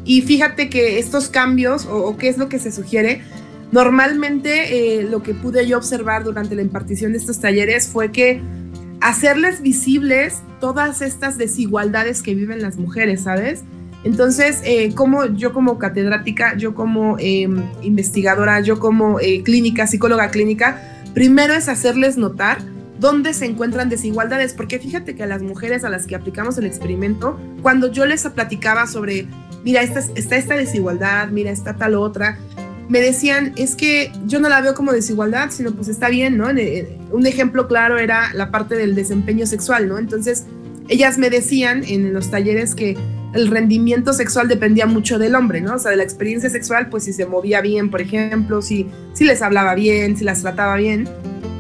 Y 0.06 0.22
fíjate 0.22 0.70
que 0.70 0.98
estos 0.98 1.28
cambios, 1.28 1.86
o, 1.86 2.16
qué 2.16 2.30
es 2.30 2.38
lo 2.38 2.48
que 2.48 2.60
se 2.60 2.72
sugiere, 2.72 3.22
normalmente 3.74 5.00
eh, 5.00 5.04
lo 5.04 5.22
que 5.24 5.34
pude 5.34 5.68
yo 5.68 5.78
observar 5.78 6.24
durante 6.24 6.56
la 6.56 6.62
impartición 6.62 7.12
de 7.12 7.18
estos 7.18 7.42
talleres 7.42 7.88
fue 7.88 8.12
que 8.12 8.42
hacerles 9.02 9.62
visibles 9.62 10.42
todas 10.62 11.02
estas 11.02 11.38
desigualdades 11.38 12.22
que 12.22 12.34
viven 12.34 12.62
las 12.62 12.78
mujeres, 12.78 13.24
¿sabes? 13.24 13.64
Entonces, 14.06 14.62
eh, 14.64 14.94
como 14.94 15.26
yo 15.26 15.52
como 15.52 15.80
catedrática, 15.80 16.56
yo 16.56 16.76
como 16.76 17.18
em, 17.20 17.64
investigadora, 17.82 18.60
yo 18.60 18.80
como 18.80 19.20
eh, 19.20 19.42
clínica, 19.44 19.88
psicóloga 19.88 20.30
clínica, 20.30 20.80
primero 21.16 21.56
es 21.56 21.68
hacerles 21.68 22.16
notar 22.16 22.60
dónde 23.00 23.34
se 23.34 23.46
encuentran 23.46 23.90
desigualdades, 23.90 24.54
porque 24.54 24.78
fíjate 24.78 25.16
que 25.16 25.24
a 25.24 25.26
las 25.26 25.42
mujeres 25.42 25.84
a 25.84 25.90
las 25.90 26.06
que 26.06 26.16
aplicamos 26.16 26.56
el 26.60 26.68
experimento, 26.68 27.40
cuando 27.64 27.92
yo 27.92 28.06
les 28.06 28.22
platicaba 28.30 28.86
sobre, 28.86 29.26
mira, 29.64 29.82
esta, 29.82 30.02
está 30.14 30.36
esta 30.36 30.56
desigualdad, 30.56 31.30
mira, 31.30 31.50
está 31.50 31.76
tal 31.76 31.96
otra, 31.96 32.38
me 32.88 33.02
decían, 33.02 33.54
es 33.56 33.76
que 33.76 34.12
yo 34.28 34.40
no 34.40 34.50
la 34.50 34.62
veo 34.62 34.76
como 34.76 34.92
desigualdad, 34.92 35.50
sino 35.50 35.72
pues 35.72 35.88
está 35.88 36.10
bien, 36.10 36.38
¿no? 36.38 36.50
Un 37.12 37.26
ejemplo 37.26 37.68
claro 37.68 37.98
era 37.98 38.32
la 38.36 38.52
parte 38.52 38.76
del 38.76 38.94
desempeño 38.94 39.48
sexual, 39.48 39.88
¿no? 39.88 39.98
Entonces, 39.98 40.46
ellas 40.90 41.18
me 41.18 41.32
decían 41.32 41.84
en 41.84 42.14
los 42.14 42.30
talleres 42.30 42.76
que 42.76 42.96
el 43.36 43.48
rendimiento 43.48 44.14
sexual 44.14 44.48
dependía 44.48 44.86
mucho 44.86 45.20
del 45.20 45.36
hombre, 45.36 45.62
¿no? 45.62 45.76
O 45.76 45.80
sea, 45.80 45.92
de 45.92 45.98
la 45.98 46.04
experiencia 46.04 46.50
sexual, 46.50 46.88
pues 46.90 47.04
si 47.04 47.14
se 47.14 47.26
movía 47.26 47.62
bien, 47.62 47.92
por 47.92 48.02
ejemplo, 48.02 48.62
si, 48.62 48.88
si 49.14 49.26
les 49.26 49.42
hablaba 49.42 49.76
bien, 49.76 50.16
si 50.16 50.24
las 50.24 50.42
trataba 50.42 50.78
bien. 50.78 51.08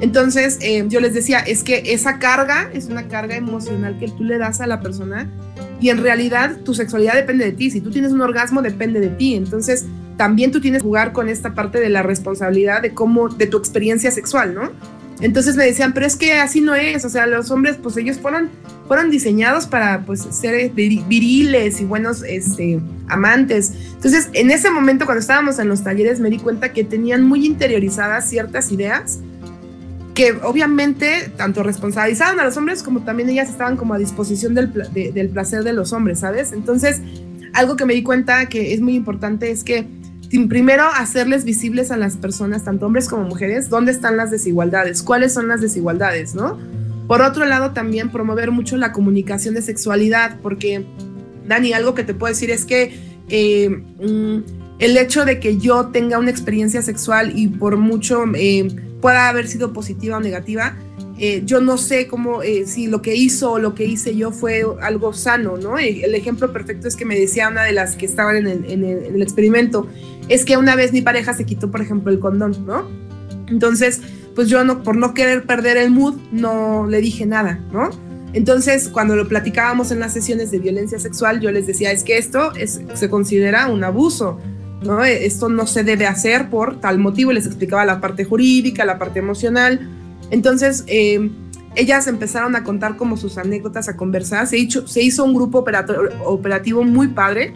Entonces, 0.01 0.57
eh, 0.61 0.85
yo 0.87 0.99
les 1.01 1.13
decía, 1.13 1.39
es 1.39 1.63
que 1.63 1.83
esa 1.87 2.17
carga 2.17 2.69
es 2.73 2.87
una 2.87 3.07
carga 3.07 3.35
emocional 3.35 3.97
que 3.99 4.07
tú 4.07 4.23
le 4.23 4.37
das 4.37 4.61
a 4.61 4.67
la 4.67 4.79
persona 4.79 5.29
y 5.81 5.89
en 5.89 6.01
realidad 6.01 6.57
tu 6.63 6.73
sexualidad 6.73 7.13
depende 7.13 7.45
de 7.45 7.51
ti. 7.51 7.69
Si 7.69 7.81
tú 7.81 7.91
tienes 7.91 8.11
un 8.11 8.21
orgasmo, 8.21 8.61
depende 8.61 9.01
de 9.01 9.09
ti. 9.09 9.35
Entonces, 9.35 9.85
también 10.17 10.51
tú 10.51 10.61
tienes 10.61 10.81
que 10.81 10.87
jugar 10.87 11.11
con 11.11 11.27
esta 11.27 11.53
parte 11.53 11.79
de 11.79 11.89
la 11.89 12.03
responsabilidad 12.03 12.81
de 12.81 12.93
cómo, 12.93 13.27
de 13.27 13.47
tu 13.47 13.57
experiencia 13.57 14.11
sexual, 14.11 14.53
¿no? 14.53 14.71
Entonces 15.21 15.55
me 15.55 15.65
decían, 15.65 15.93
pero 15.93 16.05
es 16.05 16.15
que 16.15 16.33
así 16.33 16.61
no 16.61 16.75
es, 16.75 17.05
o 17.05 17.09
sea, 17.09 17.25
los 17.25 17.49
hombres, 17.49 17.77
pues 17.81 17.95
ellos 17.97 18.19
fueron, 18.19 18.49
fueron 18.87 19.09
diseñados 19.09 19.65
para, 19.65 20.05
pues, 20.05 20.27
ser 20.31 20.71
viriles 20.71 21.79
y 21.79 21.85
buenos, 21.85 22.23
este, 22.23 22.81
amantes. 23.07 23.71
Entonces, 23.93 24.29
en 24.33 24.51
ese 24.51 24.69
momento, 24.69 25.05
cuando 25.05 25.21
estábamos 25.21 25.57
en 25.59 25.69
los 25.69 25.83
talleres, 25.83 26.19
me 26.19 26.29
di 26.29 26.37
cuenta 26.37 26.73
que 26.73 26.83
tenían 26.83 27.23
muy 27.23 27.45
interiorizadas 27.45 28.29
ciertas 28.29 28.71
ideas 28.71 29.19
que 30.13 30.31
obviamente 30.43 31.29
tanto 31.35 31.61
responsabilizaban 31.61 32.39
a 32.39 32.45
los 32.45 32.55
hombres 32.55 32.81
como 32.81 33.01
también 33.01 33.27
ellas 33.29 33.49
estaban 33.49 33.75
como 33.75 33.93
a 33.93 33.97
disposición 33.97 34.55
del, 34.55 34.71
del 34.93 35.29
placer 35.29 35.63
de 35.63 35.73
los 35.73 35.91
hombres, 35.91 36.19
¿sabes? 36.19 36.53
Entonces, 36.53 37.01
algo 37.53 37.75
que 37.75 37.85
me 37.85 37.93
di 37.93 38.01
cuenta 38.01 38.45
que 38.47 38.73
es 38.73 38.79
muy 38.79 38.95
importante 38.95 39.51
es 39.51 39.65
que 39.65 39.85
primero 40.49 40.83
hacerles 40.85 41.45
visibles 41.45 41.91
a 41.91 41.97
las 41.97 42.17
personas, 42.17 42.63
tanto 42.63 42.85
hombres 42.85 43.07
como 43.07 43.23
mujeres, 43.23 43.69
dónde 43.69 43.91
están 43.91 44.17
las 44.17 44.31
desigualdades, 44.31 45.03
cuáles 45.03 45.33
son 45.33 45.47
las 45.47 45.61
desigualdades, 45.61 46.35
¿no? 46.35 46.57
Por 47.07 47.21
otro 47.21 47.45
lado, 47.45 47.71
también 47.71 48.11
promover 48.11 48.51
mucho 48.51 48.77
la 48.77 48.91
comunicación 48.91 49.53
de 49.53 49.61
sexualidad, 49.61 50.39
porque, 50.41 50.85
Dani, 51.47 51.73
algo 51.73 51.93
que 51.93 52.03
te 52.03 52.13
puedo 52.13 52.33
decir 52.33 52.49
es 52.49 52.65
que 52.65 52.97
eh, 53.29 53.69
mm, 53.69 54.37
el 54.79 54.97
hecho 54.97 55.25
de 55.25 55.39
que 55.39 55.57
yo 55.57 55.87
tenga 55.87 56.17
una 56.17 56.31
experiencia 56.31 56.81
sexual 56.81 57.37
y 57.37 57.47
por 57.47 57.77
mucho 57.77 58.23
eh, 58.35 58.67
pueda 59.01 59.29
haber 59.29 59.47
sido 59.47 59.71
positiva 59.71 60.17
o 60.17 60.19
negativa, 60.19 60.77
eh, 61.17 61.43
yo 61.45 61.61
no 61.61 61.77
sé 61.77 62.07
cómo, 62.07 62.41
si 62.65 62.87
lo 62.87 63.01
que 63.01 63.15
hizo 63.15 63.53
o 63.53 63.59
lo 63.59 63.73
que 63.73 63.85
hice 63.85 64.17
yo 64.17 64.31
fue 64.31 64.65
algo 64.81 65.13
sano, 65.13 65.55
¿no? 65.55 65.77
El 65.77 66.13
ejemplo 66.13 66.51
perfecto 66.51 66.89
es 66.89 66.95
que 66.97 67.05
me 67.05 67.17
decía 67.17 67.47
una 67.47 67.63
de 67.63 67.71
las 67.71 67.95
que 67.95 68.05
estaban 68.05 68.35
en 68.35 68.47
el, 68.47 68.65
en 68.69 68.83
el 68.83 69.21
experimento, 69.21 69.87
es 70.29 70.45
que 70.45 70.57
una 70.57 70.75
vez 70.75 70.91
mi 70.93 71.01
pareja 71.01 71.33
se 71.33 71.45
quitó, 71.45 71.71
por 71.71 71.81
ejemplo, 71.81 72.11
el 72.11 72.19
condón, 72.19 72.65
¿no? 72.65 72.87
Entonces, 73.47 74.01
pues 74.35 74.49
yo 74.49 74.63
no, 74.63 74.83
por 74.83 74.97
no 74.97 75.13
querer 75.13 75.45
perder 75.45 75.77
el 75.77 75.91
mood, 75.91 76.15
no 76.31 76.87
le 76.87 76.99
dije 77.01 77.25
nada, 77.25 77.59
¿no? 77.71 77.89
Entonces, 78.33 78.89
cuando 78.89 79.15
lo 79.15 79.27
platicábamos 79.27 79.91
en 79.91 79.99
las 79.99 80.11
sesiones 80.13 80.51
de 80.51 80.59
violencia 80.59 80.99
sexual, 80.99 81.39
yo 81.39 81.51
les 81.51 81.67
decía, 81.67 81.91
es 81.91 82.03
que 82.03 82.17
esto 82.17 82.53
es, 82.55 82.81
se 82.93 83.09
considera 83.09 83.67
un 83.67 83.83
abuso, 83.83 84.39
¿no? 84.83 85.05
Esto 85.05 85.47
no 85.47 85.65
se 85.67 85.83
debe 85.83 86.05
hacer 86.05 86.49
por 86.49 86.81
tal 86.81 86.99
motivo, 86.99 87.31
les 87.31 87.45
explicaba 87.45 87.85
la 87.85 88.01
parte 88.01 88.25
jurídica, 88.25 88.83
la 88.83 88.99
parte 88.99 89.19
emocional. 89.19 89.89
Entonces, 90.31 90.83
eh, 90.87 91.31
ellas 91.75 92.07
empezaron 92.07 92.55
a 92.55 92.63
contar 92.63 92.97
como 92.97 93.15
sus 93.15 93.37
anécdotas, 93.37 93.87
a 93.87 93.95
conversar, 93.95 94.47
se 94.47 94.57
hizo 95.01 95.23
un 95.23 95.33
grupo 95.33 95.65
operativo 96.25 96.83
muy 96.83 97.09
padre, 97.09 97.53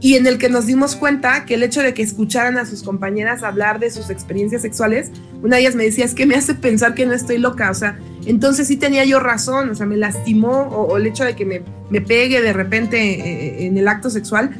y 0.00 0.14
en 0.14 0.26
el 0.26 0.38
que 0.38 0.48
nos 0.48 0.66
dimos 0.66 0.94
cuenta 0.94 1.44
que 1.44 1.54
el 1.54 1.62
hecho 1.62 1.82
de 1.82 1.94
que 1.94 2.02
escucharan 2.02 2.58
a 2.58 2.66
sus 2.66 2.82
compañeras 2.82 3.42
hablar 3.42 3.78
de 3.80 3.90
sus 3.90 4.10
experiencias 4.10 4.62
sexuales, 4.62 5.10
una 5.42 5.56
de 5.56 5.62
ellas 5.62 5.74
me 5.74 5.84
decía, 5.84 6.04
es 6.04 6.14
que 6.14 6.26
me 6.26 6.34
hace 6.34 6.54
pensar 6.54 6.94
que 6.94 7.06
no 7.06 7.14
estoy 7.14 7.38
loca, 7.38 7.70
o 7.70 7.74
sea, 7.74 7.98
entonces 8.26 8.68
sí 8.68 8.76
tenía 8.76 9.04
yo 9.04 9.20
razón, 9.20 9.70
o 9.70 9.74
sea, 9.74 9.86
me 9.86 9.96
lastimó, 9.96 10.62
o, 10.62 10.96
el 10.96 11.06
hecho 11.06 11.24
de 11.24 11.34
que 11.34 11.44
me, 11.44 11.62
me 11.90 12.00
pegue 12.00 12.40
de 12.40 12.52
repente 12.52 12.98
eh, 12.98 13.66
en 13.66 13.78
el 13.78 13.88
acto 13.88 14.10
sexual, 14.10 14.50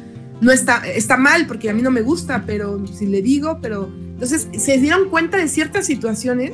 no 0.41 0.51
está, 0.51 0.87
está 0.87 1.17
mal, 1.17 1.47
porque 1.47 1.69
a 1.69 1.73
mí 1.73 1.81
no 1.81 1.91
me 1.91 2.01
gusta, 2.01 2.43
pero 2.45 2.85
si 2.87 3.07
le 3.07 3.21
digo, 3.21 3.59
pero... 3.61 3.89
Entonces 4.13 4.47
se 4.57 4.77
dieron 4.79 5.09
cuenta 5.09 5.37
de 5.37 5.47
ciertas 5.47 5.85
situaciones 5.85 6.53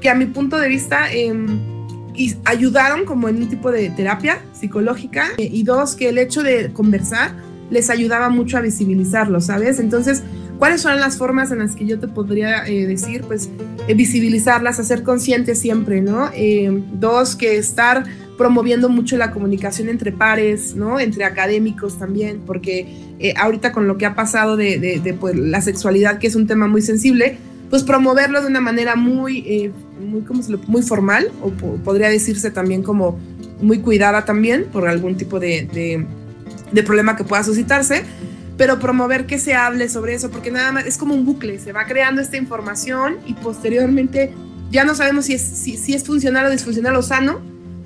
que 0.00 0.08
a 0.10 0.14
mi 0.14 0.26
punto 0.26 0.58
de 0.58 0.68
vista... 0.68 1.12
Em, 1.12 1.74
ayudaron 2.44 3.04
como 3.04 3.28
en 3.28 3.42
un 3.42 3.48
tipo 3.48 3.72
de 3.72 3.90
terapia 3.90 4.40
psicológica 4.52 5.30
eh, 5.36 5.48
y 5.50 5.64
dos, 5.64 5.96
que 5.96 6.10
el 6.10 6.18
hecho 6.18 6.42
de 6.42 6.72
conversar 6.72 7.34
les 7.70 7.90
ayudaba 7.90 8.28
mucho 8.28 8.58
a 8.58 8.60
visibilizarlo, 8.60 9.40
¿sabes? 9.40 9.78
Entonces, 9.80 10.22
¿cuáles 10.58 10.80
son 10.80 10.98
las 11.00 11.16
formas 11.16 11.50
en 11.50 11.58
las 11.58 11.74
que 11.74 11.86
yo 11.86 11.98
te 11.98 12.08
podría 12.08 12.66
eh, 12.66 12.86
decir? 12.86 13.22
Pues 13.22 13.48
eh, 13.88 13.94
visibilizarlas, 13.94 14.78
hacer 14.78 15.02
conscientes 15.02 15.58
siempre, 15.58 16.00
¿no? 16.00 16.30
Eh, 16.34 16.82
dos, 16.92 17.36
que 17.36 17.56
estar 17.56 18.04
promoviendo 18.36 18.88
mucho 18.88 19.16
la 19.16 19.30
comunicación 19.30 19.88
entre 19.88 20.12
pares, 20.12 20.74
¿no? 20.74 20.98
Entre 20.98 21.24
académicos 21.24 21.98
también, 21.98 22.40
porque 22.44 23.14
ahorita 23.36 23.70
con 23.70 23.86
lo 23.86 23.96
que 23.96 24.06
ha 24.06 24.16
pasado 24.16 24.56
de, 24.56 25.16
pues, 25.20 25.36
la 25.36 25.60
sexualidad, 25.60 26.18
que 26.18 26.26
es 26.26 26.34
un 26.34 26.48
tema 26.48 26.66
muy 26.66 26.82
sensible, 26.82 27.38
pues 27.70 27.84
promoverlo 27.84 28.40
de 28.40 28.48
una 28.48 28.60
manera 28.60 28.96
muy, 28.96 29.72
¿cómo 30.26 30.42
se 30.42 30.50
lo, 30.50 30.58
muy 30.66 30.82
formal, 30.82 31.30
o 31.42 31.50
podría 31.84 32.08
decirse 32.08 32.50
también 32.50 32.82
como 32.82 33.20
muy 33.60 33.78
cuidada 33.78 34.24
también 34.24 34.64
por 34.64 34.88
algún 34.88 35.16
tipo 35.16 35.38
de 35.38 36.04
problema 36.82 37.16
que 37.16 37.24
pueda 37.24 37.42
suscitarse, 37.42 38.04
pero 38.56 38.78
promover 38.78 39.26
que 39.26 39.38
se 39.38 39.54
hable 39.54 39.88
sobre 39.88 40.14
eso, 40.14 40.30
porque 40.30 40.50
nada 40.50 40.72
más 40.72 40.86
es 40.86 40.96
como 40.96 41.14
un 41.14 41.24
bucle, 41.24 41.58
se 41.58 41.72
va 41.72 41.86
creando 41.86 42.20
esta 42.20 42.36
información 42.36 43.18
y 43.26 43.34
posteriormente 43.34 44.32
ya 44.70 44.84
no 44.84 44.94
sabemos 44.94 45.26
si 45.26 45.34
es, 45.34 45.42
si, 45.42 45.94
es 45.94 46.04
funcional 46.04 46.46
o 46.46 46.50
disfuncional 46.50 46.96
o 46.96 47.02
sano, 47.02 47.40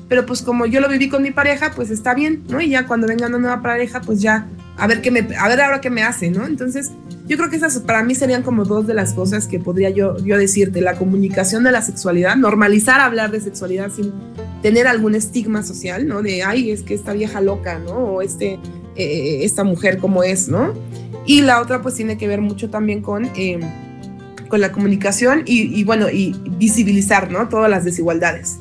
pero 0.09 0.25
pues 0.25 0.43
como 0.43 0.67
yo 0.67 0.81
lo 0.81 0.89
viví 0.89 1.09
con 1.09 1.23
mi 1.23 1.31
pareja, 1.31 1.73
pues 1.75 1.91
está 1.91 2.15
bien, 2.15 2.45
¿no? 2.49 2.61
Y 2.61 2.71
ya 2.71 2.87
cuando 2.87 3.07
venga 3.07 3.27
una 3.27 3.39
nueva 3.39 3.61
pareja, 3.61 4.01
pues 4.01 4.21
ya 4.21 4.47
a 4.79 4.87
ver 4.87 5.03
qué 5.03 5.11
me, 5.11 5.27
a 5.37 5.49
ver 5.49 5.61
ahora 5.61 5.81
qué 5.81 5.91
me 5.91 6.03
hace, 6.03 6.31
¿no? 6.31 6.47
Entonces, 6.47 6.91
yo 7.27 7.37
creo 7.37 7.51
que 7.51 7.57
esas 7.57 7.79
para 7.81 8.03
mí 8.03 8.15
serían 8.15 8.43
como 8.43 8.65
dos 8.65 8.87
de 8.87 8.95
las 8.95 9.13
cosas 9.13 9.47
que 9.47 9.59
podría 9.59 9.91
yo, 9.91 10.17
yo 10.25 10.39
decirte, 10.39 10.81
la 10.81 10.95
comunicación 10.95 11.63
de 11.63 11.73
la 11.73 11.83
sexualidad, 11.83 12.37
normalizar 12.37 13.01
hablar 13.01 13.31
de 13.31 13.41
sexualidad 13.41 13.91
sin 13.95 14.13
tener 14.63 14.87
algún 14.87 15.15
estigma 15.15 15.63
social, 15.63 16.09
¿no? 16.09 16.23
De, 16.23 16.43
ay, 16.43 16.71
es 16.71 16.83
que 16.83 16.95
esta 16.95 17.13
vieja 17.13 17.43
loca, 17.43 17.79
¿no? 17.79 17.93
O 17.93 18.23
este, 18.23 18.59
eh, 18.99 19.45
esta 19.45 19.65
mujer 19.65 19.99
como 19.99 20.23
es, 20.23 20.49
¿no? 20.49 20.75
Y 21.25 21.43
la 21.43 21.61
otra 21.61 21.81
pues 21.83 21.95
tiene 21.95 22.19
que 22.19 22.29
ver 22.29 22.41
mucho 22.41 22.69
también 22.71 23.01
con... 23.01 23.27
Eh, 23.37 23.61
con 24.49 24.61
la 24.61 24.73
comunicación 24.73 25.43
y, 25.47 25.85
bueno, 25.85 26.09
y 26.11 26.35
visibilizar, 26.59 27.31
¿no? 27.31 27.49
Todas 27.49 27.71
las 27.71 27.85
desigualdades. 27.85 28.57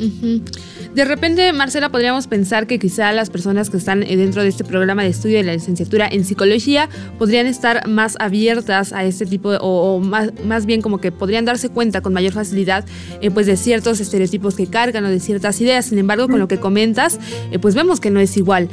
De 0.97 1.05
repente, 1.05 1.53
Marcela, 1.53 1.89
podríamos 1.89 2.25
pensar 2.25 2.65
que 2.65 2.79
quizá 2.79 3.11
las 3.11 3.29
personas 3.29 3.69
que 3.69 3.77
están 3.77 4.01
eh, 4.01 4.17
dentro 4.17 4.41
de 4.41 4.49
este 4.49 4.63
programa 4.63 5.03
de 5.03 5.09
estudio 5.09 5.37
de 5.37 5.43
la 5.43 5.53
licenciatura 5.53 6.07
en 6.09 6.25
psicología 6.25 6.89
podrían 7.19 7.45
estar 7.45 7.87
más 7.87 8.15
abiertas 8.19 8.93
a 8.93 9.03
este 9.03 9.27
tipo 9.27 9.51
de, 9.51 9.59
o, 9.61 9.99
más, 9.99 10.31
más 10.45 10.65
bien 10.65 10.81
como 10.81 10.99
que 10.99 11.11
podrían 11.11 11.45
darse 11.45 11.69
cuenta 11.69 12.01
con 12.01 12.13
mayor 12.13 12.33
facilidad 12.33 12.83
eh, 13.21 13.29
pues 13.29 13.45
de 13.45 13.57
ciertos 13.57 13.99
estereotipos 13.99 14.55
que 14.55 14.65
cargan 14.65 15.05
o 15.05 15.09
de 15.09 15.19
ciertas 15.19 15.61
ideas. 15.61 15.85
Sin 15.85 15.99
embargo, 15.99 16.27
con 16.27 16.39
lo 16.39 16.47
que 16.47 16.57
comentas, 16.57 17.19
eh, 17.51 17.59
pues 17.59 17.75
vemos 17.75 17.99
que 17.99 18.09
no 18.09 18.19
es 18.19 18.35
igual. 18.35 18.69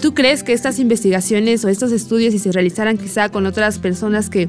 ¿Tú 0.00 0.14
crees 0.14 0.42
que 0.42 0.52
estas 0.52 0.78
investigaciones 0.78 1.64
o 1.64 1.68
estos 1.68 1.92
estudios, 1.92 2.32
si 2.32 2.38
se 2.38 2.50
realizaran 2.52 2.98
quizá 2.98 3.28
con 3.28 3.46
otras 3.46 3.78
personas 3.78 4.28
que 4.30 4.48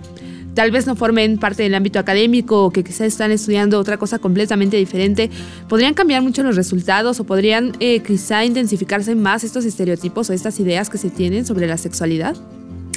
tal 0.53 0.71
vez 0.71 0.87
no 0.87 0.95
formen 0.95 1.37
parte 1.37 1.63
del 1.63 1.75
ámbito 1.75 1.99
académico 1.99 2.65
o 2.65 2.71
que 2.71 2.83
quizás 2.83 3.07
están 3.07 3.31
estudiando 3.31 3.79
otra 3.79 3.97
cosa 3.97 4.19
completamente 4.19 4.77
diferente, 4.77 5.29
podrían 5.67 5.93
cambiar 5.93 6.21
mucho 6.21 6.43
los 6.43 6.55
resultados 6.55 7.19
o 7.19 7.23
podrían 7.23 7.73
eh, 7.79 8.01
intensificarse 8.45 9.15
más 9.15 9.43
estos 9.43 9.65
estereotipos 9.65 10.29
o 10.29 10.33
estas 10.33 10.59
ideas 10.59 10.89
que 10.89 10.97
se 10.97 11.09
tienen 11.09 11.45
sobre 11.45 11.67
la 11.67 11.77
sexualidad? 11.77 12.35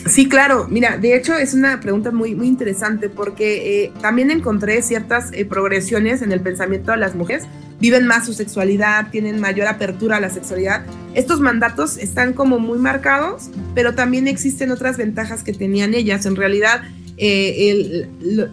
Sí, 0.07 0.29
claro. 0.29 0.69
Mira, 0.71 0.99
de 0.99 1.17
hecho 1.17 1.35
es 1.35 1.53
una 1.53 1.81
pregunta 1.81 2.13
muy, 2.13 2.35
muy 2.37 2.47
interesante 2.47 3.09
porque 3.09 3.85
eh, 3.85 3.93
también 4.01 4.31
encontré 4.31 4.81
ciertas 4.83 5.33
eh, 5.33 5.45
progresiones 5.45 6.23
en 6.23 6.31
el 6.31 6.41
pensamiento 6.41 6.93
de 6.93 6.99
las 6.99 7.17
mujeres. 7.17 7.45
Viven 7.81 8.07
más 8.07 8.25
su 8.25 8.33
sexualidad, 8.33 9.11
tienen 9.11 9.41
mayor 9.41 9.67
apertura 9.67 10.19
a 10.19 10.21
la 10.21 10.31
sexualidad. 10.31 10.87
Estos 11.15 11.41
mandatos 11.41 11.99
están 11.99 12.35
como 12.35 12.61
muy 12.61 12.79
marcados, 12.79 13.51
pero 13.75 13.95
también 13.95 14.29
existen 14.29 14.71
otras 14.71 14.97
ventajas 14.97 15.43
que 15.43 15.53
tenían 15.53 15.93
ellas. 15.93 16.25
En 16.25 16.37
realidad, 16.37 16.83
eh, 17.17 18.09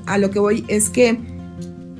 a 0.06 0.18
lo 0.18 0.32
que 0.32 0.40
voy 0.40 0.64
es 0.68 0.90
que 0.90 1.20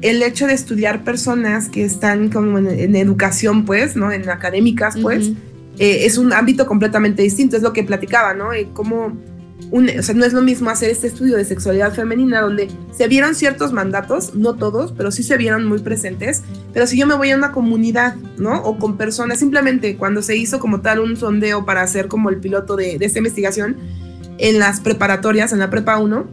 el 0.02 0.22
hecho 0.22 0.48
de 0.48 0.54
estudiar 0.54 1.04
personas 1.04 1.70
que 1.70 1.86
están 1.86 2.30
como 2.30 2.58
en, 2.58 2.96
educación, 2.96 3.64
pues, 3.64 3.96
¿no? 3.96 4.12
En 4.12 4.30
académicas, 4.30 4.98
pues, 5.02 5.32
eh, 5.80 6.06
es 6.06 6.18
un 6.18 6.34
ámbito 6.34 6.68
completamente 6.68 7.24
distinto, 7.24 7.56
es 7.56 7.64
lo 7.64 7.72
que 7.72 7.84
platicaba, 7.84 8.34
¿no? 8.34 8.52
Eh, 8.52 8.68
como 8.74 9.18
un, 9.72 9.90
o 9.98 10.04
sea, 10.04 10.14
no 10.14 10.26
es 10.26 10.34
lo 10.34 10.42
mismo 10.42 10.70
hacer 10.70 10.90
este 10.90 11.08
estudio 11.08 11.38
de 11.38 11.46
sexualidad 11.46 11.94
femenina 11.94 12.42
donde 12.42 12.68
se 12.92 13.08
vieron 13.08 13.34
ciertos 13.34 13.72
mandatos, 13.72 14.36
no 14.36 14.56
todos, 14.56 14.92
pero 14.92 15.10
sí 15.10 15.24
se 15.24 15.38
vieron 15.38 15.66
muy 15.66 15.80
presentes, 15.80 16.44
pero 16.74 16.86
si 16.86 16.98
yo 16.98 17.08
me 17.08 17.16
voy 17.16 17.32
a 17.32 17.38
una 17.38 17.54
comunidad, 17.54 18.16
¿no? 18.38 18.62
O 18.64 18.78
con 18.78 18.98
personas, 18.98 19.40
simplemente 19.40 19.96
cuando 19.96 20.22
se 20.22 20.36
hizo 20.36 20.60
como 20.60 20.82
tal 20.82 21.00
un 21.00 21.16
sondeo 21.16 21.66
para 21.66 21.82
hacer 21.82 22.10
como 22.10 22.30
el 22.30 22.42
piloto 22.42 22.76
de, 22.76 22.98
de 22.98 23.06
esta 23.06 23.20
investigación 23.20 23.78
en 24.38 24.60
las 24.60 24.80
preparatorias, 24.80 25.54
en 25.54 25.60
la 25.60 25.70
prepa 25.70 25.98
1, 25.98 26.28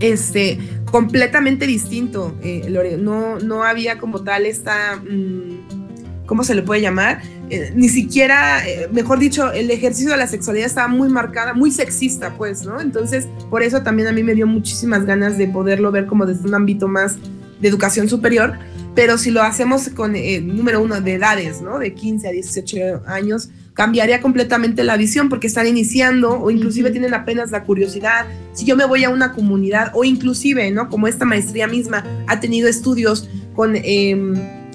este, 0.00 0.58
completamente 0.90 1.66
distinto. 1.66 2.36
Eh, 2.42 2.68
no, 3.00 3.38
no 3.40 3.64
había 3.64 3.98
como 3.98 4.22
tal 4.22 4.46
esta, 4.46 4.96
mm, 4.96 6.26
¿cómo 6.26 6.44
se 6.44 6.54
le 6.54 6.62
puede 6.62 6.80
llamar? 6.80 7.22
Eh, 7.50 7.72
ni 7.74 7.88
siquiera, 7.88 8.66
eh, 8.66 8.88
mejor 8.92 9.18
dicho, 9.18 9.52
el 9.52 9.70
ejercicio 9.70 10.12
de 10.12 10.16
la 10.16 10.26
sexualidad 10.26 10.66
estaba 10.66 10.88
muy 10.88 11.08
marcada, 11.08 11.52
muy 11.52 11.70
sexista, 11.70 12.34
pues, 12.36 12.64
¿no? 12.64 12.80
Entonces, 12.80 13.26
por 13.50 13.62
eso 13.62 13.82
también 13.82 14.08
a 14.08 14.12
mí 14.12 14.22
me 14.22 14.34
dio 14.34 14.46
muchísimas 14.46 15.04
ganas 15.04 15.36
de 15.36 15.48
poderlo 15.48 15.90
ver 15.90 16.06
como 16.06 16.26
desde 16.26 16.46
un 16.46 16.54
ámbito 16.54 16.88
más 16.88 17.16
de 17.60 17.68
educación 17.68 18.08
superior, 18.08 18.54
pero 18.94 19.18
si 19.18 19.30
lo 19.30 19.42
hacemos 19.42 19.88
con, 19.90 20.12
número 20.46 20.80
uno, 20.82 21.00
de 21.00 21.14
edades, 21.14 21.60
¿no? 21.60 21.78
De 21.78 21.92
15 21.92 22.28
a 22.28 22.30
18 22.30 23.02
años, 23.06 23.50
cambiaría 23.74 24.22
completamente 24.22 24.84
la 24.84 24.96
visión 24.96 25.28
porque 25.28 25.48
están 25.48 25.66
iniciando 25.66 26.40
o 26.40 26.50
inclusive 26.50 26.90
tienen 26.90 27.12
apenas 27.12 27.50
la 27.50 27.64
curiosidad. 27.64 28.26
Si 28.52 28.64
yo 28.64 28.76
me 28.76 28.84
voy 28.84 29.04
a 29.04 29.10
una 29.10 29.32
comunidad 29.32 29.90
o 29.94 30.04
inclusive, 30.04 30.70
¿no? 30.70 30.88
Como 30.88 31.08
esta 31.08 31.24
maestría 31.24 31.66
misma 31.66 32.04
ha 32.28 32.40
tenido 32.40 32.68
estudios 32.68 33.28
con, 33.54 33.74
eh, 33.76 34.16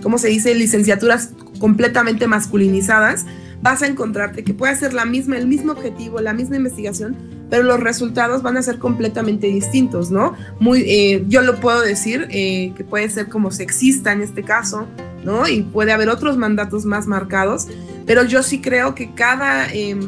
¿cómo 0.04 0.18
se 0.18 0.28
dice? 0.28 0.54
Licenciaturas 0.54 1.32
completamente 1.60 2.28
masculinizadas, 2.28 3.26
vas 3.62 3.82
a 3.82 3.88
encontrarte 3.88 4.44
que 4.44 4.54
puede 4.54 4.76
ser 4.76 4.94
la 4.94 5.06
misma, 5.06 5.38
el 5.38 5.48
mismo 5.48 5.72
objetivo, 5.74 6.22
la 6.22 6.34
misma 6.34 6.58
investigación, 6.58 7.16
pero 7.50 7.64
los 7.64 7.80
resultados 7.80 8.42
van 8.42 8.58
a 8.58 8.62
ser 8.62 8.78
completamente 8.78 9.48
distintos, 9.48 10.12
¿no? 10.12 10.36
Muy, 10.60 10.82
eh, 10.82 11.26
yo 11.28 11.42
lo 11.42 11.60
puedo 11.60 11.82
decir, 11.82 12.28
eh, 12.30 12.74
que 12.76 12.84
puede 12.84 13.10
ser 13.10 13.28
como 13.28 13.52
sexista 13.52 14.12
en 14.12 14.22
este 14.22 14.44
caso, 14.44 14.88
¿no? 15.24 15.48
Y 15.48 15.64
puede 15.64 15.92
haber 15.92 16.10
otros 16.10 16.38
mandatos 16.38 16.86
más 16.86 17.08
marcados, 17.08 17.68
pero 18.10 18.24
yo 18.24 18.42
sí 18.42 18.60
creo 18.60 18.96
que 18.96 19.12
cada, 19.14 19.72
em, 19.72 20.00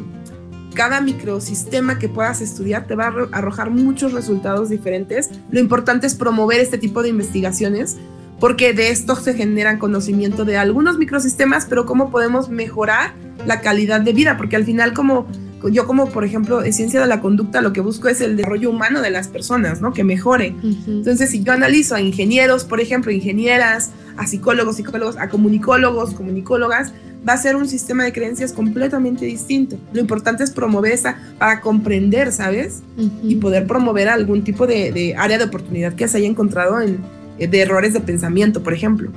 cada 0.74 1.00
microsistema 1.00 2.00
que 2.00 2.08
puedas 2.08 2.40
estudiar 2.40 2.88
te 2.88 2.96
va 2.96 3.04
a 3.04 3.38
arrojar 3.38 3.70
muchos 3.70 4.12
resultados 4.12 4.70
diferentes. 4.70 5.30
Lo 5.52 5.60
importante 5.60 6.08
es 6.08 6.16
promover 6.16 6.58
este 6.58 6.78
tipo 6.78 7.04
de 7.04 7.10
investigaciones 7.10 7.98
porque 8.40 8.72
de 8.72 8.90
esto 8.90 9.14
se 9.14 9.34
generan 9.34 9.78
conocimiento 9.78 10.44
de 10.44 10.56
algunos 10.56 10.98
microsistemas, 10.98 11.66
pero 11.66 11.86
cómo 11.86 12.10
podemos 12.10 12.48
mejorar 12.48 13.14
la 13.46 13.60
calidad 13.60 14.00
de 14.00 14.12
vida, 14.12 14.36
porque 14.36 14.56
al 14.56 14.64
final 14.64 14.94
como 14.94 15.28
yo 15.70 15.86
como 15.86 16.08
por 16.08 16.24
ejemplo 16.24 16.64
en 16.64 16.72
ciencia 16.72 17.00
de 17.00 17.06
la 17.06 17.20
conducta 17.20 17.60
lo 17.60 17.72
que 17.72 17.80
busco 17.80 18.08
es 18.08 18.20
el 18.20 18.36
desarrollo 18.36 18.70
humano 18.70 19.00
de 19.00 19.10
las 19.10 19.28
personas, 19.28 19.80
¿no? 19.80 19.92
Que 19.92 20.02
mejore. 20.02 20.56
Entonces, 20.88 21.30
si 21.30 21.44
yo 21.44 21.52
analizo 21.52 21.94
a 21.94 22.00
ingenieros, 22.00 22.64
por 22.64 22.80
ejemplo, 22.80 23.12
ingenieras, 23.12 23.92
a 24.16 24.26
psicólogos, 24.26 24.74
psicólogos, 24.74 25.16
a 25.18 25.28
comunicólogos, 25.28 26.14
comunicólogas, 26.14 26.92
va 27.26 27.34
a 27.34 27.36
ser 27.36 27.56
un 27.56 27.68
sistema 27.68 28.04
de 28.04 28.12
creencias 28.12 28.52
completamente 28.52 29.24
distinto. 29.24 29.76
Lo 29.92 30.00
importante 30.00 30.42
es 30.42 30.50
promover 30.50 30.92
esa 30.92 31.16
para 31.38 31.60
comprender, 31.60 32.32
¿sabes? 32.32 32.82
Y 33.22 33.36
poder 33.36 33.66
promover 33.66 34.08
algún 34.08 34.42
tipo 34.42 34.66
de, 34.66 35.14
área 35.16 35.38
de 35.38 35.44
oportunidad 35.44 35.94
que 35.94 36.08
se 36.08 36.18
haya 36.18 36.26
encontrado 36.26 36.80
en, 36.80 36.98
de 37.38 37.60
errores 37.60 37.92
de 37.92 38.00
pensamiento, 38.00 38.62
por 38.62 38.74
ejemplo. 38.74 39.10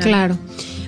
claro. 0.00 0.36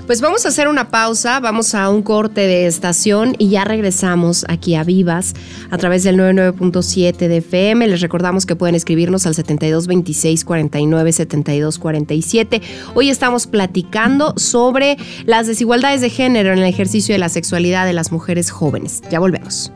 Pues 0.07 0.21
vamos 0.21 0.45
a 0.45 0.49
hacer 0.49 0.67
una 0.67 0.89
pausa, 0.89 1.39
vamos 1.39 1.77
a 1.77 1.89
un 1.89 2.03
corte 2.03 2.41
de 2.41 2.67
estación 2.67 3.37
y 3.39 3.51
ya 3.51 3.65
regresamos 3.65 4.45
aquí 4.49 4.75
a 4.75 4.83
Vivas 4.83 5.33
a 5.71 5.79
través 5.79 6.03
del 6.03 6.17
99.7 6.17 7.29
de 7.29 7.37
FM. 7.37 7.87
Les 7.87 8.01
recordamos 8.01 8.45
que 8.45 8.57
pueden 8.57 8.75
escribirnos 8.75 9.27
al 9.27 9.37
7226 9.37 10.45
49 10.45 11.13
72 11.13 11.79
47. 11.79 12.63
Hoy 12.95 13.11
estamos 13.11 13.47
platicando 13.47 14.35
sobre 14.37 14.97
las 15.25 15.47
desigualdades 15.47 16.01
de 16.01 16.11
género 16.11 16.53
en 16.53 16.59
el 16.59 16.65
ejercicio 16.65 17.15
de 17.15 17.21
la 17.21 17.29
sexualidad 17.29 17.87
de 17.87 17.93
las 17.93 18.11
mujeres 18.11 18.51
jóvenes. 18.51 19.03
Ya 19.09 19.21
volvemos. 19.21 19.73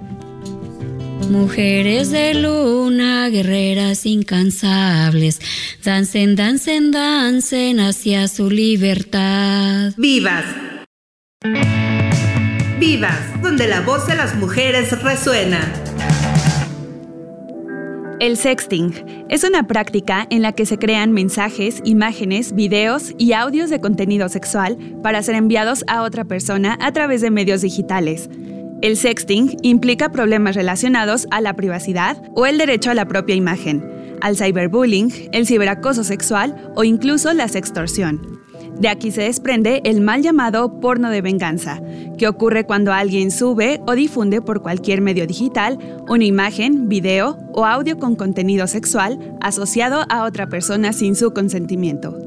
Mujeres 1.30 2.10
de 2.10 2.34
luna, 2.34 3.28
guerreras 3.30 4.06
incansables, 4.06 5.40
dancen, 5.84 6.36
dancen, 6.36 6.92
dancen 6.92 7.80
hacia 7.80 8.28
su 8.28 8.48
libertad. 8.48 9.92
Vivas. 9.96 10.44
Vivas, 12.78 13.42
donde 13.42 13.66
la 13.66 13.80
voz 13.80 14.06
de 14.06 14.14
las 14.14 14.36
mujeres 14.36 15.02
resuena. 15.02 15.60
El 18.18 18.36
sexting 18.38 18.94
es 19.28 19.44
una 19.44 19.66
práctica 19.66 20.26
en 20.30 20.40
la 20.40 20.52
que 20.52 20.64
se 20.64 20.78
crean 20.78 21.12
mensajes, 21.12 21.82
imágenes, 21.84 22.54
videos 22.54 23.14
y 23.18 23.32
audios 23.32 23.68
de 23.68 23.80
contenido 23.80 24.28
sexual 24.28 24.78
para 25.02 25.22
ser 25.22 25.34
enviados 25.34 25.84
a 25.86 26.02
otra 26.02 26.24
persona 26.24 26.78
a 26.80 26.92
través 26.92 27.20
de 27.20 27.30
medios 27.30 27.60
digitales. 27.60 28.30
El 28.82 28.96
sexting 28.96 29.56
implica 29.62 30.10
problemas 30.10 30.54
relacionados 30.54 31.26
a 31.30 31.40
la 31.40 31.54
privacidad 31.54 32.22
o 32.34 32.46
el 32.46 32.58
derecho 32.58 32.90
a 32.90 32.94
la 32.94 33.06
propia 33.08 33.34
imagen, 33.34 33.82
al 34.20 34.36
cyberbullying, 34.36 35.30
el 35.32 35.46
ciberacoso 35.46 36.04
sexual 36.04 36.72
o 36.74 36.84
incluso 36.84 37.32
la 37.32 37.48
sextorsión. 37.48 38.40
De 38.78 38.88
aquí 38.88 39.10
se 39.10 39.22
desprende 39.22 39.80
el 39.84 40.02
mal 40.02 40.22
llamado 40.22 40.80
porno 40.80 41.08
de 41.08 41.22
venganza, 41.22 41.80
que 42.18 42.28
ocurre 42.28 42.64
cuando 42.64 42.92
alguien 42.92 43.30
sube 43.30 43.80
o 43.86 43.94
difunde 43.94 44.42
por 44.42 44.60
cualquier 44.60 45.00
medio 45.00 45.26
digital 45.26 45.78
una 46.08 46.24
imagen, 46.24 46.88
video 46.88 47.38
o 47.54 47.64
audio 47.64 47.98
con 47.98 48.16
contenido 48.16 48.66
sexual 48.66 49.36
asociado 49.40 50.04
a 50.10 50.24
otra 50.24 50.48
persona 50.48 50.92
sin 50.92 51.16
su 51.16 51.32
consentimiento. 51.32 52.25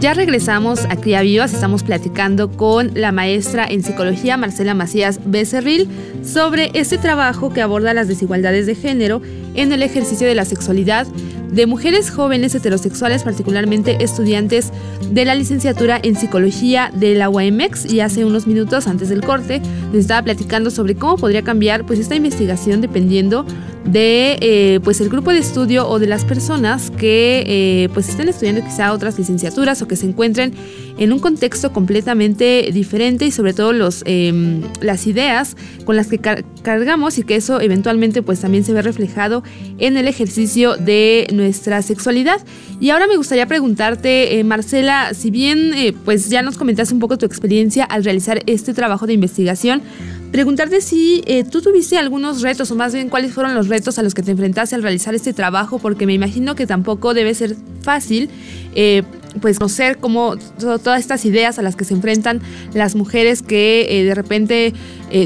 Ya 0.00 0.14
regresamos 0.14 0.86
a 0.86 0.96
Cría 0.96 1.20
Vivas, 1.20 1.52
estamos 1.52 1.82
platicando 1.82 2.50
con 2.50 2.90
la 2.94 3.12
maestra 3.12 3.66
en 3.68 3.82
psicología 3.82 4.38
Marcela 4.38 4.72
Macías 4.72 5.20
Becerril 5.26 5.88
sobre 6.24 6.70
este 6.72 6.96
trabajo 6.96 7.52
que 7.52 7.60
aborda 7.60 7.92
las 7.92 8.08
desigualdades 8.08 8.64
de 8.64 8.74
género 8.74 9.20
en 9.54 9.72
el 9.72 9.82
ejercicio 9.82 10.26
de 10.26 10.34
la 10.34 10.46
sexualidad 10.46 11.06
de 11.52 11.66
mujeres 11.66 12.10
jóvenes 12.10 12.54
heterosexuales, 12.54 13.24
particularmente 13.24 14.02
estudiantes 14.02 14.72
de 15.10 15.26
la 15.26 15.34
licenciatura 15.34 16.00
en 16.02 16.16
psicología 16.16 16.90
de 16.94 17.14
la 17.14 17.28
UAMX 17.28 17.92
y 17.92 18.00
hace 18.00 18.24
unos 18.24 18.46
minutos 18.46 18.86
antes 18.86 19.10
del 19.10 19.20
corte 19.20 19.60
les 19.92 20.02
estaba 20.02 20.22
platicando 20.22 20.70
sobre 20.70 20.94
cómo 20.94 21.18
podría 21.18 21.42
cambiar 21.42 21.84
pues 21.84 21.98
esta 21.98 22.14
investigación 22.14 22.80
dependiendo 22.80 23.44
de 23.92 24.38
eh, 24.40 24.80
pues 24.84 25.00
el 25.00 25.08
grupo 25.08 25.32
de 25.32 25.38
estudio 25.38 25.88
o 25.88 25.98
de 25.98 26.06
las 26.06 26.24
personas 26.24 26.90
que 26.90 27.42
eh, 27.46 27.88
pues 27.92 28.08
estudiando 28.08 28.62
quizá 28.62 28.92
otras 28.92 29.18
licenciaturas 29.18 29.82
o 29.82 29.88
que 29.88 29.96
se 29.96 30.06
encuentren 30.06 30.52
en 30.98 31.12
un 31.12 31.18
contexto 31.18 31.72
completamente 31.72 32.70
diferente 32.72 33.24
y 33.24 33.30
sobre 33.30 33.54
todo 33.54 33.72
los, 33.72 34.02
em, 34.06 34.62
las 34.80 35.06
ideas 35.06 35.56
con 35.84 35.96
las 35.96 36.08
que 36.08 36.18
cargamos 36.18 37.18
y 37.18 37.22
que 37.22 37.36
eso 37.36 37.60
eventualmente 37.60 38.22
pues 38.22 38.40
también 38.40 38.64
se 38.64 38.72
ve 38.72 38.82
reflejado 38.82 39.42
en 39.78 39.96
el 39.96 40.06
ejercicio 40.06 40.76
de 40.76 41.26
nuestra 41.32 41.80
sexualidad. 41.82 42.40
Y 42.80 42.90
ahora 42.90 43.06
me 43.06 43.16
gustaría 43.16 43.46
preguntarte, 43.46 44.38
eh, 44.38 44.44
Marcela, 44.44 45.14
si 45.14 45.30
bien 45.30 45.72
pues 46.04 46.28
ya 46.28 46.42
nos 46.42 46.56
comentaste 46.56 46.94
un 46.94 47.00
poco 47.00 47.18
tu 47.18 47.26
experiencia 47.26 47.84
al 47.84 48.04
realizar 48.04 48.42
este 48.46 48.74
trabajo 48.74 49.06
de 49.06 49.14
investigación, 49.14 49.82
preguntarte 50.30 50.80
si 50.80 51.22
eh, 51.26 51.44
tú 51.44 51.60
tuviste 51.60 51.98
algunos 51.98 52.42
retos 52.42 52.70
o 52.70 52.74
más 52.74 52.94
bien 52.94 53.08
cuáles 53.08 53.32
fueron 53.32 53.54
los 53.54 53.68
retos 53.68 53.98
a 53.98 54.02
los 54.02 54.14
que 54.14 54.22
te 54.22 54.30
enfrentaste 54.30 54.74
al 54.74 54.82
realizar 54.82 55.14
este 55.14 55.32
trabajo, 55.32 55.78
porque 55.78 56.06
me 56.06 56.14
imagino 56.14 56.54
que 56.54 56.66
tampoco 56.66 57.14
debe 57.14 57.34
ser 57.34 57.56
fácil. 57.82 58.30
Eh, 58.74 59.02
pues 59.40 59.58
conocer 59.58 59.98
cómo 59.98 60.36
todas 60.58 60.98
estas 60.98 61.24
ideas 61.24 61.60
a 61.60 61.62
las 61.62 61.76
que 61.76 61.84
se 61.84 61.94
enfrentan 61.94 62.40
las 62.74 62.96
mujeres 62.96 63.42
que 63.42 63.86
eh, 63.88 64.04
de 64.04 64.12
repente 64.16 64.74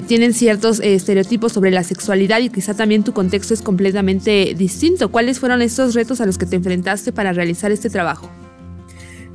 tienen 0.07 0.35
ciertos 0.35 0.81
estereotipos 0.81 1.53
sobre 1.53 1.71
la 1.71 1.83
sexualidad 1.85 2.40
y 2.40 2.51
quizá 2.51 2.75
también 2.75 3.03
tu 3.03 3.14
contexto 3.14 3.55
es 3.55 3.62
completamente 3.62 4.55
distinto. 4.59 5.11
¿Cuáles 5.11 5.40
fueron 5.40 5.62
estos 5.62 5.95
retos 5.95 6.21
a 6.21 6.27
los 6.27 6.37
que 6.37 6.45
te 6.45 6.57
enfrentaste 6.57 7.12
para 7.12 7.33
realizar 7.33 7.73
este 7.73 7.88
trabajo? 7.88 8.31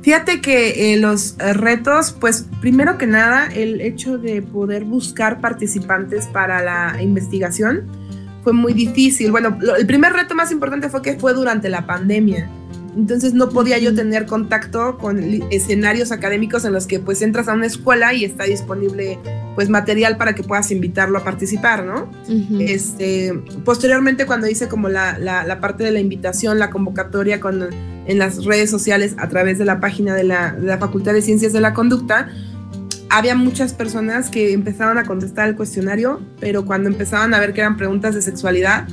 Fíjate 0.02 0.40
que 0.40 0.92
eh, 0.92 0.96
los 0.96 1.36
eh, 1.38 1.52
retos, 1.52 2.12
pues 2.18 2.46
primero 2.60 2.96
que 2.96 3.06
nada, 3.06 3.48
el 3.48 3.80
hecho 3.80 4.16
de 4.16 4.40
poder 4.40 4.84
buscar 4.84 5.40
participantes 5.40 6.26
para 6.26 6.62
la 6.62 7.02
investigación 7.02 7.84
fue 8.42 8.54
muy 8.54 8.72
difícil. 8.72 9.30
Bueno, 9.30 9.58
el 9.78 9.86
primer 9.86 10.14
reto 10.14 10.34
más 10.34 10.50
importante 10.52 10.88
fue 10.88 11.02
que 11.02 11.18
fue 11.18 11.34
durante 11.34 11.68
la 11.68 11.86
pandemia. 11.86 12.48
Entonces 12.96 13.34
no 13.34 13.50
podía 13.50 13.78
yo 13.78 13.94
tener 13.94 14.26
contacto 14.26 14.98
con 14.98 15.22
escenarios 15.50 16.10
académicos 16.10 16.64
en 16.64 16.72
los 16.72 16.86
que 16.86 16.98
pues 16.98 17.22
entras 17.22 17.46
a 17.48 17.52
una 17.52 17.66
escuela 17.66 18.12
y 18.14 18.24
está 18.24 18.44
disponible 18.44 19.18
pues 19.54 19.68
material 19.68 20.16
para 20.16 20.34
que 20.34 20.42
puedas 20.42 20.70
invitarlo 20.72 21.18
a 21.18 21.24
participar, 21.24 21.84
¿no? 21.84 22.10
este, 22.58 23.32
posteriormente 23.64 24.26
cuando 24.26 24.48
hice 24.48 24.68
como 24.68 24.88
la, 24.88 25.18
la, 25.18 25.60
parte 25.60 25.84
de 25.84 25.92
la 25.92 26.00
invitación, 26.00 26.58
la 26.58 26.70
convocatoria 26.70 27.38
con, 27.38 27.68
en 28.10 28.18
las 28.18 28.44
redes 28.44 28.68
sociales 28.68 29.14
a 29.18 29.28
través 29.28 29.58
de 29.58 29.64
la 29.64 29.78
página 29.78 30.14
de 30.14 30.24
la, 30.24 30.52
de 30.52 30.66
la 30.66 30.78
Facultad 30.78 31.12
de 31.12 31.22
Ciencias 31.22 31.52
de 31.52 31.60
la 31.60 31.74
Conducta, 31.74 32.28
había 33.08 33.36
muchas 33.36 33.72
personas 33.72 34.30
que 34.30 34.52
empezaron 34.52 34.98
a 34.98 35.04
contestar 35.04 35.48
el 35.48 35.54
cuestionario, 35.54 36.20
pero 36.40 36.64
cuando 36.64 36.88
empezaban 36.88 37.32
a 37.34 37.40
ver 37.40 37.52
que 37.52 37.60
eran 37.60 37.76
preguntas 37.76 38.16
de 38.16 38.22
sexualidad, 38.22 38.88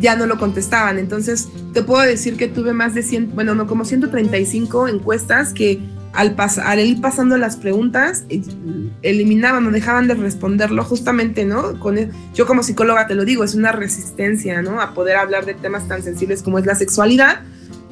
ya 0.00 0.16
no 0.16 0.26
lo 0.26 0.38
contestaban. 0.38 0.98
Entonces, 0.98 1.48
te 1.74 1.82
puedo 1.82 2.02
decir 2.02 2.38
que 2.38 2.48
tuve 2.48 2.72
más 2.72 2.94
de 2.94 3.02
100, 3.02 3.34
bueno, 3.34 3.54
no, 3.54 3.66
como 3.66 3.84
135 3.84 4.88
encuestas 4.88 5.52
que 5.52 5.80
al, 6.14 6.34
al 6.38 6.80
ir 6.80 7.02
pasando 7.02 7.36
las 7.36 7.56
preguntas, 7.56 8.24
eh, 8.30 8.42
eliminaban 9.02 9.66
o 9.66 9.70
dejaban 9.70 10.08
de 10.08 10.14
responderlo 10.14 10.84
justamente, 10.84 11.44
¿no? 11.44 11.78
Con 11.78 11.98
e, 11.98 12.10
yo 12.34 12.46
como 12.46 12.62
psicóloga 12.62 13.06
te 13.06 13.14
lo 13.14 13.26
digo, 13.26 13.44
es 13.44 13.54
una 13.54 13.72
resistencia, 13.72 14.62
¿no? 14.62 14.80
A 14.80 14.94
poder 14.94 15.16
hablar 15.16 15.44
de 15.44 15.52
temas 15.52 15.86
tan 15.86 16.02
sensibles 16.02 16.42
como 16.42 16.58
es 16.58 16.64
la 16.64 16.76
sexualidad. 16.76 17.42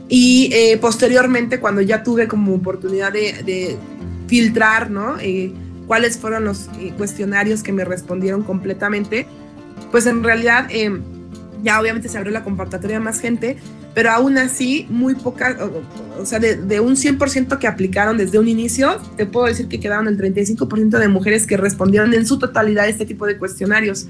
Y 0.08 0.50
eh, 0.52 0.78
posteriormente, 0.78 1.58
cuando 1.60 1.80
ya 1.80 2.02
tuve 2.02 2.28
como 2.28 2.54
oportunidad 2.54 3.12
de, 3.12 3.76
filtrar, 4.28 4.90
¿no? 4.90 5.18
Eh, 5.20 5.52
cuáles 5.86 6.18
fueron 6.18 6.44
los 6.44 6.68
cuestionarios 6.96 7.62
que 7.62 7.72
me 7.72 7.84
respondieron 7.84 8.42
completamente, 8.42 9.26
pues 9.92 10.06
en 10.06 10.24
realidad 10.24 10.68
ya 11.62 11.80
obviamente 11.80 12.08
se 12.08 12.18
abrió 12.18 12.32
la 12.32 12.42
convocatoria 12.42 12.96
a 12.96 13.00
más 13.00 13.20
gente, 13.20 13.56
pero 13.96 14.10
aún 14.10 14.36
así 14.36 14.86
muy 14.90 15.14
poca, 15.14 15.56
o, 16.20 16.26
sea, 16.26 16.38
de, 16.38 16.80
un 16.80 16.96
100% 16.96 17.58
que 17.58 17.66
aplicaron 17.66 18.18
desde 18.18 18.38
un 18.38 18.46
inicio, 18.46 19.00
te 19.16 19.24
puedo 19.24 19.46
decir 19.46 19.68
que 19.68 19.80
quedaron 19.80 20.06
el 20.06 20.18
35% 20.18 20.98
de 20.98 21.08
mujeres 21.08 21.46
que 21.46 21.56
respondieron 21.56 22.12
en 22.12 22.26
su 22.26 22.38
totalidad 22.38 22.86
este 22.88 23.06
tipo 23.06 23.24
de 23.24 23.38
cuestionarios. 23.38 24.06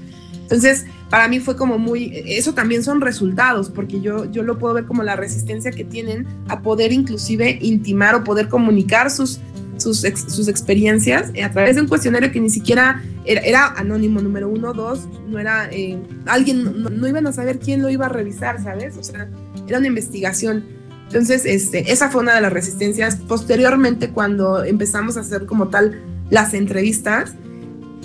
Entonces, 0.47 0.85
para 1.09 1.27
mí 1.27 1.41
fue 1.41 1.57
como 1.57 1.77
muy, 1.77 2.23
eso 2.25 2.53
también 2.53 2.81
son 2.81 3.01
resultados, 3.01 3.69
porque 3.69 3.99
yo, 3.99 4.31
yo 4.31 4.43
lo 4.43 4.57
puedo 4.57 4.75
ver 4.75 4.85
como 4.85 5.03
la 5.03 5.17
resistencia 5.17 5.71
que 5.71 5.83
tienen 5.83 6.25
a 6.47 6.61
poder 6.61 6.93
inclusive 6.93 7.59
intimar 7.61 8.15
o 8.15 8.23
poder 8.23 8.47
comunicar 8.47 9.11
sus, 9.11 9.41
sus, 9.75 9.99
sus 9.99 10.47
experiencias 10.47 11.33
a 11.43 11.51
través 11.51 11.75
de 11.75 11.81
un 11.81 11.89
cuestionario 11.89 12.31
que 12.31 12.39
ni 12.39 12.49
siquiera 12.49 13.03
era, 13.25 13.67
anónimo, 13.75 14.21
número 14.21 14.47
uno, 14.47 14.73
dos, 14.73 15.09
no 15.27 15.37
era, 15.37 15.67
eh, 15.69 15.97
alguien, 16.25 16.81
no, 16.81 17.07
iban 17.09 17.27
a 17.27 17.33
saber 17.33 17.59
quién 17.59 17.81
lo 17.81 17.89
iba 17.89 18.05
a 18.05 18.09
revisar, 18.09 18.63
¿sabes? 18.63 18.95
O 18.95 19.03
sea, 19.03 19.27
era 19.67 19.79
una 19.79 19.87
investigación. 19.87 20.63
Entonces, 21.07 21.45
este, 21.45 21.91
esa 21.91 22.09
fue 22.09 22.21
una 22.21 22.35
de 22.35 22.41
las 22.41 22.53
resistencias. 22.53 23.17
Posteriormente, 23.17 24.11
cuando 24.11 24.63
empezamos 24.63 25.17
a 25.17 25.21
hacer 25.21 25.45
como 25.45 25.67
tal 25.67 26.01
las 26.29 26.53
entrevistas, 26.53 27.33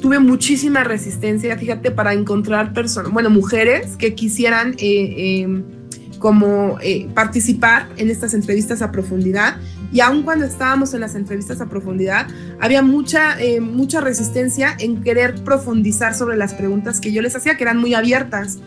tuve 0.03 0.19
muchísima 0.19 0.85
resistencia, 0.85 1.57
fíjate, 1.57 1.91
para 1.91 2.13
encontrar 2.13 2.75
personas, 2.75 3.11
bueno, 3.13 3.31
mujeres 3.31 3.97
que 3.97 4.15
quisieran 4.15 4.73
eh, 4.73 5.15
eh, 5.17 5.63
como 6.19 6.79
participar 7.15 7.89
en 7.97 8.11
estas 8.11 8.35
entrevistas 8.35 8.83
a 8.83 8.93
profundidad 8.93 9.57
y 9.93 10.01
aun 10.01 10.23
cuando 10.23 10.47
estábamos 10.47 10.95
en 10.95 11.01
las 11.01 11.15
entrevistas 11.15 11.61
a 11.61 11.67
profundidad, 11.67 12.27
había 12.61 12.81
mucha, 12.83 13.39
eh, 13.41 13.61
mucha 13.61 14.01
resistencia 14.01 14.75
en 14.79 15.03
querer 15.03 15.45
profundizar 15.45 16.15
sobre 16.15 16.37
las 16.37 16.55
preguntas 16.55 16.99
que 16.99 17.13
yo 17.13 17.21
les 17.21 17.37
hacía, 17.37 17.57
que 17.57 17.65
eran 17.65 17.77
muy 17.77 17.93
abiertas. 17.93 18.59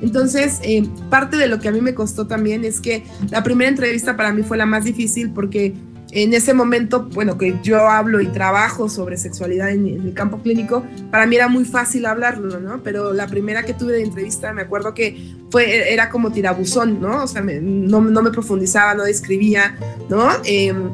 Entonces, 0.00 0.60
eh, 0.62 0.88
parte 1.10 1.36
de 1.36 1.48
lo 1.48 1.58
que 1.58 1.68
a 1.68 1.72
mí 1.72 1.80
me 1.80 1.94
costó 1.94 2.28
también 2.28 2.64
es 2.64 2.80
que 2.80 3.02
la 3.30 3.42
primera 3.42 3.68
entrevista 3.68 4.16
para 4.16 4.32
mí 4.32 4.42
fue 4.42 4.56
la 4.56 4.66
más 4.66 4.84
difícil 4.84 5.30
porque 5.30 5.74
en 6.10 6.32
ese 6.32 6.54
momento, 6.54 7.08
bueno, 7.12 7.36
que 7.36 7.58
yo 7.62 7.86
hablo 7.88 8.20
y 8.20 8.28
trabajo 8.28 8.88
sobre 8.88 9.18
sexualidad 9.18 9.70
en, 9.70 9.86
el 9.86 10.14
campo 10.14 10.38
clínico, 10.38 10.84
para 11.10 11.26
mí 11.26 11.36
era 11.36 11.48
muy 11.48 11.64
fácil 11.64 12.06
hablarlo, 12.06 12.58
¿no? 12.60 12.82
Pero 12.82 13.12
la 13.12 13.26
primera 13.26 13.64
que 13.64 13.74
tuve 13.74 13.92
de 13.92 14.02
entrevista, 14.02 14.52
me 14.54 14.62
acuerdo 14.62 14.94
que 14.94 15.34
fue, 15.50 15.92
era 15.92 16.08
como 16.08 16.32
tirabuzón, 16.32 17.00
¿no? 17.00 17.24
O 17.24 17.26
sea, 17.26 17.42
no, 17.42 18.00
no, 18.00 18.22
me 18.22 18.30
profundizaba, 18.30 18.94
no 18.94 19.04
describía, 19.04 19.76
¿no? 20.08 20.30
Em, 20.44 20.90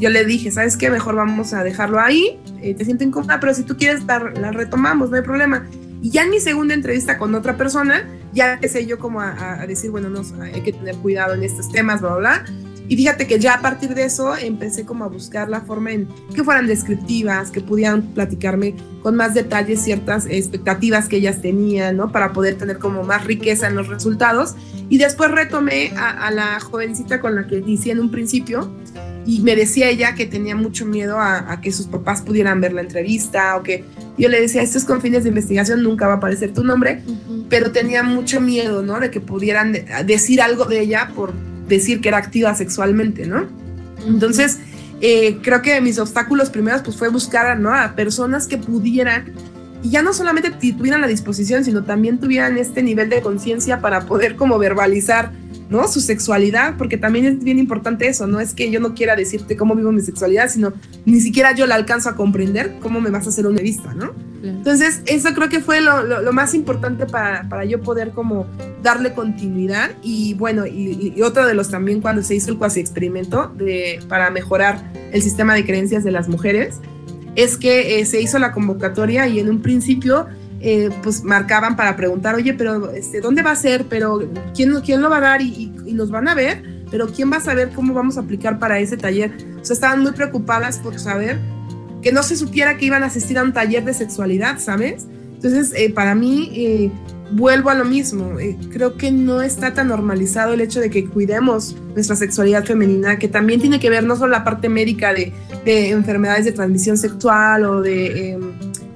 yo 0.00 0.10
le 0.10 0.24
dije, 0.24 0.50
¿sabes 0.50 0.76
qué? 0.76 0.90
Mejor 0.90 1.14
vamos 1.14 1.52
a 1.52 1.62
dejarlo 1.62 2.00
ahí, 2.00 2.40
eh, 2.60 2.74
te 2.74 2.84
siento 2.84 3.04
incómoda, 3.04 3.38
pero 3.38 3.54
si 3.54 3.62
tú 3.62 3.76
quieres, 3.76 4.04
dar, 4.04 4.36
la 4.36 4.50
retomamos, 4.50 5.10
no 5.10 5.16
hay 5.16 5.22
problema. 5.22 5.64
Y 6.02 6.10
ya 6.10 6.24
en 6.24 6.30
mi 6.30 6.40
segunda 6.40 6.74
entrevista 6.74 7.18
con 7.18 7.34
otra 7.36 7.56
persona, 7.56 8.08
ya 8.32 8.54
empecé 8.54 8.84
yo 8.86 8.98
como 8.98 9.20
a, 9.20 9.60
a 9.60 9.66
decir, 9.66 9.90
bueno, 9.90 10.08
no, 10.08 10.22
hay 10.42 10.60
que 10.62 10.72
tener 10.72 10.96
cuidado 10.96 11.34
en 11.34 11.44
estos 11.44 11.70
temas, 11.70 12.00
bla, 12.00 12.16
bla, 12.16 12.18
bla 12.18 12.69
y 12.90 12.96
fíjate 12.96 13.28
que 13.28 13.38
ya 13.38 13.54
a 13.54 13.60
partir 13.60 13.94
de 13.94 14.02
eso 14.02 14.36
empecé 14.36 14.84
como 14.84 15.04
a 15.04 15.06
buscar 15.06 15.48
la 15.48 15.60
forma 15.60 15.92
en 15.92 16.08
que 16.34 16.42
fueran 16.42 16.66
descriptivas, 16.66 17.52
que 17.52 17.60
pudieran 17.60 18.02
platicarme 18.02 18.74
con 19.00 19.14
más 19.14 19.32
detalles 19.32 19.80
ciertas 19.80 20.26
expectativas 20.26 21.06
que 21.06 21.18
ellas 21.18 21.40
tenían, 21.40 21.96
¿no? 21.96 22.10
Para 22.10 22.32
poder 22.32 22.56
tener 22.56 22.78
como 22.78 23.04
más 23.04 23.24
riqueza 23.26 23.68
en 23.68 23.76
los 23.76 23.86
resultados. 23.86 24.56
Y 24.88 24.98
después 24.98 25.30
retomé 25.30 25.92
a, 25.96 26.32
la 26.32 26.58
jovencita 26.58 27.20
con 27.20 27.36
la 27.36 27.46
que 27.46 27.58
inicié 27.58 27.92
en 27.92 28.00
un 28.00 28.10
principio 28.10 28.68
y 29.24 29.40
me 29.42 29.54
decía 29.54 29.88
ella 29.88 30.16
que 30.16 30.26
tenía 30.26 30.56
mucho 30.56 30.84
miedo 30.84 31.20
a, 31.20 31.60
que 31.60 31.70
sus 31.70 31.86
papás 31.86 32.22
pudieran 32.22 32.60
ver 32.60 32.72
la 32.72 32.80
entrevista 32.80 33.56
o 33.56 33.62
que 33.62 33.84
yo 34.18 34.28
le 34.28 34.40
decía, 34.40 34.62
esto 34.62 34.78
es 34.78 34.84
con 34.84 35.00
fines 35.00 35.22
de 35.22 35.28
investigación, 35.28 35.84
nunca 35.84 36.08
va 36.08 36.14
a 36.14 36.16
aparecer 36.16 36.52
tu 36.52 36.64
nombre, 36.64 37.04
pero 37.48 37.70
tenía 37.70 38.02
mucho 38.02 38.40
miedo, 38.40 38.82
¿no? 38.82 38.98
De 38.98 39.12
que 39.12 39.20
pudieran 39.20 39.76
decir 40.04 40.42
algo 40.42 40.64
de 40.64 40.80
ella 40.80 41.12
por 41.14 41.32
decir 41.70 42.02
que 42.02 42.08
era 42.08 42.18
activa 42.18 42.54
sexualmente, 42.54 43.26
¿no? 43.26 43.46
Entonces, 44.06 44.58
eh, 45.00 45.38
creo 45.42 45.62
que 45.62 45.80
mis 45.80 45.98
obstáculos 45.98 46.50
primeros 46.50 46.82
pues 46.82 46.96
fue 46.96 47.08
buscar 47.08 47.58
¿no? 47.58 47.74
a 47.74 47.94
personas 47.94 48.46
que 48.46 48.58
pudieran 48.58 49.32
y 49.82 49.88
ya 49.88 50.02
no 50.02 50.12
solamente 50.12 50.50
tuvieran 50.50 51.00
la 51.00 51.06
disposición, 51.06 51.64
sino 51.64 51.84
también 51.84 52.18
tuvieran 52.18 52.58
este 52.58 52.82
nivel 52.82 53.08
de 53.08 53.22
conciencia 53.22 53.80
para 53.80 54.02
poder 54.02 54.36
como 54.36 54.58
verbalizar 54.58 55.32
¿no? 55.70 55.86
Su 55.88 56.00
sexualidad, 56.00 56.76
porque 56.76 56.98
también 56.98 57.24
es 57.24 57.42
bien 57.42 57.58
importante 57.58 58.08
eso, 58.08 58.26
no 58.26 58.40
es 58.40 58.52
que 58.52 58.70
yo 58.70 58.80
no 58.80 58.94
quiera 58.94 59.16
decirte 59.16 59.56
cómo 59.56 59.74
vivo 59.76 59.92
mi 59.92 60.02
sexualidad, 60.02 60.50
sino 60.50 60.72
ni 61.06 61.20
siquiera 61.20 61.54
yo 61.54 61.66
la 61.66 61.76
alcanzo 61.76 62.10
a 62.10 62.16
comprender 62.16 62.76
cómo 62.80 63.00
me 63.00 63.10
vas 63.10 63.26
a 63.26 63.30
hacer 63.30 63.46
una 63.46 63.62
vista, 63.62 63.94
¿no? 63.94 64.12
Entonces, 64.42 65.02
eso 65.06 65.34
creo 65.34 65.48
que 65.48 65.60
fue 65.60 65.80
lo, 65.80 66.32
más 66.32 66.54
importante 66.54 67.06
para, 67.06 67.48
para, 67.48 67.64
yo 67.66 67.80
poder 67.82 68.10
como 68.12 68.46
darle 68.82 69.12
continuidad 69.12 69.90
y 70.02 70.34
bueno, 70.34 70.66
y, 70.66 71.20
otro 71.22 71.46
de 71.46 71.54
los 71.54 71.68
también 71.70 72.00
cuando 72.00 72.22
se 72.22 72.34
hizo 72.34 72.50
el 72.50 72.56
cuasi 72.56 72.80
experimento 72.80 73.52
de, 73.56 74.00
para 74.08 74.30
mejorar 74.30 74.82
el 75.12 75.22
sistema 75.22 75.54
de 75.54 75.64
creencias 75.64 76.04
de 76.04 76.10
las 76.10 76.28
mujeres, 76.28 76.80
es 77.36 77.56
que 77.56 78.00
eh, 78.00 78.06
se 78.06 78.20
hizo 78.20 78.38
la 78.38 78.52
convocatoria 78.52 79.28
y 79.28 79.38
en 79.38 79.50
un 79.50 79.60
principio 79.60 80.26
eh, 80.60 80.90
pues 81.02 81.22
marcaban 81.24 81.76
para 81.76 81.96
preguntar, 81.96 82.34
oye, 82.34 82.54
pero 82.54 82.90
este, 82.90 83.20
¿dónde 83.20 83.42
va 83.42 83.52
a 83.52 83.56
ser? 83.56 83.86
Pero 83.88 84.28
¿quién, 84.54 84.78
quién 84.80 85.00
lo 85.00 85.10
va 85.10 85.18
a 85.18 85.20
dar? 85.20 85.42
Y, 85.42 85.72
y, 85.86 85.92
nos 85.92 86.10
van 86.10 86.28
a 86.28 86.34
ver, 86.34 86.62
pero 86.90 87.08
¿quién 87.08 87.32
va 87.32 87.38
a 87.38 87.40
saber 87.40 87.70
cómo 87.74 87.94
vamos 87.94 88.16
a 88.16 88.20
aplicar 88.20 88.58
para 88.58 88.78
ese 88.78 88.96
taller? 88.96 89.32
O 89.60 89.64
sea, 89.64 89.74
estaban 89.74 90.00
muy 90.00 90.12
preocupadas 90.12 90.78
por 90.78 90.98
saber 90.98 91.38
que 92.02 92.12
no 92.12 92.22
se 92.22 92.36
supiera 92.36 92.76
que 92.76 92.86
iban 92.86 93.02
a 93.02 93.06
asistir 93.06 93.38
a 93.38 93.42
un 93.42 93.52
taller 93.52 93.84
de 93.84 93.94
sexualidad, 93.94 94.58
¿sabes? 94.58 95.06
Entonces, 95.34 95.72
eh, 95.74 95.90
para 95.90 96.14
mí, 96.14 96.50
eh, 96.54 96.90
vuelvo 97.32 97.70
a 97.70 97.74
lo 97.74 97.84
mismo. 97.84 98.38
Eh, 98.38 98.56
creo 98.72 98.96
que 98.96 99.10
no 99.10 99.42
está 99.42 99.74
tan 99.74 99.88
normalizado 99.88 100.54
el 100.54 100.60
hecho 100.60 100.80
de 100.80 100.90
que 100.90 101.06
cuidemos 101.06 101.76
nuestra 101.94 102.16
sexualidad 102.16 102.64
femenina, 102.64 103.18
que 103.18 103.28
también 103.28 103.60
tiene 103.60 103.80
que 103.80 103.90
ver 103.90 104.04
no 104.04 104.16
solo 104.16 104.32
la 104.32 104.44
parte 104.44 104.68
médica 104.68 105.12
de, 105.12 105.32
de 105.64 105.90
enfermedades 105.90 106.44
de 106.44 106.52
transmisión 106.52 106.96
sexual 106.96 107.64
o 107.64 107.80
de 107.80 108.32
em, 108.32 108.49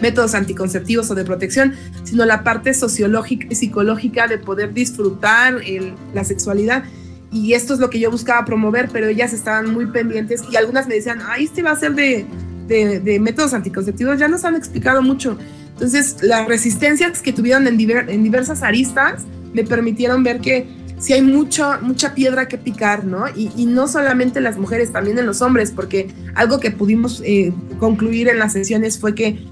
métodos 0.05 0.34
anticonceptivos 0.34 1.11
o 1.11 1.14
de 1.14 1.24
protección, 1.24 1.72
sino 2.02 2.26
la 2.26 2.44
parte 2.44 2.74
sociológica 2.74 3.46
y 3.48 3.55
psicológica 3.55 4.28
de 4.28 4.36
poder 4.36 4.74
disfrutar 4.74 5.62
la 6.12 6.24
sexualidad. 6.24 6.84
Y 7.32 7.55
esto 7.55 7.72
es 7.72 7.80
lo 7.80 7.88
que 7.88 7.98
yo 7.98 8.11
buscaba 8.11 8.44
promover, 8.44 8.90
pero 8.92 9.09
ellas 9.09 9.32
estaban 9.32 9.72
muy 9.72 9.86
pendientes 9.86 10.42
y 10.52 10.57
algunas 10.57 10.86
me 10.86 10.94
decían, 10.94 11.20
ay, 11.26 11.44
este 11.44 11.62
va 11.62 11.70
a 11.70 11.76
ser 11.76 11.94
de, 11.94 12.26
de, 12.68 13.00
de 13.00 13.18
métodos 13.18 13.55
anticonceptivos, 13.55 14.18
ya 14.18 14.28
nos 14.28 14.44
han 14.44 14.57
explicado 14.57 15.00
mucho. 15.00 15.38
Entonces, 15.72 16.18
las 16.22 16.46
resistencias 16.46 17.22
que 17.22 17.32
tuvieron 17.32 17.66
en, 17.66 17.80
en 17.80 18.22
diversas 18.22 18.62
aristas 18.62 19.22
me 19.55 19.64
permitieron 19.64 20.22
ver 20.22 20.40
que 20.40 20.66
sí 20.98 21.12
hay 21.12 21.22
mucha, 21.22 21.78
mucha 21.80 22.14
piedra 22.14 22.46
que 22.46 22.59
picar, 22.59 23.05
¿no? 23.05 23.24
Y, 23.34 23.50
y, 23.57 23.66
no 23.66 23.88
solamente 23.88 24.40
las 24.40 24.57
mujeres, 24.57 24.92
también 24.92 25.18
en 25.18 25.26
los 25.26 25.42
hombres, 25.42 25.70
porque 25.70 26.09
algo 26.34 26.61
que 26.61 26.70
pudimos 26.70 27.22
eh, 27.24 27.52
concluir 27.78 28.28
en 28.28 28.38
las 28.38 28.52
sesiones 28.52 28.98
fue 28.98 29.14
que 29.14 29.44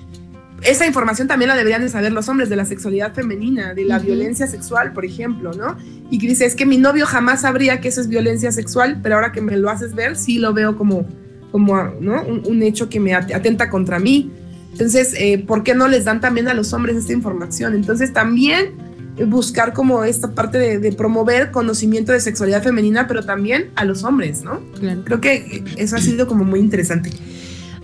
esa 0.64 0.86
información 0.86 1.28
también 1.28 1.48
la 1.48 1.56
deberían 1.56 1.82
de 1.82 1.88
saber 1.88 2.12
los 2.12 2.28
hombres 2.28 2.48
de 2.48 2.56
la 2.56 2.64
sexualidad 2.64 3.12
femenina, 3.14 3.74
de 3.74 3.84
la 3.84 3.96
uh 3.96 4.00
-huh. 4.00 4.06
violencia 4.06 4.46
sexual, 4.46 4.92
por 4.92 5.04
ejemplo, 5.04 5.52
¿no? 5.52 5.76
Y 6.10 6.18
que 6.18 6.28
dice, 6.28 6.44
es 6.44 6.54
que 6.54 6.66
mi 6.66 6.78
novio 6.78 7.06
jamás 7.06 7.42
sabría 7.42 7.80
que 7.80 7.88
eso 7.88 8.00
es 8.00 8.08
violencia 8.08 8.52
sexual, 8.52 9.00
pero 9.02 9.16
ahora 9.16 9.32
que 9.32 9.40
me 9.40 9.56
lo 9.56 9.70
haces 9.70 9.94
ver, 9.94 10.16
sí 10.16 10.38
lo 10.38 10.52
veo 10.52 10.76
como, 10.76 11.06
como 11.50 11.76
¿no? 12.00 12.22
un, 12.24 12.42
un 12.46 12.62
hecho 12.62 12.88
que 12.88 13.00
me 13.00 13.14
atenta 13.14 13.70
contra 13.70 13.98
mí. 13.98 14.30
Entonces, 14.72 15.14
eh, 15.18 15.42
¿por 15.46 15.62
qué 15.62 15.74
no 15.74 15.88
les 15.88 16.04
dan 16.04 16.20
también 16.20 16.48
a 16.48 16.54
los 16.54 16.72
hombres 16.72 16.96
esta 16.96 17.12
información? 17.12 17.74
Entonces, 17.74 18.12
también 18.12 18.72
buscar 19.26 19.72
como 19.74 20.04
esta 20.04 20.34
parte 20.34 20.58
de, 20.58 20.78
de, 20.78 20.92
promover 20.92 21.50
conocimiento 21.50 22.12
de 22.12 22.20
sexualidad 22.20 22.62
femenina, 22.62 23.06
pero 23.06 23.24
también 23.24 23.70
a 23.76 23.84
los 23.84 24.04
hombres, 24.04 24.42
¿no? 24.42 24.60
Claro. 24.78 25.02
Creo 25.04 25.20
que 25.20 25.62
eso 25.76 25.96
ha 25.96 26.00
sido 26.00 26.26
como 26.26 26.44
muy 26.44 26.60
interesante. 26.60 27.10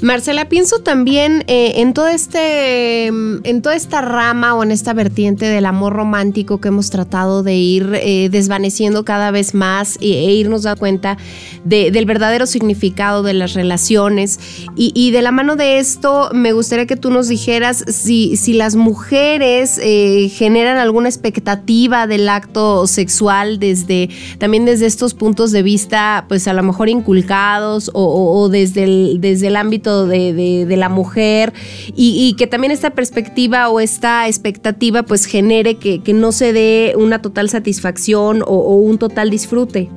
Marcela, 0.00 0.48
pienso 0.48 0.78
también 0.78 1.44
eh, 1.48 1.72
en 1.76 1.92
este, 2.12 3.06
en 3.06 3.62
toda 3.62 3.74
esta 3.74 4.00
rama 4.00 4.54
o 4.54 4.62
en 4.62 4.70
esta 4.70 4.92
vertiente 4.92 5.46
del 5.46 5.66
amor 5.66 5.92
romántico 5.92 6.60
que 6.60 6.68
hemos 6.68 6.90
tratado 6.90 7.42
de 7.42 7.56
ir 7.56 7.90
eh, 7.94 8.28
desvaneciendo 8.30 9.04
cada 9.04 9.32
vez 9.32 9.54
más 9.54 9.98
e, 10.00 10.06
irnos 10.06 10.62
dando 10.62 10.78
cuenta 10.78 11.18
de, 11.64 11.90
del 11.90 12.06
verdadero 12.06 12.46
significado 12.46 13.22
de 13.22 13.34
las 13.34 13.54
relaciones. 13.54 14.38
Y, 14.76 15.10
de 15.10 15.22
la 15.22 15.32
mano 15.32 15.56
de 15.56 15.78
esto, 15.78 16.30
me 16.32 16.52
gustaría 16.52 16.86
que 16.86 16.96
tú 16.96 17.10
nos 17.10 17.26
dijeras 17.28 17.84
si, 17.88 18.36
si 18.36 18.52
las 18.52 18.76
mujeres 18.76 19.80
eh, 19.82 20.28
generan 20.28 20.78
alguna 20.78 21.08
expectativa 21.08 22.06
del 22.06 22.28
acto 22.28 22.86
sexual 22.86 23.58
desde, 23.58 24.10
también 24.38 24.64
desde 24.64 24.86
estos 24.86 25.14
puntos 25.14 25.50
de 25.50 25.62
vista, 25.62 26.26
pues 26.28 26.46
a 26.46 26.52
lo 26.52 26.62
mejor 26.62 26.88
inculcados 26.88 27.90
o, 27.94 28.48
desde, 28.48 29.16
desde 29.18 29.48
el 29.48 29.56
ámbito 29.56 29.87
de, 30.06 30.32
de, 30.66 30.76
la 30.76 30.88
mujer 30.88 31.52
y, 31.94 32.34
que 32.38 32.46
también 32.46 32.70
esta 32.70 32.90
perspectiva 32.90 33.68
o 33.68 33.80
esta 33.80 34.26
expectativa 34.28 35.02
pues 35.02 35.24
genere 35.24 35.76
que, 35.76 36.02
que 36.02 36.12
no 36.12 36.32
se 36.32 36.52
dé 36.52 36.94
una 36.96 37.20
total 37.22 37.48
satisfacción 37.48 38.42
o, 38.46 38.76
un 38.76 38.98
total 38.98 39.30
disfrute. 39.30 39.88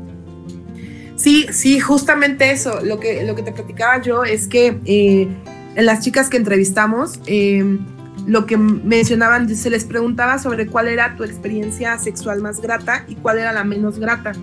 Sí, 1.16 1.46
sí, 1.52 1.80
justamente 1.80 2.52
eso. 2.52 2.82
Lo 2.84 3.00
que, 3.00 3.24
lo 3.26 3.36
que 3.36 3.44
te 3.44 3.52
platicaba 3.52 4.02
yo 4.02 4.24
es 4.24 4.48
que 4.48 4.80
eh, 4.86 5.28
en 5.76 5.86
las 5.86 6.04
chicas 6.04 6.30
que 6.30 6.38
entrevistamos, 6.38 7.20
eh, 7.28 7.78
lo 8.28 8.46
que 8.46 8.58
mencionaban, 8.58 9.54
se 9.56 9.70
les 9.70 9.86
preguntaba 9.86 10.40
sobre 10.40 10.68
cuál 10.68 10.88
era 10.88 11.16
tu 11.16 11.24
experiencia 11.24 11.98
sexual 11.98 12.42
más 12.42 12.62
grata 12.62 13.06
y 13.08 13.16
cuál 13.16 13.40
era 13.40 13.52
la 13.52 13.64
menos 13.64 14.00
grata. 14.00 14.34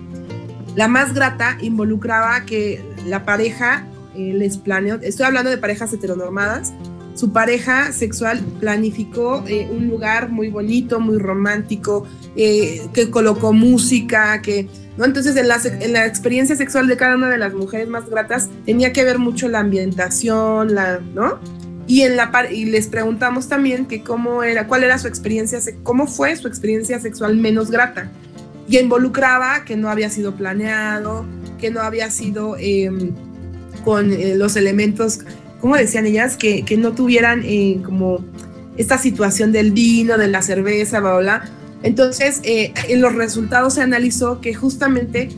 La 0.75 0.87
más 0.87 1.13
grata 1.13 1.57
involucraba 1.61 2.45
que 2.45 2.81
la 3.05 3.25
pareja 3.25 3.85
les 4.33 4.57
planeó, 4.57 4.99
estoy 5.01 5.25
hablando 5.25 5.49
de 5.49 5.57
parejas 5.57 5.93
heteronormadas, 5.93 6.73
su 7.19 7.33
pareja 7.33 7.91
sexual 7.91 8.39
planificó 8.61 9.43
eh, 9.45 9.67
un 9.69 9.89
lugar 9.89 10.29
muy 10.29 10.47
bonito, 10.47 11.01
muy 11.01 11.17
romántico, 11.17 12.07
eh, 12.37 12.87
que 12.93 13.09
colocó 13.09 13.51
música, 13.51 14.41
que, 14.41 14.69
¿no? 14.95 15.03
Entonces 15.03 15.35
en 15.35 15.49
la, 15.49 15.57
en 15.63 15.91
la, 15.91 16.05
experiencia 16.05 16.55
sexual 16.55 16.87
de 16.87 16.95
cada 16.95 17.17
una 17.17 17.29
de 17.29 17.37
las 17.37 17.53
mujeres 17.53 17.89
más 17.89 18.09
gratas 18.09 18.49
tenía 18.65 18.93
que 18.93 19.03
ver 19.03 19.19
mucho 19.19 19.49
la 19.49 19.59
ambientación, 19.59 20.73
la, 20.73 21.01
¿no? 21.13 21.39
Y, 21.87 22.03
en 22.03 22.15
la, 22.15 22.31
y 22.49 22.63
les 22.63 22.87
preguntamos 22.87 23.49
también 23.49 23.85
que 23.85 24.01
cómo 24.01 24.41
era, 24.41 24.67
cuál 24.67 24.85
era 24.85 24.97
su 24.97 25.09
experiencia, 25.09 25.59
cómo 25.83 26.07
fue 26.07 26.33
su 26.37 26.47
experiencia 26.47 27.01
sexual 27.01 27.35
menos 27.35 27.69
grata. 27.69 28.09
Y 28.69 28.77
involucraba 28.77 29.65
que 29.65 29.75
no 29.75 29.89
había 29.89 30.09
sido 30.09 30.35
planeado, 30.35 31.25
que 31.59 31.69
no 31.69 31.81
había 31.81 32.09
sido... 32.11 32.55
Eh, 32.57 33.11
con 33.83 34.11
eh, 34.11 34.35
los 34.35 34.55
elementos, 34.55 35.19
como 35.59 35.75
decían 35.75 36.05
ellas, 36.05 36.37
que, 36.37 36.63
que 36.63 36.77
no 36.77 36.93
tuvieran 36.93 37.41
eh, 37.43 37.81
como 37.83 38.23
esta 38.77 38.97
situación 38.97 39.51
del 39.51 39.71
vino, 39.71 40.17
de 40.17 40.27
la 40.27 40.41
cerveza, 40.41 40.99
bla, 40.99 41.11
bla, 41.11 41.19
bla. 41.19 41.51
Entonces, 41.83 42.41
eh, 42.43 42.73
en 42.87 43.01
los 43.01 43.15
resultados 43.15 43.75
se 43.75 43.81
analizó 43.81 44.41
que 44.41 44.53
justamente, 44.53 45.29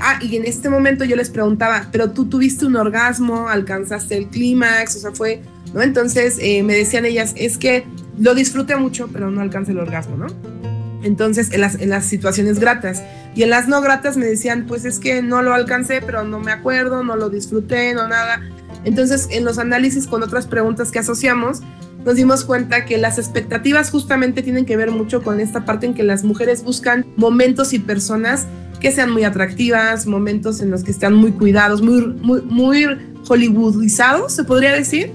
ah, 0.00 0.18
y 0.22 0.36
en 0.36 0.44
este 0.44 0.70
momento 0.70 1.04
yo 1.04 1.16
les 1.16 1.30
preguntaba, 1.30 1.88
pero 1.92 2.10
tú 2.10 2.26
tuviste 2.26 2.66
un 2.66 2.76
orgasmo, 2.76 3.48
alcanzaste 3.48 4.16
el 4.16 4.28
clímax, 4.28 4.96
o 4.96 4.98
sea, 5.00 5.12
fue, 5.12 5.42
¿no? 5.74 5.82
Entonces 5.82 6.38
me 6.38 6.74
decían 6.74 7.04
ellas, 7.04 7.34
es 7.36 7.58
que 7.58 7.84
lo 8.18 8.34
disfruté 8.34 8.76
mucho, 8.76 9.08
pero 9.12 9.30
no 9.30 9.40
alcancé 9.40 9.72
el 9.72 9.78
orgasmo, 9.78 10.16
¿no? 10.16 10.69
Entonces, 11.02 11.50
en 11.52 11.60
las, 11.60 11.76
en 11.76 11.90
las 11.90 12.04
situaciones 12.04 12.58
gratas. 12.58 13.02
Y 13.34 13.42
en 13.42 13.50
las 13.50 13.68
no 13.68 13.80
gratas 13.80 14.16
me 14.16 14.26
decían, 14.26 14.66
pues 14.66 14.84
es 14.84 14.98
que 14.98 15.22
no 15.22 15.42
lo 15.42 15.54
alcancé, 15.54 16.02
pero 16.04 16.24
no 16.24 16.40
me 16.40 16.52
acuerdo, 16.52 17.04
no 17.04 17.16
lo 17.16 17.30
disfruté, 17.30 17.94
no 17.94 18.08
nada. 18.08 18.40
Entonces, 18.84 19.28
en 19.30 19.44
los 19.44 19.58
análisis 19.58 20.06
con 20.06 20.22
otras 20.22 20.46
preguntas 20.46 20.90
que 20.90 20.98
asociamos, 20.98 21.60
nos 22.04 22.16
dimos 22.16 22.44
cuenta 22.44 22.86
que 22.86 22.96
las 22.98 23.18
expectativas 23.18 23.90
justamente 23.90 24.42
tienen 24.42 24.64
que 24.64 24.76
ver 24.76 24.90
mucho 24.90 25.22
con 25.22 25.38
esta 25.38 25.64
parte 25.64 25.86
en 25.86 25.94
que 25.94 26.02
las 26.02 26.24
mujeres 26.24 26.64
buscan 26.64 27.04
momentos 27.16 27.72
y 27.72 27.78
personas 27.78 28.46
que 28.80 28.90
sean 28.90 29.10
muy 29.10 29.24
atractivas, 29.24 30.06
momentos 30.06 30.60
en 30.62 30.70
los 30.70 30.82
que 30.82 30.90
están 30.90 31.14
muy 31.14 31.32
cuidados, 31.32 31.82
muy, 31.82 32.06
muy, 32.06 32.40
muy 32.42 32.86
hollywoodizados, 33.28 34.32
se 34.32 34.44
podría 34.44 34.72
decir. 34.72 35.12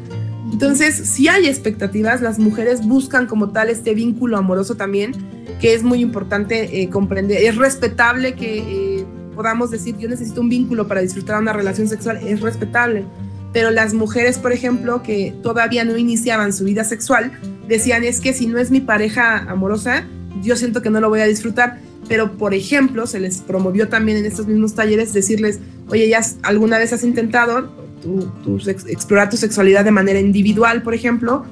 Entonces, 0.52 0.96
si 0.96 1.28
hay 1.28 1.48
expectativas, 1.48 2.22
las 2.22 2.38
mujeres 2.38 2.86
buscan 2.86 3.26
como 3.26 3.50
tal 3.50 3.70
este 3.70 3.96
vínculo 3.96 4.38
amoroso 4.38 4.76
también, 4.76 5.14
que 5.60 5.74
es 5.74 5.84
muy 5.84 6.00
importante 6.00 6.82
eh, 6.82 6.90
comprender. 6.90 7.42
Es 7.42 7.56
respetable 7.56 8.34
que 8.36 9.00
eh, 9.00 9.06
podamos 9.36 9.72
decir, 9.72 9.98
yo 9.98 10.10
necesito 10.10 10.42
un 10.42 10.50
vínculo 10.50 10.88
para 10.88 11.02
disfrutar 11.02 11.40
una 11.42 11.54
relación 11.54 11.88
sexual, 11.88 12.20
es 12.26 12.42
respetable. 12.42 13.06
Pero 13.54 13.72
las 13.72 13.94
mujeres, 13.94 14.38
por 14.38 14.52
ejemplo, 14.52 15.02
que 15.02 15.34
todavía 15.42 15.86
no 15.86 15.98
iniciaban 15.98 16.52
su 16.52 16.66
vida 16.66 16.84
sexual, 16.84 17.32
decían, 17.68 18.04
es 18.04 18.20
que 18.20 18.34
si 18.34 18.48
no 18.48 18.58
es 18.58 18.70
mi 18.70 18.82
pareja 18.82 19.38
amorosa, 19.50 20.06
yo 20.42 20.56
siento 20.58 20.82
que 20.82 20.90
no 20.90 21.00
lo 21.00 21.10
voy 21.10 21.22
a 21.22 21.26
disfrutar. 21.26 21.80
Pero, 22.08 22.38
por 22.38 22.54
ejemplo, 22.54 23.08
se 23.08 23.20
les 23.20 23.42
promovió 23.42 23.88
también 23.88 24.18
en 24.18 24.26
estos 24.26 24.46
mismos 24.48 24.76
talleres 24.76 25.14
decirles, 25.14 25.60
oye, 25.88 26.08
¿ya 26.10 26.22
alguna 26.44 26.78
vez 26.78 26.94
has 26.94 27.04
intentado 27.04 27.70
tu, 28.02 28.60
explorar 28.88 29.30
tu 29.30 29.38
sexualidad 29.38 29.84
de 29.84 29.92
manera 29.92 30.20
individual, 30.20 30.84
por 30.84 30.94
ejemplo? 30.94 31.46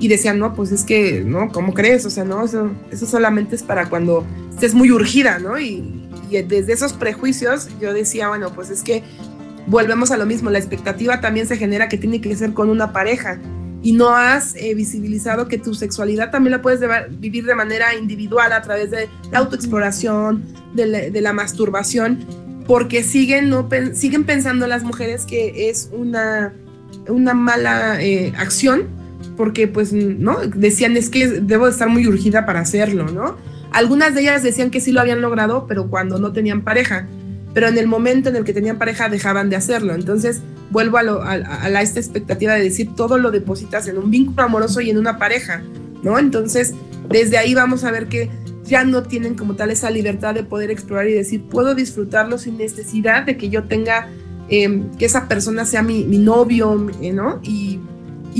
Y 0.00 0.08
decían, 0.08 0.38
no, 0.38 0.54
pues 0.54 0.72
es 0.72 0.82
que, 0.82 1.22
¿no? 1.24 1.50
¿Cómo 1.50 1.74
crees? 1.74 2.06
O 2.06 2.10
sea, 2.10 2.24
no, 2.24 2.42
eso, 2.42 2.70
eso 2.90 3.06
solamente 3.06 3.54
es 3.54 3.62
para 3.62 3.88
cuando 3.90 4.24
estés 4.50 4.74
muy 4.74 4.90
urgida, 4.90 5.38
¿no? 5.38 5.60
Y, 5.60 6.08
y, 6.30 6.42
desde 6.42 6.72
esos 6.72 6.94
prejuicios 6.94 7.68
yo 7.80 7.92
decía, 7.92 8.28
bueno, 8.28 8.50
pues 8.54 8.70
es 8.70 8.82
que 8.82 9.04
volvemos 9.66 10.10
a 10.10 10.16
lo 10.16 10.24
mismo, 10.24 10.48
la 10.48 10.58
expectativa 10.58 11.20
también 11.20 11.46
se 11.46 11.58
genera 11.58 11.88
que 11.88 11.98
tiene 11.98 12.22
que 12.22 12.34
ser 12.34 12.54
con 12.54 12.70
una 12.70 12.92
pareja 12.94 13.38
y 13.82 13.92
no 13.92 14.08
has 14.08 14.54
eh, 14.56 14.74
visibilizado 14.74 15.48
que 15.48 15.58
tu 15.58 15.74
sexualidad 15.74 16.30
también 16.30 16.52
la 16.52 16.62
puedes 16.62 16.80
de, 16.80 16.88
vivir 17.10 17.44
de 17.44 17.54
manera 17.54 17.94
individual 17.94 18.52
a 18.52 18.62
través 18.62 18.90
de 18.90 19.08
la 19.30 19.38
autoexploración, 19.38 20.44
de 20.74 20.86
la, 20.86 20.98
de 21.10 21.20
la 21.20 21.34
masturbación, 21.34 22.24
porque 22.66 23.02
siguen, 23.02 23.50
no, 23.50 23.68
siguen 23.92 24.24
pensando 24.24 24.66
las 24.66 24.82
mujeres 24.82 25.26
que 25.26 25.68
es 25.68 25.90
una, 25.92 26.54
una 27.06 27.34
mala 27.34 28.02
eh, 28.02 28.32
acción 28.38 28.99
porque 29.40 29.66
pues, 29.66 29.94
¿no? 29.94 30.36
Decían, 30.54 30.98
es 30.98 31.08
que 31.08 31.26
debo 31.26 31.64
de 31.64 31.70
estar 31.70 31.88
muy 31.88 32.06
urgida 32.06 32.44
para 32.44 32.60
hacerlo, 32.60 33.06
¿no? 33.06 33.38
Algunas 33.72 34.14
de 34.14 34.20
ellas 34.20 34.42
decían 34.42 34.70
que 34.70 34.82
sí 34.82 34.92
lo 34.92 35.00
habían 35.00 35.22
logrado, 35.22 35.64
pero 35.66 35.88
cuando 35.88 36.18
no 36.18 36.30
tenían 36.34 36.60
pareja. 36.60 37.08
Pero 37.54 37.66
en 37.66 37.78
el 37.78 37.86
momento 37.86 38.28
en 38.28 38.36
el 38.36 38.44
que 38.44 38.52
tenían 38.52 38.76
pareja 38.76 39.08
dejaban 39.08 39.48
de 39.48 39.56
hacerlo. 39.56 39.94
Entonces 39.94 40.42
vuelvo 40.70 40.98
a, 40.98 41.04
lo, 41.04 41.22
a, 41.22 41.30
a, 41.32 41.80
esta 41.80 42.00
expectativa 42.00 42.52
de 42.52 42.64
decir 42.64 42.94
todo 42.94 43.16
lo 43.16 43.30
depositas 43.30 43.88
en 43.88 43.96
un 43.96 44.10
vínculo 44.10 44.42
amoroso 44.42 44.82
y 44.82 44.90
en 44.90 44.98
una 44.98 45.16
pareja. 45.16 45.62
¿no? 46.02 46.18
Entonces, 46.18 46.74
desde 47.08 47.38
ahí 47.38 47.54
vamos 47.54 47.84
a 47.84 47.90
ver 47.92 48.08
que 48.08 48.28
ya 48.64 48.84
no 48.84 49.04
tienen 49.04 49.36
como 49.36 49.56
tal 49.56 49.70
esa 49.70 49.90
libertad 49.90 50.34
de 50.34 50.44
poder 50.44 50.70
explorar 50.70 51.08
y 51.08 51.14
decir, 51.14 51.44
puedo 51.44 51.74
disfrutarlo 51.74 52.36
sin 52.36 52.58
necesidad 52.58 53.22
de 53.22 53.38
que 53.38 53.48
yo 53.48 53.64
tenga, 53.64 54.10
em, 54.50 54.94
que 54.98 55.06
esa 55.06 55.28
persona 55.28 55.64
sea 55.64 55.80
mi, 55.80 56.04
novio, 56.04 56.90
eh, 57.00 57.14
¿no? 57.14 57.40
Y, 57.42 57.80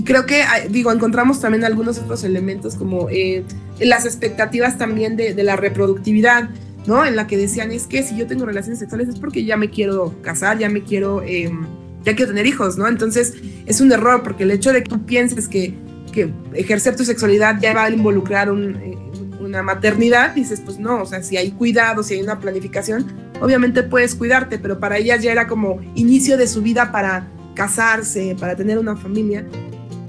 creo 0.05 0.27
que, 0.27 0.43
digo, 0.71 0.93
encontramos 0.93 1.41
también 1.41 1.65
algunos 1.65 1.99
otros 1.99 2.25
elementos 2.25 2.77
como 2.77 3.09
eh, 3.11 3.45
las 3.81 4.05
expectativas 4.05 4.79
también 4.79 5.17
de, 5.17 5.35
de, 5.35 5.43
la 5.43 5.57
reproductividad, 5.57 6.51
¿no? 6.87 7.05
En 7.05 7.17
la 7.17 7.27
que 7.27 7.37
decían, 7.37 7.73
es 7.73 7.87
que 7.87 8.03
si 8.03 8.17
yo 8.17 8.27
tengo 8.27 8.47
relaciones 8.47 8.79
sexuales 8.79 9.09
es 9.09 9.19
porque 9.19 9.45
ya 9.45 9.57
me 9.57 9.71
quiero 9.71 10.15
casar, 10.23 10.59
ya 10.59 10.69
me 10.69 10.83
quiero, 10.83 11.23
em, 11.23 11.67
ya 12.05 12.15
quiero 12.15 12.31
tener 12.31 12.47
hijos, 12.47 12.79
¿no? 12.79 12.89
Entonces 12.89 13.35
es 13.67 13.81
un 13.81 13.93
error 13.93 14.23
porque 14.23 14.45
el 14.45 14.51
hecho 14.51 14.73
de 14.73 14.83
que 14.83 14.91
tú 14.91 15.05
pienses 15.05 15.49
que, 15.49 15.75
que 16.13 16.33
ejercer 16.55 16.97
tu 16.97 17.05
sexualidad 17.05 17.59
ya 17.61 17.75
va 17.75 17.85
a 17.85 17.91
involucrar 17.91 18.49
eh, 18.49 18.97
una 19.41 19.63
maternidad, 19.63 20.35
dices, 20.35 20.61
pues 20.65 20.79
no, 20.79 21.03
o 21.03 21.07
sea, 21.07 21.23
si 21.23 21.37
hay 21.37 21.51
cuidado, 21.51 22.03
si 22.03 22.15
hay 22.15 22.23
una 22.23 22.39
planificación, 22.39 23.07
obviamente 23.41 23.83
puedes 23.83 24.15
cuidarte, 24.15 24.59
pero 24.59 24.79
para 24.79 24.99
ellas 24.99 25.23
ya 25.23 25.33
era 25.33 25.47
como 25.47 25.81
inicio 25.95 26.37
de 26.37 26.47
su 26.47 26.63
vida 26.63 26.93
para 26.93 27.29
casarse, 27.55 28.37
para 28.39 28.57
tener 28.57 28.79
una 28.79 28.97
familia. 28.97 29.45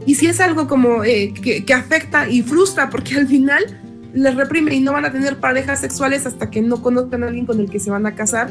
Y 0.05 0.15
si 0.15 0.27
es 0.27 0.39
algo 0.39 0.67
como 0.67 1.03
eh, 1.03 1.33
que, 1.33 1.63
que, 1.63 1.73
afecta 1.73 2.29
y 2.29 2.41
frustra, 2.41 2.89
porque 2.89 3.15
al 3.15 3.27
final 3.27 3.63
les 4.13 4.35
reprime 4.35 4.73
y 4.73 4.79
no 4.79 4.93
van 4.93 5.05
a 5.05 5.11
tener 5.11 5.39
parejas 5.39 5.79
sexuales 5.81 6.25
hasta 6.25 6.49
que 6.49 6.61
no 6.61 6.81
conozcan 6.81 7.23
a 7.23 7.27
alguien 7.27 7.45
con 7.45 7.59
el 7.59 7.69
que 7.69 7.79
se 7.79 7.91
van 7.91 8.05
a 8.05 8.15
casar, 8.15 8.49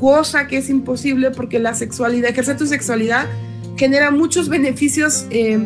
cosa 0.00 0.46
que 0.46 0.58
es 0.58 0.68
imposible 0.68 1.30
porque 1.30 1.58
la 1.58 1.74
sexualidad, 1.74 2.30
ejercer 2.30 2.56
tu 2.56 2.66
sexualidad 2.66 3.26
genera 3.76 4.10
muchos 4.10 4.48
beneficios. 4.48 5.26
Eh, 5.30 5.58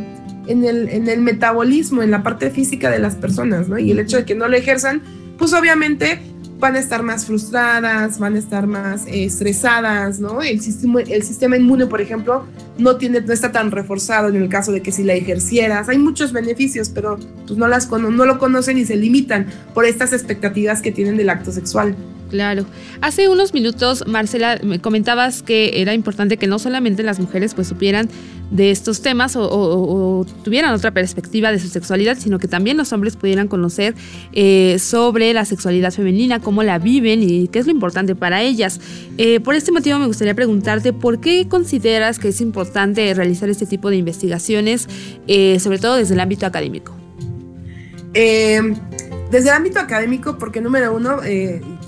en 0.48 0.64
el, 0.64 0.88
en 0.88 1.08
el 1.08 1.20
metabolismo, 1.20 2.02
en 2.02 2.10
la 2.10 2.22
parte 2.22 2.50
física 2.50 2.90
de 2.90 2.98
las 2.98 3.14
personas, 3.14 3.68
¿no? 3.68 3.78
Y 3.78 3.90
el 3.90 3.98
hecho 3.98 4.16
de 4.16 4.24
que 4.24 4.34
no 4.34 4.48
lo 4.48 4.56
ejerzan, 4.56 5.02
pues 5.36 5.52
obviamente 5.52 6.20
van 6.58 6.74
a 6.74 6.78
estar 6.78 7.02
más 7.02 7.26
frustradas, 7.26 8.18
van 8.18 8.34
a 8.34 8.38
estar 8.38 8.66
más 8.66 9.06
eh, 9.06 9.24
estresadas, 9.24 10.18
¿no? 10.18 10.42
El 10.42 10.60
sistema, 10.60 11.00
el 11.00 11.22
sistema 11.22 11.56
inmune, 11.56 11.86
por 11.86 12.00
ejemplo, 12.00 12.44
no, 12.78 12.96
tiene, 12.96 13.20
no 13.20 13.32
está 13.32 13.52
tan 13.52 13.70
reforzado 13.70 14.28
en 14.28 14.36
el 14.36 14.48
caso 14.48 14.72
de 14.72 14.82
que 14.82 14.92
si 14.92 15.04
la 15.04 15.14
ejercieras. 15.14 15.88
Hay 15.88 15.98
muchos 15.98 16.32
beneficios, 16.32 16.88
pero 16.88 17.18
pues 17.46 17.58
no, 17.58 17.68
las, 17.68 17.90
no 17.90 18.26
lo 18.26 18.38
conocen 18.38 18.78
y 18.78 18.84
se 18.84 18.96
limitan 18.96 19.46
por 19.74 19.84
estas 19.84 20.12
expectativas 20.12 20.82
que 20.82 20.90
tienen 20.90 21.16
del 21.16 21.30
acto 21.30 21.52
sexual. 21.52 21.94
Claro. 22.30 22.66
Hace 23.00 23.28
unos 23.28 23.54
minutos, 23.54 24.04
Marcela, 24.06 24.58
me 24.62 24.80
comentabas 24.80 25.42
que 25.42 25.80
era 25.80 25.94
importante 25.94 26.36
que 26.36 26.46
no 26.46 26.58
solamente 26.58 27.02
las 27.02 27.20
mujeres 27.20 27.54
pues 27.54 27.68
supieran 27.68 28.08
de 28.50 28.70
estos 28.70 29.02
temas 29.02 29.36
o, 29.36 30.24
tuvieran 30.42 30.72
otra 30.72 30.90
perspectiva 30.90 31.52
de 31.52 31.58
su 31.58 31.68
sexualidad, 31.68 32.16
sino 32.18 32.38
que 32.38 32.48
también 32.48 32.76
los 32.76 32.92
hombres 32.92 33.16
pudieran 33.16 33.48
conocer 33.48 33.94
eh, 34.32 34.78
sobre 34.78 35.32
la 35.34 35.44
sexualidad 35.44 35.92
femenina, 35.92 36.40
cómo 36.40 36.62
la 36.62 36.78
viven 36.78 37.22
y 37.22 37.48
qué 37.48 37.58
es 37.58 37.66
lo 37.66 37.72
importante 37.72 38.14
para 38.14 38.42
ellas. 38.42 38.80
Eh, 39.18 39.40
por 39.40 39.54
este 39.54 39.72
motivo 39.72 39.98
me 39.98 40.06
gustaría 40.06 40.34
preguntarte 40.34 40.92
por 40.92 41.20
qué 41.20 41.46
consideras 41.48 42.18
que 42.18 42.28
es 42.28 42.40
importante 42.40 43.12
realizar 43.14 43.48
este 43.48 43.66
tipo 43.66 43.90
de 43.90 43.96
investigaciones, 43.96 44.88
eh, 45.26 45.58
sobre 45.60 45.78
todo 45.78 45.96
desde 45.96 46.14
el 46.14 46.20
ámbito 46.20 46.46
académico. 46.46 46.94
desde 48.14 49.48
el 49.50 49.54
ámbito 49.54 49.78
académico, 49.78 50.38
porque 50.38 50.60
número 50.60 50.96
uno, 50.96 51.20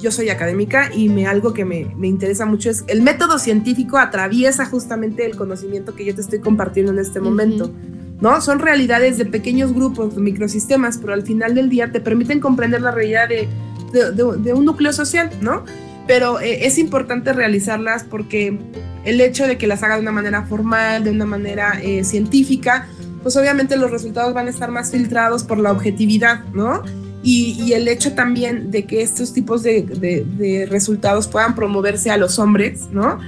yo 0.01 0.11
soy 0.11 0.29
académica 0.29 0.91
y 0.95 1.09
me, 1.09 1.27
algo 1.27 1.53
que 1.53 1.65
me, 1.65 1.93
me, 1.97 2.09
interesa 2.09 2.47
mucho 2.47 2.71
es 2.71 2.85
el 2.89 3.03
método 3.03 3.39
científico 3.39 3.99
atraviesa 3.99 4.67
justamente 4.67 5.27
el 5.27 5.37
conocimiento 5.37 5.95
que 5.95 6.05
yo 6.05 6.15
te 6.15 6.21
estoy 6.21 6.41
compartiendo 6.41 6.93
en 6.93 6.99
este 6.99 7.21
momento. 7.21 7.73
¿no? 8.21 8.41
Son 8.41 8.59
realidades 8.59 9.19
de 9.19 9.25
pequeños 9.25 9.73
grupos, 9.73 10.15
de 10.15 10.21
microsistemas, 10.21 10.99
pero 10.99 11.15
al 11.15 11.23
final 11.23 11.55
del 11.55 11.69
día 11.69 11.91
te 11.91 12.01
permiten 12.01 12.41
comprender 12.41 12.83
la 12.83 12.91
realidad 12.91 13.29
de, 13.29 13.49
de, 13.93 14.53
un 14.53 14.65
núcleo 14.65 14.93
social, 14.93 15.31
¿no? 15.41 15.65
Pero 16.07 16.41
eh, 16.41 16.67
es 16.67 16.79
importante 16.79 17.33
realizarlas 17.33 18.05
porque 18.05 18.59
el 19.05 19.21
hecho 19.21 19.47
de 19.47 19.57
que 19.57 19.67
las 19.67 19.83
haga 19.83 19.95
de 19.95 20.03
una 20.03 20.13
manera 20.13 20.43
formal, 20.43 21.05
de 21.05 21.11
una 21.11 21.25
manera 21.25 21.81
eh, 21.83 22.05
científica, 22.05 22.89
pues 23.23 23.37
obviamente 23.37 23.77
los 23.77 23.91
resultados 23.91 24.35
van 24.35 24.47
a 24.47 24.51
estar 24.51 24.71
más 24.71 24.91
filtrados 24.91 25.45
por 25.45 25.59
la 25.59 25.73
objetividad, 25.73 26.45
¿no? 26.53 26.83
Y, 27.23 27.73
el 27.73 27.87
hecho 27.89 28.15
también 28.15 28.71
de 28.71 28.87
que 28.87 29.03
estos 29.03 29.33
tipos 29.33 29.63
de, 29.63 30.67
resultados 30.71 31.29
puedan 31.29 31.55
promoverse 31.55 32.11
a 32.11 32.17
los 32.17 32.39
hombres, 32.39 32.89
¿no? 32.93 33.19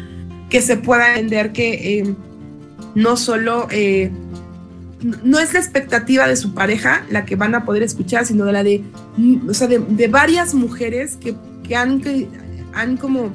Que 0.48 0.60
se 0.60 0.76
pueda 0.76 1.14
entender 1.14 1.52
que 1.52 1.98
eh, 1.98 2.14
no 2.94 3.16
solo, 3.16 3.68
eh, 3.70 4.10
no 5.22 5.38
es 5.38 5.52
la 5.52 5.60
expectativa 5.60 6.26
de 6.26 6.36
su 6.36 6.54
pareja 6.54 7.04
la 7.10 7.24
que 7.26 7.36
van 7.36 7.54
a 7.54 7.64
poder 7.64 7.82
escuchar, 7.82 8.24
sino 8.24 8.44
de 8.46 8.52
la 8.52 8.62
de, 8.62 8.82
o 9.48 9.52
sea, 9.52 9.66
de, 9.66 10.08
varias 10.08 10.54
mujeres 10.54 11.16
que, 11.16 11.34
que 11.62 11.76
han, 11.76 12.00
que 12.00 12.28
han 12.72 12.96
como 12.96 13.30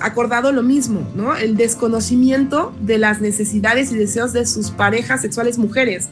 acordado 0.00 0.52
lo 0.52 0.62
mismo, 0.62 1.08
¿no? 1.14 1.36
El 1.36 1.56
desconocimiento 1.56 2.74
de 2.80 2.98
las 2.98 3.20
necesidades 3.20 3.92
y 3.92 3.96
deseos 3.96 4.32
de 4.32 4.46
sus 4.46 4.70
parejas 4.70 5.22
sexuales 5.22 5.58
mujeres 5.58 6.08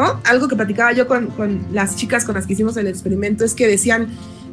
algo 0.00 0.48
que 0.48 0.56
platicaba 0.56 0.92
yo 0.92 1.06
con, 1.06 1.28
las 1.72 1.96
chicas 1.96 2.24
con 2.24 2.34
las 2.34 2.46
que 2.46 2.54
hicimos 2.54 2.76
el 2.76 2.86
experimento 2.86 3.44
es 3.44 3.54
que 3.54 3.66
decían, 3.66 4.08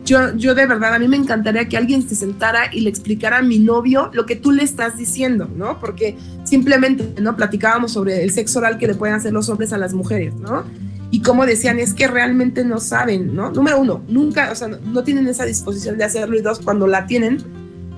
yo, 0.05 0.35
yo 0.35 0.55
de 0.55 0.65
verdad, 0.65 0.93
a 0.93 0.99
mí 0.99 1.07
me 1.07 1.17
encantaría 1.17 1.67
que 1.67 1.77
alguien 1.77 2.07
se 2.07 2.15
sentara 2.15 2.73
y 2.73 2.81
le 2.81 2.89
explicara 2.89 3.37
a 3.37 3.41
mi 3.41 3.59
novio 3.59 4.09
lo 4.13 4.25
que 4.25 4.35
tú 4.35 4.51
le 4.51 4.63
estás 4.63 4.97
diciendo, 4.97 5.49
¿no? 5.55 5.79
Porque 5.79 6.17
simplemente, 6.43 7.21
¿no? 7.21 7.35
Platicábamos 7.35 7.91
sobre 7.91 8.23
el 8.23 8.31
sexo 8.31 8.59
oral 8.59 8.77
que 8.77 8.87
le 8.87 8.95
pueden 8.95 9.15
hacer 9.15 9.33
los 9.33 9.49
hombres 9.49 9.73
a 9.73 9.77
las 9.77 9.93
mujeres, 9.93 10.33
¿no? 10.35 10.63
Y 11.11 11.21
como 11.21 11.45
decían, 11.45 11.79
es 11.79 11.93
que 11.93 12.07
realmente 12.07 12.63
no 12.63 12.79
saben, 12.79 13.35
¿no? 13.35 13.51
Número 13.51 13.79
uno, 13.79 14.03
nunca, 14.07 14.51
o 14.51 14.55
sea, 14.55 14.67
no, 14.67 15.03
tienen 15.03 15.27
esa 15.27 15.45
disposición 15.45 15.97
de 15.97 16.03
hacerlo 16.03 16.37
y 16.37 16.41
dos, 16.41 16.59
cuando 16.59 16.85
la 16.87 17.07
tienen, 17.07 17.43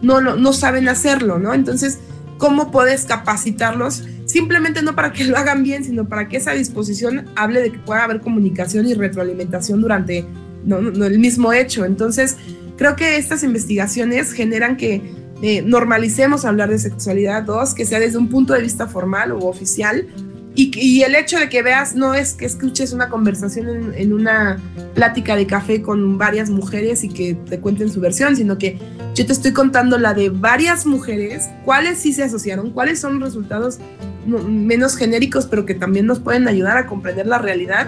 no, 0.01 0.21
no, 0.21 0.35
no 0.35 0.53
saben 0.53 0.87
hacerlo, 0.87 1.37
¿no? 1.37 1.53
Entonces, 1.53 1.99
¿cómo 2.37 2.71
puedes 2.71 3.05
capacitarlos? 3.05 4.03
Simplemente 4.31 4.81
no 4.81 4.95
para 4.95 5.11
que 5.11 5.25
lo 5.25 5.37
hagan 5.37 5.63
bien, 5.63 5.83
sino 5.83 6.07
para 6.07 6.27
que 6.27 6.37
esa 6.37 6.53
disposición 6.53 7.25
hable 7.35 7.61
de 7.61 7.71
que 7.71 7.79
pueda 7.79 8.03
haber 8.03 8.21
comunicación 8.21 8.87
y 8.87 8.93
retroalimentación 8.93 9.81
durante 9.81 10.25
no, 10.63 10.77
el 10.79 11.19
mismo 11.19 11.53
hecho. 11.53 11.85
Entonces, 11.85 12.37
creo 12.77 12.95
que 12.95 13.17
estas 13.17 13.43
investigaciones 13.43 14.31
generan 14.31 14.77
que 14.77 15.01
eh, 15.41 15.61
normalicemos 15.63 16.45
hablar 16.45 16.69
de 16.69 16.79
sexualidad, 16.79 17.43
dos, 17.43 17.73
que 17.73 17.85
sea 17.85 17.99
desde 17.99 18.17
un 18.17 18.29
punto 18.29 18.53
de 18.53 18.61
vista 18.61 18.87
formal 18.87 19.31
o 19.31 19.39
oficial, 19.39 20.07
y, 20.53 21.01
el 21.03 21.15
hecho 21.15 21.39
de 21.39 21.47
que 21.47 21.63
veas 21.63 21.95
no 21.95 22.13
es 22.13 22.33
que 22.33 22.45
escuches 22.45 22.91
una 22.91 23.07
conversación 23.07 23.93
en, 23.95 24.11
una 24.11 24.59
plática 24.93 25.37
de 25.37 25.47
café 25.47 25.81
con 25.81 26.17
varias 26.17 26.49
mujeres 26.49 27.05
y 27.05 27.09
que 27.09 27.35
te 27.35 27.59
cuenten 27.59 27.89
su 27.89 28.01
versión, 28.01 28.35
sino 28.35 28.57
que 28.57 28.77
yo 29.15 29.25
te 29.25 29.31
estoy 29.31 29.53
contando 29.53 29.97
la 29.97 30.13
de 30.13 30.29
varias 30.29 30.85
mujeres, 30.85 31.49
cuáles 31.63 31.99
sí 31.99 32.11
se 32.11 32.23
asociaron, 32.23 32.71
cuáles 32.71 32.99
son 32.99 33.21
resultados 33.21 33.79
menos 34.25 34.97
genéricos, 34.97 35.45
pero 35.45 35.65
que 35.65 35.73
también 35.73 36.05
nos 36.05 36.19
pueden 36.19 36.47
ayudar 36.49 36.77
a 36.77 36.85
comprender 36.85 37.27
la 37.27 37.37
realidad 37.37 37.87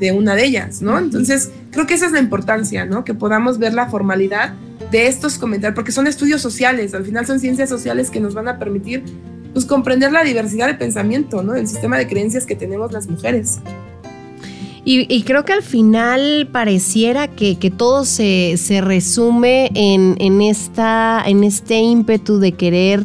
de 0.00 0.10
una 0.10 0.34
de 0.34 0.46
ellas, 0.46 0.82
¿no? 0.82 0.98
Entonces, 0.98 1.50
creo 1.70 1.86
que 1.86 1.94
esa 1.94 2.06
es 2.06 2.12
la 2.12 2.20
importancia, 2.20 2.86
¿no? 2.86 3.04
Que 3.04 3.14
podamos 3.14 3.58
ver 3.58 3.72
la 3.72 3.88
formalidad 3.88 4.54
de 4.90 5.06
estos 5.06 5.38
comentarios, 5.38 5.76
porque 5.76 5.92
son 5.92 6.08
estudios 6.08 6.40
sociales, 6.42 6.92
al 6.94 7.04
final 7.04 7.24
son 7.24 7.38
ciencias 7.38 7.68
sociales 7.68 8.10
que 8.10 8.18
nos 8.18 8.34
van 8.34 8.48
a 8.48 8.58
permitir 8.58 9.04
pues 9.52 9.66
comprender 9.66 10.12
la 10.12 10.22
diversidad 10.22 10.66
de 10.66 10.74
pensamiento, 10.74 11.42
¿no? 11.42 11.54
El 11.54 11.66
sistema 11.66 11.98
de 11.98 12.06
creencias 12.06 12.46
que 12.46 12.56
tenemos 12.56 12.92
las 12.92 13.08
mujeres. 13.08 13.60
Y, 14.84 15.22
creo 15.24 15.44
que 15.44 15.52
al 15.52 15.62
final 15.62 16.48
pareciera 16.50 17.28
que, 17.28 17.56
todo 17.76 18.04
se, 18.04 18.56
resume 18.82 19.70
en, 19.74 20.40
esta, 20.40 21.22
en 21.26 21.44
este 21.44 21.78
ímpetu 21.78 22.38
de 22.38 22.52
querer 22.52 23.04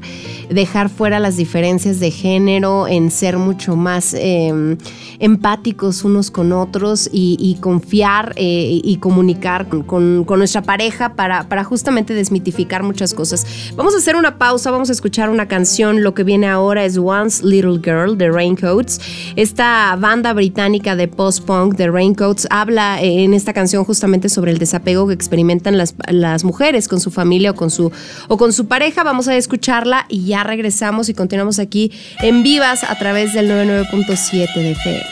dejar 0.49 0.89
fuera 0.89 1.19
las 1.19 1.37
diferencias 1.37 1.99
de 1.99 2.11
género, 2.11 2.87
en 2.87 3.11
ser 3.11 3.37
mucho 3.37 3.75
más 3.75 4.13
em, 4.13 4.77
empáticos 5.19 6.03
unos 6.03 6.31
con 6.31 6.51
otros 6.53 7.09
y, 7.11 7.57
confiar 7.59 8.33
eh, 8.35 8.81
y 8.83 8.97
comunicar 8.97 9.67
con, 9.67 10.25
nuestra 10.25 10.61
pareja 10.61 11.13
para, 11.15 11.47
para 11.49 11.63
justamente 11.63 12.13
desmitificar 12.13 12.83
muchas 12.83 13.13
cosas. 13.13 13.45
Vamos 13.75 13.95
a 13.95 13.97
hacer 13.97 14.15
una 14.15 14.37
pausa, 14.37 14.71
vamos 14.71 14.89
a 14.89 14.93
escuchar 14.93 15.29
una 15.29 15.47
canción. 15.47 16.03
Lo 16.03 16.13
que 16.13 16.23
viene 16.23 16.47
ahora 16.47 16.85
es 16.85 16.97
Once 16.97 17.45
Little 17.45 17.79
Girl 17.83 18.17
de 18.17 18.29
Raincoats, 18.31 18.99
esta 19.35 19.95
banda 19.99 20.33
británica 20.33 20.95
de 20.95 21.07
post-punk 21.07 21.64
de 21.69 21.89
Raincoats 21.89 22.47
habla 22.49 23.01
en 23.01 23.33
esta 23.33 23.53
canción 23.53 23.83
justamente 23.83 24.29
sobre 24.29 24.51
el 24.51 24.57
desapego 24.57 25.07
que 25.07 25.13
experimentan 25.13 25.77
las, 25.77 25.95
las 26.07 26.43
mujeres 26.43 26.87
con 26.87 26.99
su 26.99 27.11
familia 27.11 27.51
o 27.51 27.55
con 27.55 27.69
su, 27.69 27.91
o 28.27 28.37
con 28.37 28.53
su 28.53 28.67
pareja. 28.67 29.03
Vamos 29.03 29.27
a 29.27 29.35
escucharla 29.35 30.05
y 30.09 30.25
ya 30.25 30.43
regresamos 30.43 31.09
y 31.09 31.13
continuamos 31.13 31.59
aquí 31.59 31.91
en 32.19 32.43
Vivas 32.43 32.83
a 32.83 32.97
través 32.97 33.33
del 33.33 33.49
99.7 33.49 34.53
de 34.55 34.71
FM. 34.71 35.05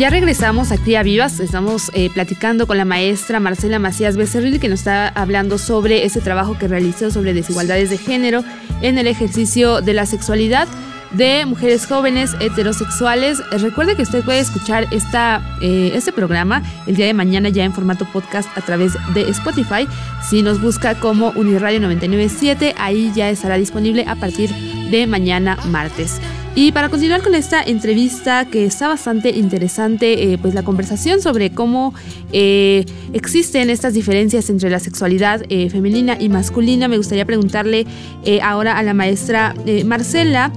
Ya 0.00 0.08
regresamos 0.08 0.72
a 0.72 1.02
Vivas, 1.02 1.40
estamos 1.40 1.90
eh, 1.92 2.08
platicando 2.08 2.66
con 2.66 2.78
la 2.78 2.86
maestra 2.86 3.38
Marcela 3.38 3.78
Macías 3.78 4.16
Becerril 4.16 4.58
que 4.58 4.70
nos 4.70 4.78
está 4.78 5.08
hablando 5.08 5.58
sobre 5.58 6.06
ese 6.06 6.22
trabajo 6.22 6.56
que 6.56 6.68
realizó 6.68 7.10
sobre 7.10 7.34
desigualdades 7.34 7.90
de 7.90 7.98
género 7.98 8.42
en 8.80 8.96
el 8.96 9.06
ejercicio 9.06 9.82
de 9.82 9.92
la 9.92 10.06
sexualidad 10.06 10.68
de 11.10 11.44
mujeres 11.44 11.84
jóvenes 11.86 12.34
heterosexuales. 12.40 13.42
Recuerde 13.50 13.94
que 13.94 14.00
usted 14.00 14.24
puede 14.24 14.38
escuchar 14.38 14.86
esta, 14.90 15.42
eh, 15.60 15.92
este 15.94 16.12
programa 16.12 16.62
el 16.86 16.96
día 16.96 17.04
de 17.04 17.12
mañana 17.12 17.50
ya 17.50 17.64
en 17.64 17.74
formato 17.74 18.06
podcast 18.10 18.48
a 18.56 18.62
través 18.62 18.94
de 19.12 19.28
Spotify. 19.28 19.86
Si 20.26 20.40
nos 20.40 20.62
busca 20.62 20.94
como 20.94 21.28
Uniradio 21.36 21.78
997, 21.78 22.74
ahí 22.78 23.12
ya 23.14 23.28
estará 23.28 23.56
disponible 23.56 24.06
a 24.08 24.16
partir 24.16 24.48
de 24.90 25.06
mañana 25.06 25.58
martes. 25.66 26.22
Y 26.56 26.72
para 26.72 26.88
continuar 26.88 27.22
con 27.22 27.34
esta 27.36 27.62
entrevista 27.62 28.44
que 28.44 28.64
está 28.64 28.88
bastante 28.88 29.30
interesante, 29.30 30.32
eh, 30.32 30.38
pues 30.38 30.52
la 30.52 30.64
conversación 30.64 31.22
sobre 31.22 31.52
cómo 31.52 31.94
eh, 32.32 32.84
existen 33.12 33.70
estas 33.70 33.94
diferencias 33.94 34.50
entre 34.50 34.68
la 34.68 34.80
sexualidad 34.80 35.42
eh, 35.48 35.70
femenina 35.70 36.16
y 36.18 36.28
masculina, 36.28 36.88
me 36.88 36.96
gustaría 36.96 37.24
preguntarle 37.24 37.86
ahora 38.42 38.76
a 38.76 38.82
la 38.82 38.94
maestra 38.94 39.54
Marcela, 39.84 40.52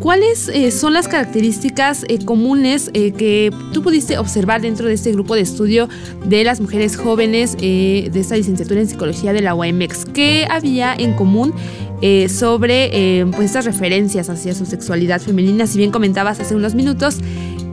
¿cuáles 0.00 0.50
son 0.74 0.92
las 0.92 1.08
características 1.08 2.04
comunes 2.24 2.90
que 2.92 3.50
tú 3.72 3.82
pudiste 3.82 4.18
observar 4.18 4.60
dentro 4.60 4.86
de 4.86 4.94
este 4.94 5.12
grupo 5.12 5.34
de 5.34 5.42
estudio 5.42 5.88
de 6.26 6.44
las 6.44 6.60
mujeres 6.60 6.96
jóvenes 6.96 7.56
de 7.56 8.10
esta 8.14 8.36
licenciatura 8.36 8.80
en 8.80 8.88
psicología 8.88 9.32
de 9.32 9.42
la 9.42 9.54
UAMX? 9.54 10.04
¿Qué 10.12 10.46
había 10.50 10.94
en 10.94 11.14
común? 11.14 11.54
Eh, 12.02 12.28
sobre 12.28 12.90
eh, 12.92 13.26
pues 13.34 13.46
estas 13.46 13.64
referencias 13.64 14.28
hacia 14.28 14.54
su 14.54 14.66
sexualidad 14.66 15.20
femenina. 15.20 15.66
Si 15.66 15.78
bien 15.78 15.90
comentabas 15.90 16.40
hace 16.40 16.54
unos 16.54 16.74
minutos 16.74 17.18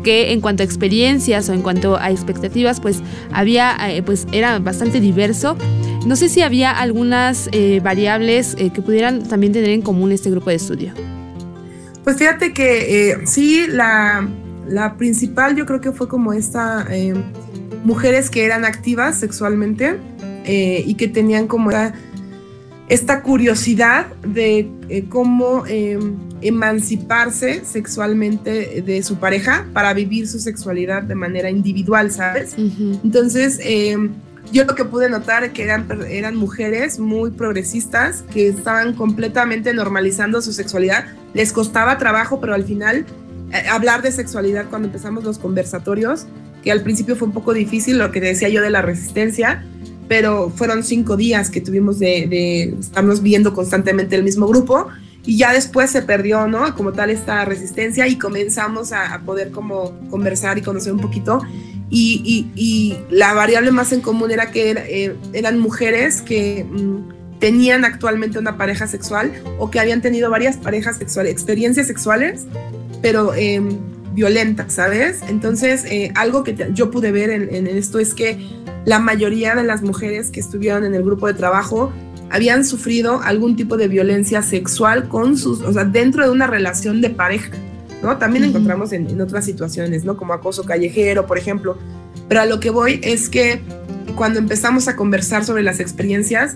que 0.04 0.32
en 0.32 0.42
cuanto 0.42 0.64
a 0.64 0.66
experiencias 0.66 1.50
o 1.50 1.54
en 1.54 1.62
cuanto 1.62 1.98
a 1.98 2.10
expectativas, 2.12 2.80
pues 2.80 3.02
había, 3.32 3.76
eh, 3.90 4.02
pues 4.02 4.28
era 4.32 4.60
bastante 4.60 5.00
diverso. 5.02 5.58
No 6.06 6.16
sé 6.16 6.30
si 6.30 6.42
había 6.42 6.72
algunas 6.72 7.50
variables 7.82 8.56
que 8.56 8.82
pudieran 8.82 9.24
también 9.24 9.54
tener 9.54 9.70
en 9.70 9.82
común 9.82 10.12
este 10.12 10.30
grupo 10.30 10.50
de 10.50 10.58
estudio. 10.58 11.13
Pues 12.04 12.18
fíjate 12.18 12.54
que 12.54 13.22
sí, 13.26 13.66
la, 13.68 14.28
la, 14.68 14.98
principal 14.98 15.56
yo 15.56 15.66
creo 15.66 15.82
que 15.82 15.92
fue 15.92 16.08
como 16.08 16.34
esta 16.34 16.88
mujeres 17.84 18.30
que 18.30 18.46
eran 18.46 18.66
activas 18.66 19.18
sexualmente 19.18 19.98
y 20.46 20.96
que 20.96 21.08
tenían 21.08 21.48
como 21.48 21.72
esta 22.90 23.22
curiosidad 23.22 24.08
de 24.28 24.70
eh, 24.90 25.06
cómo 25.10 25.66
em, 25.66 26.16
emanciparse 26.42 27.64
sexualmente 27.66 28.82
de 28.82 29.02
su 29.04 29.16
pareja 29.16 29.66
para 29.74 29.94
vivir 29.94 30.28
su 30.28 30.40
sexualidad 30.40 31.04
de 31.04 31.16
manera 31.16 31.50
individual, 31.50 32.12
¿sabes? 32.12 32.56
Entonces, 32.58 33.60
em, 33.62 34.12
yo 34.52 34.66
lo 34.66 34.76
que 34.76 34.84
pude 34.84 35.10
notar 35.10 35.46
es 35.46 35.54
que 35.54 35.64
eran, 35.64 35.88
eran 36.10 36.36
mujeres 36.36 37.00
muy 37.00 37.32
progresistas 37.32 38.24
que 38.34 38.50
estaban 38.50 38.94
completamente 38.94 39.74
normalizando 39.74 40.42
su 40.42 40.52
sexualidad. 40.52 41.06
Les 41.34 41.52
costaba 41.54 41.98
trabajo, 41.98 42.40
pero 42.40 42.54
al 42.54 42.64
final 42.64 43.06
eh, 43.52 43.68
hablar 43.70 44.02
de 44.02 44.12
sexualidad 44.12 44.66
cuando 44.70 44.88
empezamos 44.88 45.24
los 45.24 45.38
conversatorios, 45.38 46.26
que 46.64 46.72
al 46.72 46.82
principio 46.82 47.16
fue 47.16 47.28
un 47.28 47.34
poco 47.34 47.54
difícil, 47.54 47.98
lo 47.98 48.12
que 48.12 48.22
decía 48.22 48.50
yo 48.50 48.62
de 48.62 48.70
la 48.70 48.82
resistencia, 48.82 49.66
pero 50.08 50.50
fueron 50.50 50.84
cinco 50.84 51.18
días 51.18 51.50
que 51.50 51.62
tuvimos 51.62 52.00
de, 52.00 52.76
estarnos 52.80 53.22
viendo 53.22 53.54
constantemente 53.54 54.16
el 54.16 54.24
mismo 54.24 54.48
grupo 54.48 54.88
y 55.26 55.38
ya 55.38 55.54
después 55.54 55.90
se 55.90 56.02
perdió, 56.02 56.48
¿no? 56.48 56.76
Como 56.76 56.92
tal 56.92 57.10
esta 57.10 57.46
resistencia 57.46 58.08
y 58.08 58.18
comenzamos 58.18 58.92
a, 58.92 59.22
poder 59.26 59.52
como 59.52 59.98
conversar 60.10 60.58
y 60.58 60.62
conocer 60.62 60.94
un 60.94 61.00
poquito 61.00 61.42
y, 61.90 62.98
la 63.10 63.34
variable 63.34 63.72
más 63.72 63.92
en 63.92 64.02
común 64.02 64.32
era 64.32 64.52
que 64.52 64.72
eh, 64.72 65.16
eran 65.34 65.60
mujeres 65.60 66.22
que 66.22 66.66
mm, 66.70 67.23
tenían 67.40 67.86
actualmente 67.86 68.40
una 68.40 68.58
pareja 68.58 68.88
sexual 68.88 69.32
o 69.60 69.70
que 69.70 69.80
habían 69.80 70.02
tenido 70.02 70.30
varias 70.30 70.58
parejas 70.58 70.98
sexuales, 70.98 71.32
experiencias 71.32 71.88
sexuales, 71.88 72.46
pero 73.02 73.34
em, 73.34 73.78
violentas, 74.14 74.74
¿sabes? 74.74 75.22
Entonces, 75.28 75.86
eh, 75.86 76.12
algo 76.16 76.44
que 76.44 76.56
yo 76.74 76.92
pude 76.92 77.12
ver 77.12 77.30
en 77.32 77.68
esto 77.68 78.00
es 78.00 78.14
que 78.14 78.38
la 78.86 79.00
mayoría 79.00 79.56
de 79.56 79.64
las 79.64 79.82
mujeres 79.82 80.30
que 80.30 80.40
estuvieron 80.40 80.84
en 80.84 80.94
el 80.94 81.04
grupo 81.04 81.28
de 81.28 81.34
trabajo 81.34 81.92
habían 82.34 82.66
sufrido 82.66 83.22
algún 83.22 83.56
tipo 83.56 83.78
de 83.78 83.88
violencia 83.88 84.42
sexual 84.42 85.08
con 85.08 85.38
sus, 85.38 85.62
o 85.62 85.72
sea, 85.72 85.86
dentro 85.86 86.24
de 86.24 86.32
una 86.32 86.48
relación 86.48 87.00
de 87.00 87.12
pareja, 87.12 87.52
¿no? 88.02 88.18
También 88.18 88.44
encontramos 88.46 88.92
en, 88.92 89.22
otras 89.22 89.46
situaciones, 89.46 90.04
¿no? 90.04 90.18
Como 90.18 90.34
acoso 90.34 90.64
callejero, 90.64 91.28
por 91.28 91.38
ejemplo. 91.38 91.78
Pero 92.28 92.42
a 92.42 92.46
lo 92.46 92.60
que 92.60 92.72
voy 92.72 93.00
es 93.04 93.30
que 93.30 93.62
cuando 94.16 94.40
empezamos 94.40 94.88
a 94.88 94.96
conversar 94.96 95.46
sobre 95.46 95.62
las 95.62 95.80
experiencias, 95.80 96.56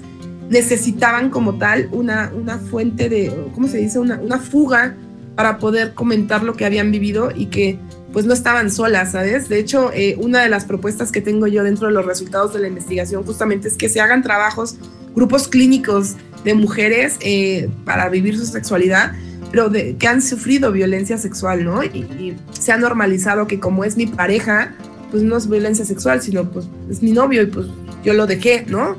necesitaban 0.50 1.30
como 1.30 1.58
tal 1.58 1.90
una, 1.92 2.32
una 2.36 2.58
fuente 2.58 3.10
de, 3.10 3.34
¿cómo 3.54 3.68
se 3.68 3.78
dice? 3.78 4.00
Una, 4.00 4.20
una 4.20 4.40
fuga 4.40 4.96
para 5.36 5.60
poder 5.60 5.94
comentar 5.94 6.44
lo 6.44 6.56
que 6.56 6.66
habían 6.66 6.92
vivido 6.92 7.30
y 7.34 7.48
que 7.48 7.80
pues 8.12 8.26
no 8.26 8.34
estaban 8.34 8.72
solas, 8.72 9.12
¿sabes? 9.12 9.50
De 9.50 9.60
hecho, 9.60 9.92
eh, 9.94 10.16
una 10.20 10.42
de 10.42 10.50
las 10.50 10.66
propuestas 10.66 11.12
que 11.12 11.22
tengo 11.22 11.46
yo 11.46 11.64
dentro 11.64 11.88
de 11.88 11.94
los 11.94 12.06
resultados 12.06 12.54
de 12.54 12.60
la 12.60 12.68
investigación 12.68 13.24
justamente 13.24 13.68
es 13.68 13.76
que 13.76 13.90
se 13.90 14.02
hagan 14.02 14.24
trabajos, 14.24 14.78
grupos 15.14 15.48
clínicos 15.48 16.16
de 16.44 16.56
mujeres 16.56 17.18
eh, 17.22 17.70
para 17.86 18.10
vivir 18.10 18.38
su 18.38 18.46
sexualidad, 18.46 19.14
pero 19.52 19.70
de, 19.70 19.98
que 19.98 20.08
han 20.08 20.22
sufrido 20.22 20.72
violencia 20.72 21.18
sexual, 21.18 21.64
¿no? 21.64 21.84
Y, 21.84 22.36
se 22.52 22.72
ha 22.72 22.78
normalizado 22.78 23.46
que 23.46 23.60
como 23.60 23.84
es 23.84 23.98
mi 23.98 24.08
pareja, 24.08 24.74
pues 25.12 25.22
no 25.22 25.38
es 25.38 25.48
violencia 25.48 25.86
sexual, 25.86 26.22
sino 26.22 26.50
pues 26.50 26.68
es 26.90 27.04
mi 27.04 27.12
novio 27.12 27.44
y 27.44 27.46
pues 27.46 27.68
yo 28.04 28.14
lo 28.14 28.26
dejé, 28.26 28.66
¿no? 28.68 28.98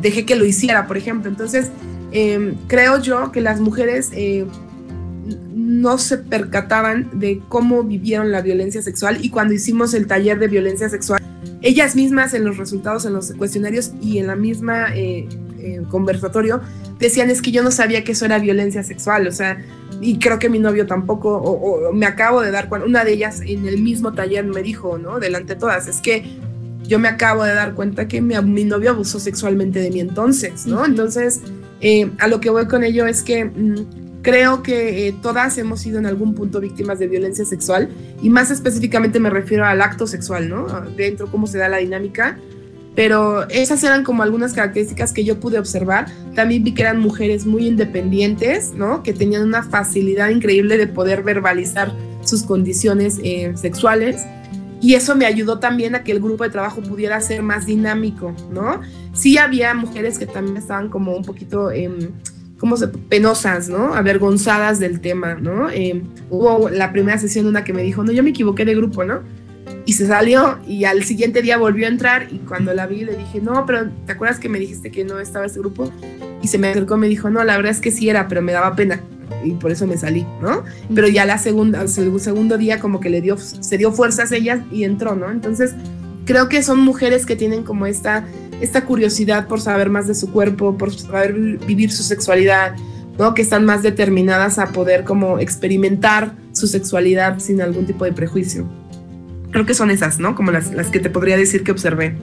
Dejé 0.00 0.24
que 0.24 0.36
lo 0.36 0.44
hiciera, 0.44 0.86
por 0.86 0.96
ejemplo. 0.96 1.30
Entonces, 1.30 1.70
em, 2.12 2.54
creo 2.66 3.00
yo 3.00 3.32
que 3.32 3.40
las 3.40 3.60
mujeres 3.60 4.10
eh, 4.12 4.46
no 5.54 5.98
se 5.98 6.18
percataban 6.18 7.10
de 7.14 7.40
cómo 7.48 7.82
vivieron 7.82 8.30
la 8.30 8.42
violencia 8.42 8.82
sexual 8.82 9.18
y 9.22 9.30
cuando 9.30 9.54
hicimos 9.54 9.94
el 9.94 10.06
taller 10.06 10.38
de 10.38 10.48
violencia 10.48 10.88
sexual, 10.88 11.20
ellas 11.62 11.96
mismas 11.96 12.34
en 12.34 12.44
los 12.44 12.58
resultados, 12.58 13.06
en 13.06 13.14
los 13.14 13.32
cuestionarios 13.32 13.92
y 14.02 14.18
en 14.18 14.26
la 14.26 14.36
misma 14.36 14.94
eh, 14.94 15.26
eh, 15.58 15.80
conversatorio, 15.88 16.60
decían 16.98 17.30
es 17.30 17.40
que 17.40 17.50
yo 17.50 17.62
no 17.62 17.70
sabía 17.70 18.04
que 18.04 18.12
eso 18.12 18.26
era 18.26 18.38
violencia 18.38 18.82
sexual, 18.82 19.26
o 19.26 19.32
sea, 19.32 19.62
y 20.00 20.18
creo 20.18 20.38
que 20.38 20.50
mi 20.50 20.58
novio 20.58 20.86
tampoco, 20.86 21.36
o, 21.36 21.92
me 21.92 22.04
acabo 22.04 22.42
de 22.42 22.50
dar 22.50 22.68
cuenta, 22.68 22.86
una 22.86 23.04
de 23.04 23.14
ellas 23.14 23.40
en 23.40 23.66
el 23.66 23.80
mismo 23.80 24.12
taller 24.12 24.44
me 24.44 24.62
dijo, 24.62 24.98
¿no? 24.98 25.18
Delante 25.20 25.54
de 25.54 25.60
todas, 25.60 25.88
es 25.88 26.02
que 26.02 26.24
yo 26.84 26.98
me 26.98 27.08
acabo 27.08 27.44
de 27.44 27.54
dar 27.54 27.74
cuenta 27.74 28.08
que 28.08 28.20
mi, 28.20 28.64
novio 28.64 28.90
abusó 28.90 29.18
sexualmente 29.18 29.80
de 29.80 29.90
mí 29.90 30.00
entonces, 30.00 30.66
¿no? 30.66 30.84
Entonces, 30.84 31.40
eh, 31.80 32.10
a 32.18 32.28
lo 32.28 32.40
que 32.40 32.50
voy 32.50 32.66
con 32.66 32.84
ello 32.84 33.06
es 33.06 33.22
que... 33.22 33.44
Mm, 33.44 34.04
Creo 34.24 34.62
que 34.62 35.06
eh, 35.06 35.14
todas 35.20 35.58
hemos 35.58 35.80
sido 35.80 35.98
en 35.98 36.06
algún 36.06 36.34
punto 36.34 36.58
víctimas 36.58 36.98
de 36.98 37.08
violencia 37.08 37.44
sexual 37.44 37.90
y 38.22 38.30
más 38.30 38.50
específicamente 38.50 39.20
me 39.20 39.28
refiero 39.28 39.66
al 39.66 39.82
acto 39.82 40.06
sexual, 40.06 40.48
¿no? 40.48 40.66
Dentro, 40.96 41.30
cómo 41.30 41.46
se 41.46 41.58
da 41.58 41.68
la 41.68 41.76
dinámica. 41.76 42.38
Pero 42.94 43.46
esas 43.50 43.84
eran 43.84 44.02
como 44.02 44.22
algunas 44.22 44.54
características 44.54 45.12
que 45.12 45.24
yo 45.24 45.40
pude 45.40 45.58
observar. 45.58 46.06
También 46.34 46.64
vi 46.64 46.72
que 46.72 46.80
eran 46.80 47.00
mujeres 47.00 47.44
muy 47.44 47.66
independientes, 47.66 48.72
¿no? 48.72 49.02
Que 49.02 49.12
tenían 49.12 49.42
una 49.42 49.62
facilidad 49.62 50.30
increíble 50.30 50.78
de 50.78 50.86
poder 50.86 51.22
verbalizar 51.22 51.92
sus 52.22 52.44
condiciones 52.44 53.20
eh, 53.22 53.52
sexuales. 53.56 54.22
Y 54.84 54.96
eso 54.96 55.16
me 55.16 55.24
ayudó 55.24 55.60
también 55.60 55.94
a 55.94 56.04
que 56.04 56.12
el 56.12 56.20
grupo 56.20 56.44
de 56.44 56.50
trabajo 56.50 56.82
pudiera 56.82 57.18
ser 57.22 57.42
más 57.42 57.64
dinámico, 57.64 58.36
¿no? 58.52 58.82
Sí 59.14 59.38
había 59.38 59.72
mujeres 59.72 60.18
que 60.18 60.26
también 60.26 60.58
estaban 60.58 60.90
como 60.90 61.16
un 61.16 61.24
poquito... 61.24 61.70
Eh, 61.70 62.10
como 62.58 62.76
penosas, 63.08 63.70
¿no? 63.70 63.94
Avergonzadas 63.94 64.78
del 64.78 65.00
tema, 65.00 65.36
¿no? 65.36 65.70
Eh, 65.70 66.02
hubo 66.28 66.68
la 66.68 66.92
primera 66.92 67.16
sesión 67.16 67.46
una 67.46 67.64
que 67.64 67.72
me 67.72 67.82
dijo, 67.82 68.04
no, 68.04 68.12
yo 68.12 68.22
me 68.22 68.30
equivoqué 68.30 68.66
de 68.66 68.74
grupo, 68.74 69.04
¿no? 69.04 69.22
Y 69.86 69.94
se 69.94 70.06
salió 70.06 70.58
y 70.66 70.84
al 70.84 71.02
siguiente 71.04 71.40
día 71.40 71.56
volvió 71.56 71.86
a 71.86 71.88
entrar 71.88 72.28
y 72.30 72.38
cuando 72.38 72.74
la 72.74 72.86
vi 72.86 73.06
le 73.06 73.16
dije, 73.16 73.40
no, 73.40 73.64
pero 73.66 73.88
¿te 74.04 74.12
acuerdas 74.12 74.38
que 74.38 74.50
me 74.50 74.58
dijiste 74.58 74.90
que 74.90 75.04
no 75.04 75.18
estaba 75.18 75.46
ese 75.46 75.60
grupo? 75.60 75.90
Y 76.42 76.48
se 76.48 76.58
me 76.58 76.68
acercó 76.68 76.96
y 76.96 77.00
me 77.00 77.08
dijo, 77.08 77.30
no, 77.30 77.42
la 77.42 77.56
verdad 77.56 77.72
es 77.72 77.80
que 77.80 77.90
sí 77.90 78.10
era, 78.10 78.28
pero 78.28 78.42
me 78.42 78.52
daba 78.52 78.76
pena 78.76 79.00
y 79.44 79.52
por 79.52 79.70
eso 79.70 79.86
me 79.86 79.96
salí, 79.96 80.26
¿no? 80.40 80.64
Pero 80.94 81.08
ya 81.08 81.24
la 81.24 81.38
segunda, 81.38 81.82
el 81.82 81.88
segundo 81.88 82.58
día 82.58 82.80
como 82.80 83.00
que 83.00 83.10
le 83.10 83.20
dio, 83.20 83.36
se 83.38 83.78
dio 83.78 83.92
fuerzas 83.92 84.32
ella 84.32 84.64
y 84.70 84.84
entró, 84.84 85.14
¿no? 85.14 85.30
Entonces 85.30 85.74
creo 86.24 86.48
que 86.48 86.62
son 86.62 86.80
mujeres 86.80 87.26
que 87.26 87.36
tienen 87.36 87.62
como 87.64 87.86
esta 87.86 88.24
esta 88.60 88.84
curiosidad 88.84 89.46
por 89.46 89.60
saber 89.60 89.90
más 89.90 90.06
de 90.06 90.14
su 90.14 90.30
cuerpo, 90.32 90.76
por 90.76 90.92
saber 90.94 91.34
vivir 91.66 91.92
su 91.92 92.02
sexualidad, 92.02 92.74
¿no? 93.18 93.34
Que 93.34 93.42
están 93.42 93.64
más 93.64 93.82
determinadas 93.82 94.58
a 94.58 94.68
poder 94.68 95.04
como 95.04 95.38
experimentar 95.38 96.34
su 96.52 96.66
sexualidad 96.66 97.38
sin 97.40 97.60
algún 97.60 97.86
tipo 97.86 98.04
de 98.04 98.12
prejuicio. 98.12 98.68
Creo 99.50 99.66
que 99.66 99.74
son 99.74 99.90
esas, 99.90 100.18
¿no? 100.18 100.34
Como 100.34 100.50
las, 100.50 100.70
que 100.90 101.00
te 101.00 101.10
podría 101.10 101.36
decir 101.36 101.62
que 101.62 101.72
observé. 101.72 102.16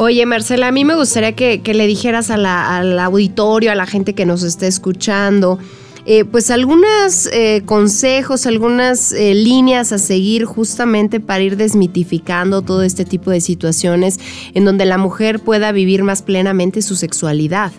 Oye, 0.00 0.24
Marcela, 0.26 0.68
a 0.68 0.70
mí 0.70 0.84
me 0.84 0.94
gustaría 0.94 1.32
que, 1.34 1.60
le 1.74 1.86
dijeras 1.88 2.30
al 2.30 2.98
auditorio, 3.00 3.72
a 3.72 3.74
la 3.74 3.84
gente 3.84 4.14
que 4.14 4.26
nos 4.26 4.44
esté 4.44 4.68
escuchando, 4.68 5.58
eh, 6.06 6.24
pues 6.24 6.52
algunos 6.52 7.28
eh, 7.32 7.62
consejos, 7.66 8.46
algunas 8.46 9.10
eh, 9.10 9.34
líneas 9.34 9.90
a 9.90 9.98
seguir 9.98 10.44
justamente 10.44 11.18
para 11.18 11.42
ir 11.42 11.56
desmitificando 11.56 12.62
todo 12.62 12.82
este 12.84 13.04
tipo 13.04 13.32
de 13.32 13.40
situaciones 13.40 14.20
en 14.54 14.64
donde 14.64 14.86
la 14.86 14.98
mujer 14.98 15.40
pueda 15.40 15.72
vivir 15.72 16.04
más 16.04 16.22
plenamente 16.22 16.80
su 16.80 16.94
sexualidad. 16.94 17.72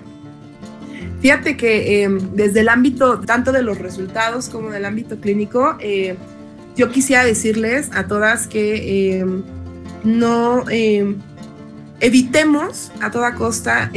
Fíjate 1.21 1.55
que 1.55 2.03
em, 2.03 2.19
desde 2.33 2.59
el 2.59 2.67
ámbito 2.67 3.21
tanto 3.21 3.53
de 3.53 3.63
los 3.63 3.77
resultados 3.77 4.49
como 4.49 4.71
del 4.71 4.83
ámbito 4.83 5.21
clínico, 5.21 5.77
yo 6.75 6.91
quisiera 6.91 7.23
decirles 7.23 7.89
a 7.93 8.07
todas 8.07 8.45
que 8.45 9.21
em, 9.21 9.41
no 10.03 10.69
em, 10.69 11.17
evitemos 11.99 12.91
a 13.01 13.11
toda 13.11 13.35
costa 13.35 13.91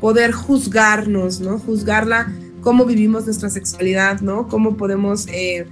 poder 0.00 0.32
juzgarnos, 0.32 1.40
¿no? 1.40 1.58
Juzgarla 1.58 2.32
cómo 2.60 2.84
vivimos 2.84 3.24
nuestra 3.24 3.50
sexualidad, 3.50 4.20
¿no? 4.20 4.48
Cómo 4.48 4.76
podemos 4.76 5.26
eh, 5.28 5.66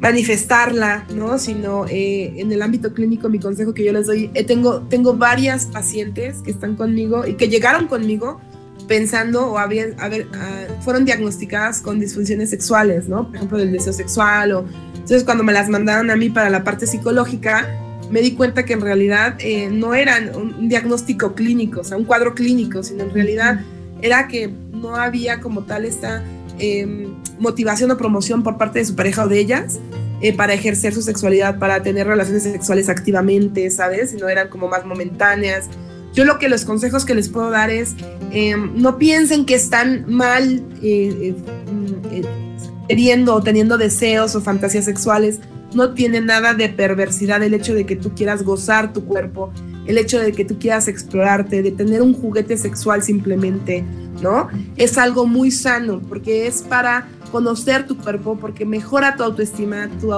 manifestarla, 0.00 1.06
¿no? 1.14 1.38
Sino 1.38 1.86
eh, 1.86 2.34
en 2.36 2.52
el 2.52 2.62
ámbito 2.62 2.92
clínico, 2.92 3.28
mi 3.28 3.38
consejo 3.38 3.74
que 3.74 3.84
yo 3.84 3.92
les 3.92 4.06
doy, 4.06 4.30
eh, 4.34 4.44
tengo, 4.44 4.80
tengo 4.82 5.14
varias 5.14 5.66
pacientes 5.66 6.42
que 6.42 6.50
están 6.50 6.76
conmigo 6.76 7.26
y 7.26 7.34
que 7.34 7.48
llegaron 7.48 7.86
conmigo 7.86 8.40
pensando 8.88 9.46
o 9.46 9.58
habían, 9.58 9.94
fueron 10.80 11.04
diagnosticadas 11.04 11.80
con 11.80 12.00
disfunciones 12.00 12.50
sexuales, 12.50 13.08
¿no? 13.08 13.28
Por 13.28 13.36
ejemplo, 13.36 13.58
del 13.58 13.72
deseo 13.72 13.92
sexual 13.92 14.52
o... 14.52 14.64
Entonces, 14.94 15.24
cuando 15.24 15.42
me 15.44 15.52
las 15.52 15.68
mandaron 15.68 16.10
a 16.10 16.16
mí 16.16 16.28
para 16.28 16.50
la 16.50 16.64
parte 16.64 16.86
psicológica, 16.86 17.68
me 18.10 18.20
di 18.20 18.32
cuenta 18.32 18.64
que 18.64 18.72
en 18.72 18.80
realidad 18.80 19.38
no 19.70 19.94
eran 19.94 20.34
un 20.34 20.68
diagnóstico 20.68 21.34
clínico, 21.34 21.80
o 21.80 21.84
sea, 21.84 21.96
un 21.96 22.04
cuadro 22.04 22.34
clínico, 22.34 22.82
sino 22.82 23.04
en 23.04 23.14
realidad 23.14 23.60
era 24.02 24.28
que 24.28 24.52
no 24.72 24.96
había 24.96 25.40
como 25.40 25.64
tal 25.64 25.84
esta 25.84 26.22
em, 26.58 27.14
motivación 27.38 27.90
o 27.90 27.96
promoción 27.96 28.42
por 28.42 28.58
parte 28.58 28.78
de 28.80 28.84
su 28.84 28.96
pareja 28.96 29.24
o 29.24 29.28
de 29.28 29.38
ellas 29.38 29.78
eh, 30.20 30.34
para 30.34 30.52
ejercer 30.52 30.92
su 30.92 31.02
sexualidad, 31.02 31.58
para 31.58 31.82
tener 31.82 32.06
relaciones 32.06 32.42
sexuales 32.42 32.88
activamente, 32.88 33.70
¿sabes? 33.70 34.12
Y 34.12 34.16
no 34.16 34.28
eran 34.28 34.48
como 34.48 34.68
más 34.68 34.84
momentáneas. 34.84 35.68
Yo 36.12 36.24
lo 36.24 36.38
que 36.38 36.48
los 36.48 36.64
consejos 36.64 37.04
que 37.04 37.14
les 37.14 37.28
puedo 37.28 37.50
dar 37.50 37.70
es, 37.70 37.94
em, 38.32 38.72
no 38.74 38.98
piensen 38.98 39.46
que 39.46 39.54
están 39.54 40.04
mal 40.08 40.62
eh, 40.82 41.34
eh, 42.12 42.22
queriendo 42.88 43.34
o 43.34 43.42
teniendo 43.42 43.78
deseos 43.78 44.34
o 44.34 44.40
fantasías 44.40 44.84
sexuales. 44.84 45.38
No 45.74 45.94
tiene 45.94 46.20
nada 46.20 46.54
de 46.54 46.68
perversidad 46.68 47.42
el 47.42 47.54
hecho 47.54 47.74
de 47.74 47.86
que 47.86 47.96
tú 47.96 48.14
quieras 48.14 48.42
gozar 48.42 48.92
tu 48.92 49.04
cuerpo, 49.04 49.52
el 49.86 49.98
hecho 49.98 50.18
de 50.18 50.32
que 50.32 50.44
tú 50.44 50.58
quieras 50.58 50.88
explorarte, 50.88 51.62
de 51.62 51.70
tener 51.70 52.02
un 52.02 52.14
juguete 52.14 52.56
sexual 52.56 53.02
simplemente, 53.02 53.84
¿no? 54.22 54.48
Es 54.76 54.98
algo 54.98 55.26
muy 55.26 55.50
sano 55.50 56.00
porque 56.08 56.46
es 56.46 56.62
para 56.62 57.08
conocer 57.30 57.86
tu 57.86 57.96
cuerpo, 57.96 58.36
porque 58.38 58.64
mejora 58.64 59.16
tu 59.16 59.22
autoestima, 59.22 59.88
tu, 60.00 60.12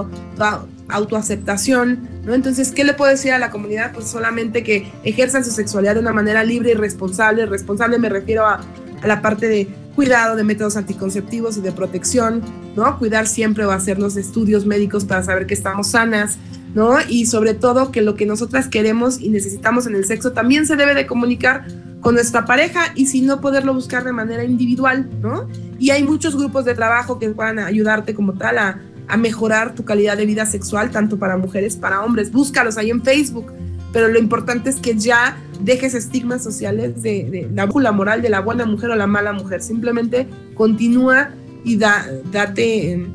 autoaceptación, 0.88 2.08
¿no? 2.24 2.34
Entonces, 2.34 2.72
¿qué 2.72 2.84
le 2.84 2.94
puedo 2.94 3.10
decir 3.10 3.32
a 3.32 3.38
la 3.38 3.50
comunidad? 3.50 3.92
Pues 3.92 4.08
solamente 4.08 4.62
que 4.62 4.90
ejerzan 5.04 5.44
su 5.44 5.50
sexualidad 5.50 5.94
de 5.94 6.00
una 6.00 6.12
manera 6.12 6.44
libre 6.44 6.72
y 6.72 6.74
responsable. 6.74 7.46
Responsable 7.46 7.98
me 7.98 8.08
refiero 8.08 8.46
a, 8.46 8.60
la 9.04 9.20
parte 9.20 9.48
de 9.48 9.68
cuidado 9.94 10.36
de 10.36 10.44
métodos 10.44 10.76
anticonceptivos 10.76 11.56
y 11.56 11.60
de 11.60 11.72
protección, 11.72 12.42
¿no? 12.76 12.98
Cuidar 12.98 13.26
siempre 13.26 13.64
o 13.64 13.70
hacer 13.70 13.98
los 13.98 14.16
estudios 14.16 14.66
médicos 14.66 15.04
para 15.04 15.22
saber 15.22 15.46
que 15.46 15.54
estamos 15.54 15.88
sanas, 15.88 16.38
¿no? 16.74 16.96
Y 17.08 17.26
sobre 17.26 17.54
todo 17.54 17.92
que 17.92 18.02
lo 18.02 18.14
que 18.14 18.26
nosotras 18.26 18.68
queremos 18.68 19.20
y 19.20 19.28
necesitamos 19.28 19.86
en 19.86 19.94
el 19.94 20.04
sexo 20.04 20.32
también 20.32 20.66
se 20.66 20.76
debe 20.76 20.94
de 20.94 21.06
comunicar 21.06 21.66
con 22.02 22.16
nuestra 22.16 22.44
pareja 22.44 22.92
y 22.94 23.06
si 23.06 23.22
no 23.22 23.40
poderlo 23.40 23.72
buscar 23.72 24.04
de 24.04 24.12
manera 24.12 24.44
individual, 24.44 25.08
¿no? 25.22 25.48
Y 25.78 25.90
hay 25.90 26.02
muchos 26.02 26.36
grupos 26.36 26.64
de 26.64 26.74
trabajo 26.74 27.18
que 27.18 27.28
puedan 27.30 27.60
ayudarte 27.60 28.12
como 28.14 28.34
tal 28.34 28.58
a, 28.58 28.80
mejorar 29.18 29.74
tu 29.74 29.84
calidad 29.84 30.16
de 30.16 30.24
vida 30.24 30.46
sexual, 30.46 30.90
tanto 30.90 31.18
para 31.18 31.36
mujeres, 31.36 31.76
para 31.76 32.02
hombres. 32.02 32.32
Búscalos 32.32 32.78
ahí 32.78 32.88
en 32.88 33.02
Facebook, 33.02 33.52
pero 33.92 34.08
lo 34.08 34.18
importante 34.18 34.70
es 34.70 34.76
que 34.76 34.96
ya 34.96 35.36
dejes 35.60 35.92
estigmas 35.92 36.42
sociales 36.42 37.02
de, 37.02 37.46
la 37.52 37.64
brújula 37.64 37.92
moral 37.92 38.22
de 38.22 38.30
la 38.30 38.40
buena 38.40 38.64
mujer 38.64 38.90
o 38.90 38.96
la 38.96 39.06
mala 39.06 39.34
mujer. 39.34 39.60
Simplemente 39.60 40.26
continúa 40.54 41.28
y 41.64 41.76
da, 41.76 42.06
date, 42.30 43.06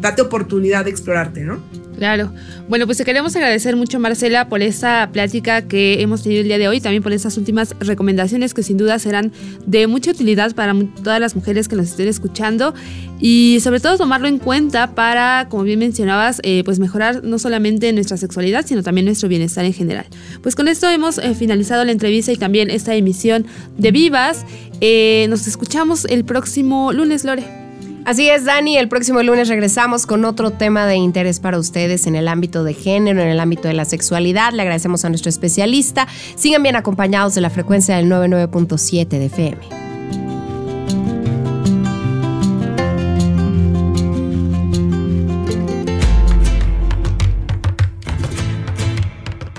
date 0.00 0.22
oportunidad 0.22 0.84
de 0.84 0.90
explorarte, 0.90 1.42
¿no? 1.42 1.60
Claro. 2.02 2.32
Bueno, 2.68 2.86
pues 2.86 2.98
te 2.98 3.04
queremos 3.04 3.36
agradecer 3.36 3.76
mucho, 3.76 4.00
Marcela, 4.00 4.48
por 4.48 4.60
esta 4.60 5.10
plática 5.12 5.62
que 5.62 6.02
hemos 6.02 6.24
tenido 6.24 6.40
el 6.40 6.48
día 6.48 6.58
de 6.58 6.66
hoy, 6.66 6.80
también 6.80 7.00
por 7.00 7.12
estas 7.12 7.36
últimas 7.36 7.76
recomendaciones 7.78 8.54
que 8.54 8.64
sin 8.64 8.76
duda 8.76 8.98
serán 8.98 9.30
de 9.66 9.86
mucha 9.86 10.10
utilidad 10.10 10.52
para 10.54 10.74
todas 11.04 11.20
las 11.20 11.36
mujeres 11.36 11.68
que 11.68 11.76
nos 11.76 11.86
estén 11.86 12.08
escuchando 12.08 12.74
y 13.20 13.58
sobre 13.62 13.78
todo 13.78 13.98
tomarlo 13.98 14.26
en 14.26 14.38
cuenta 14.38 14.96
para, 14.96 15.46
como 15.48 15.62
bien 15.62 15.78
mencionabas, 15.78 16.40
eh, 16.42 16.62
pues 16.64 16.80
mejorar 16.80 17.22
no 17.22 17.38
solamente 17.38 17.92
nuestra 17.92 18.16
sexualidad, 18.16 18.66
sino 18.66 18.82
también 18.82 19.04
nuestro 19.04 19.28
bienestar 19.28 19.64
en 19.64 19.72
general. 19.72 20.06
Pues 20.42 20.56
con 20.56 20.66
esto 20.66 20.88
hemos 20.88 21.18
eh, 21.18 21.36
finalizado 21.36 21.84
la 21.84 21.92
entrevista 21.92 22.32
y 22.32 22.36
también 22.36 22.70
esta 22.70 22.96
emisión 22.96 23.46
de 23.78 23.92
Vivas. 23.92 24.44
Eh, 24.80 25.26
nos 25.28 25.46
escuchamos 25.46 26.04
el 26.06 26.24
próximo 26.24 26.92
lunes, 26.92 27.24
Lore. 27.24 27.61
Así 28.04 28.28
es, 28.28 28.44
Dani. 28.44 28.76
El 28.76 28.88
próximo 28.88 29.22
lunes 29.22 29.48
regresamos 29.48 30.06
con 30.06 30.24
otro 30.24 30.50
tema 30.50 30.86
de 30.86 30.96
interés 30.96 31.38
para 31.38 31.58
ustedes 31.58 32.06
en 32.06 32.16
el 32.16 32.26
ámbito 32.26 32.64
de 32.64 32.74
género, 32.74 33.22
en 33.22 33.28
el 33.28 33.38
ámbito 33.38 33.68
de 33.68 33.74
la 33.74 33.84
sexualidad. 33.84 34.52
Le 34.52 34.62
agradecemos 34.62 35.04
a 35.04 35.08
nuestro 35.08 35.28
especialista. 35.28 36.08
Sigan 36.34 36.62
bien 36.62 36.74
acompañados 36.74 37.34
de 37.34 37.40
la 37.40 37.50
frecuencia 37.50 37.96
del 37.96 38.06
99.7 38.06 39.06
de 39.06 39.26
FM. 39.26 39.58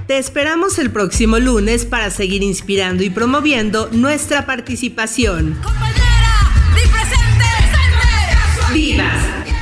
Te 0.06 0.18
esperamos 0.18 0.78
el 0.80 0.92
próximo 0.92 1.40
lunes 1.40 1.86
para 1.86 2.12
seguir 2.12 2.44
inspirando 2.44 3.04
y 3.04 3.10
promoviendo 3.10 3.90
nuestra 3.92 4.46
participación. 4.46 5.58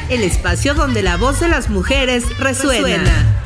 El 0.10 0.24
espacio 0.24 0.74
donde 0.74 1.04
la 1.04 1.16
voz 1.16 1.40
de 1.40 1.48
las 1.48 1.70
mujeres 1.70 2.24
resuena. 2.40 3.41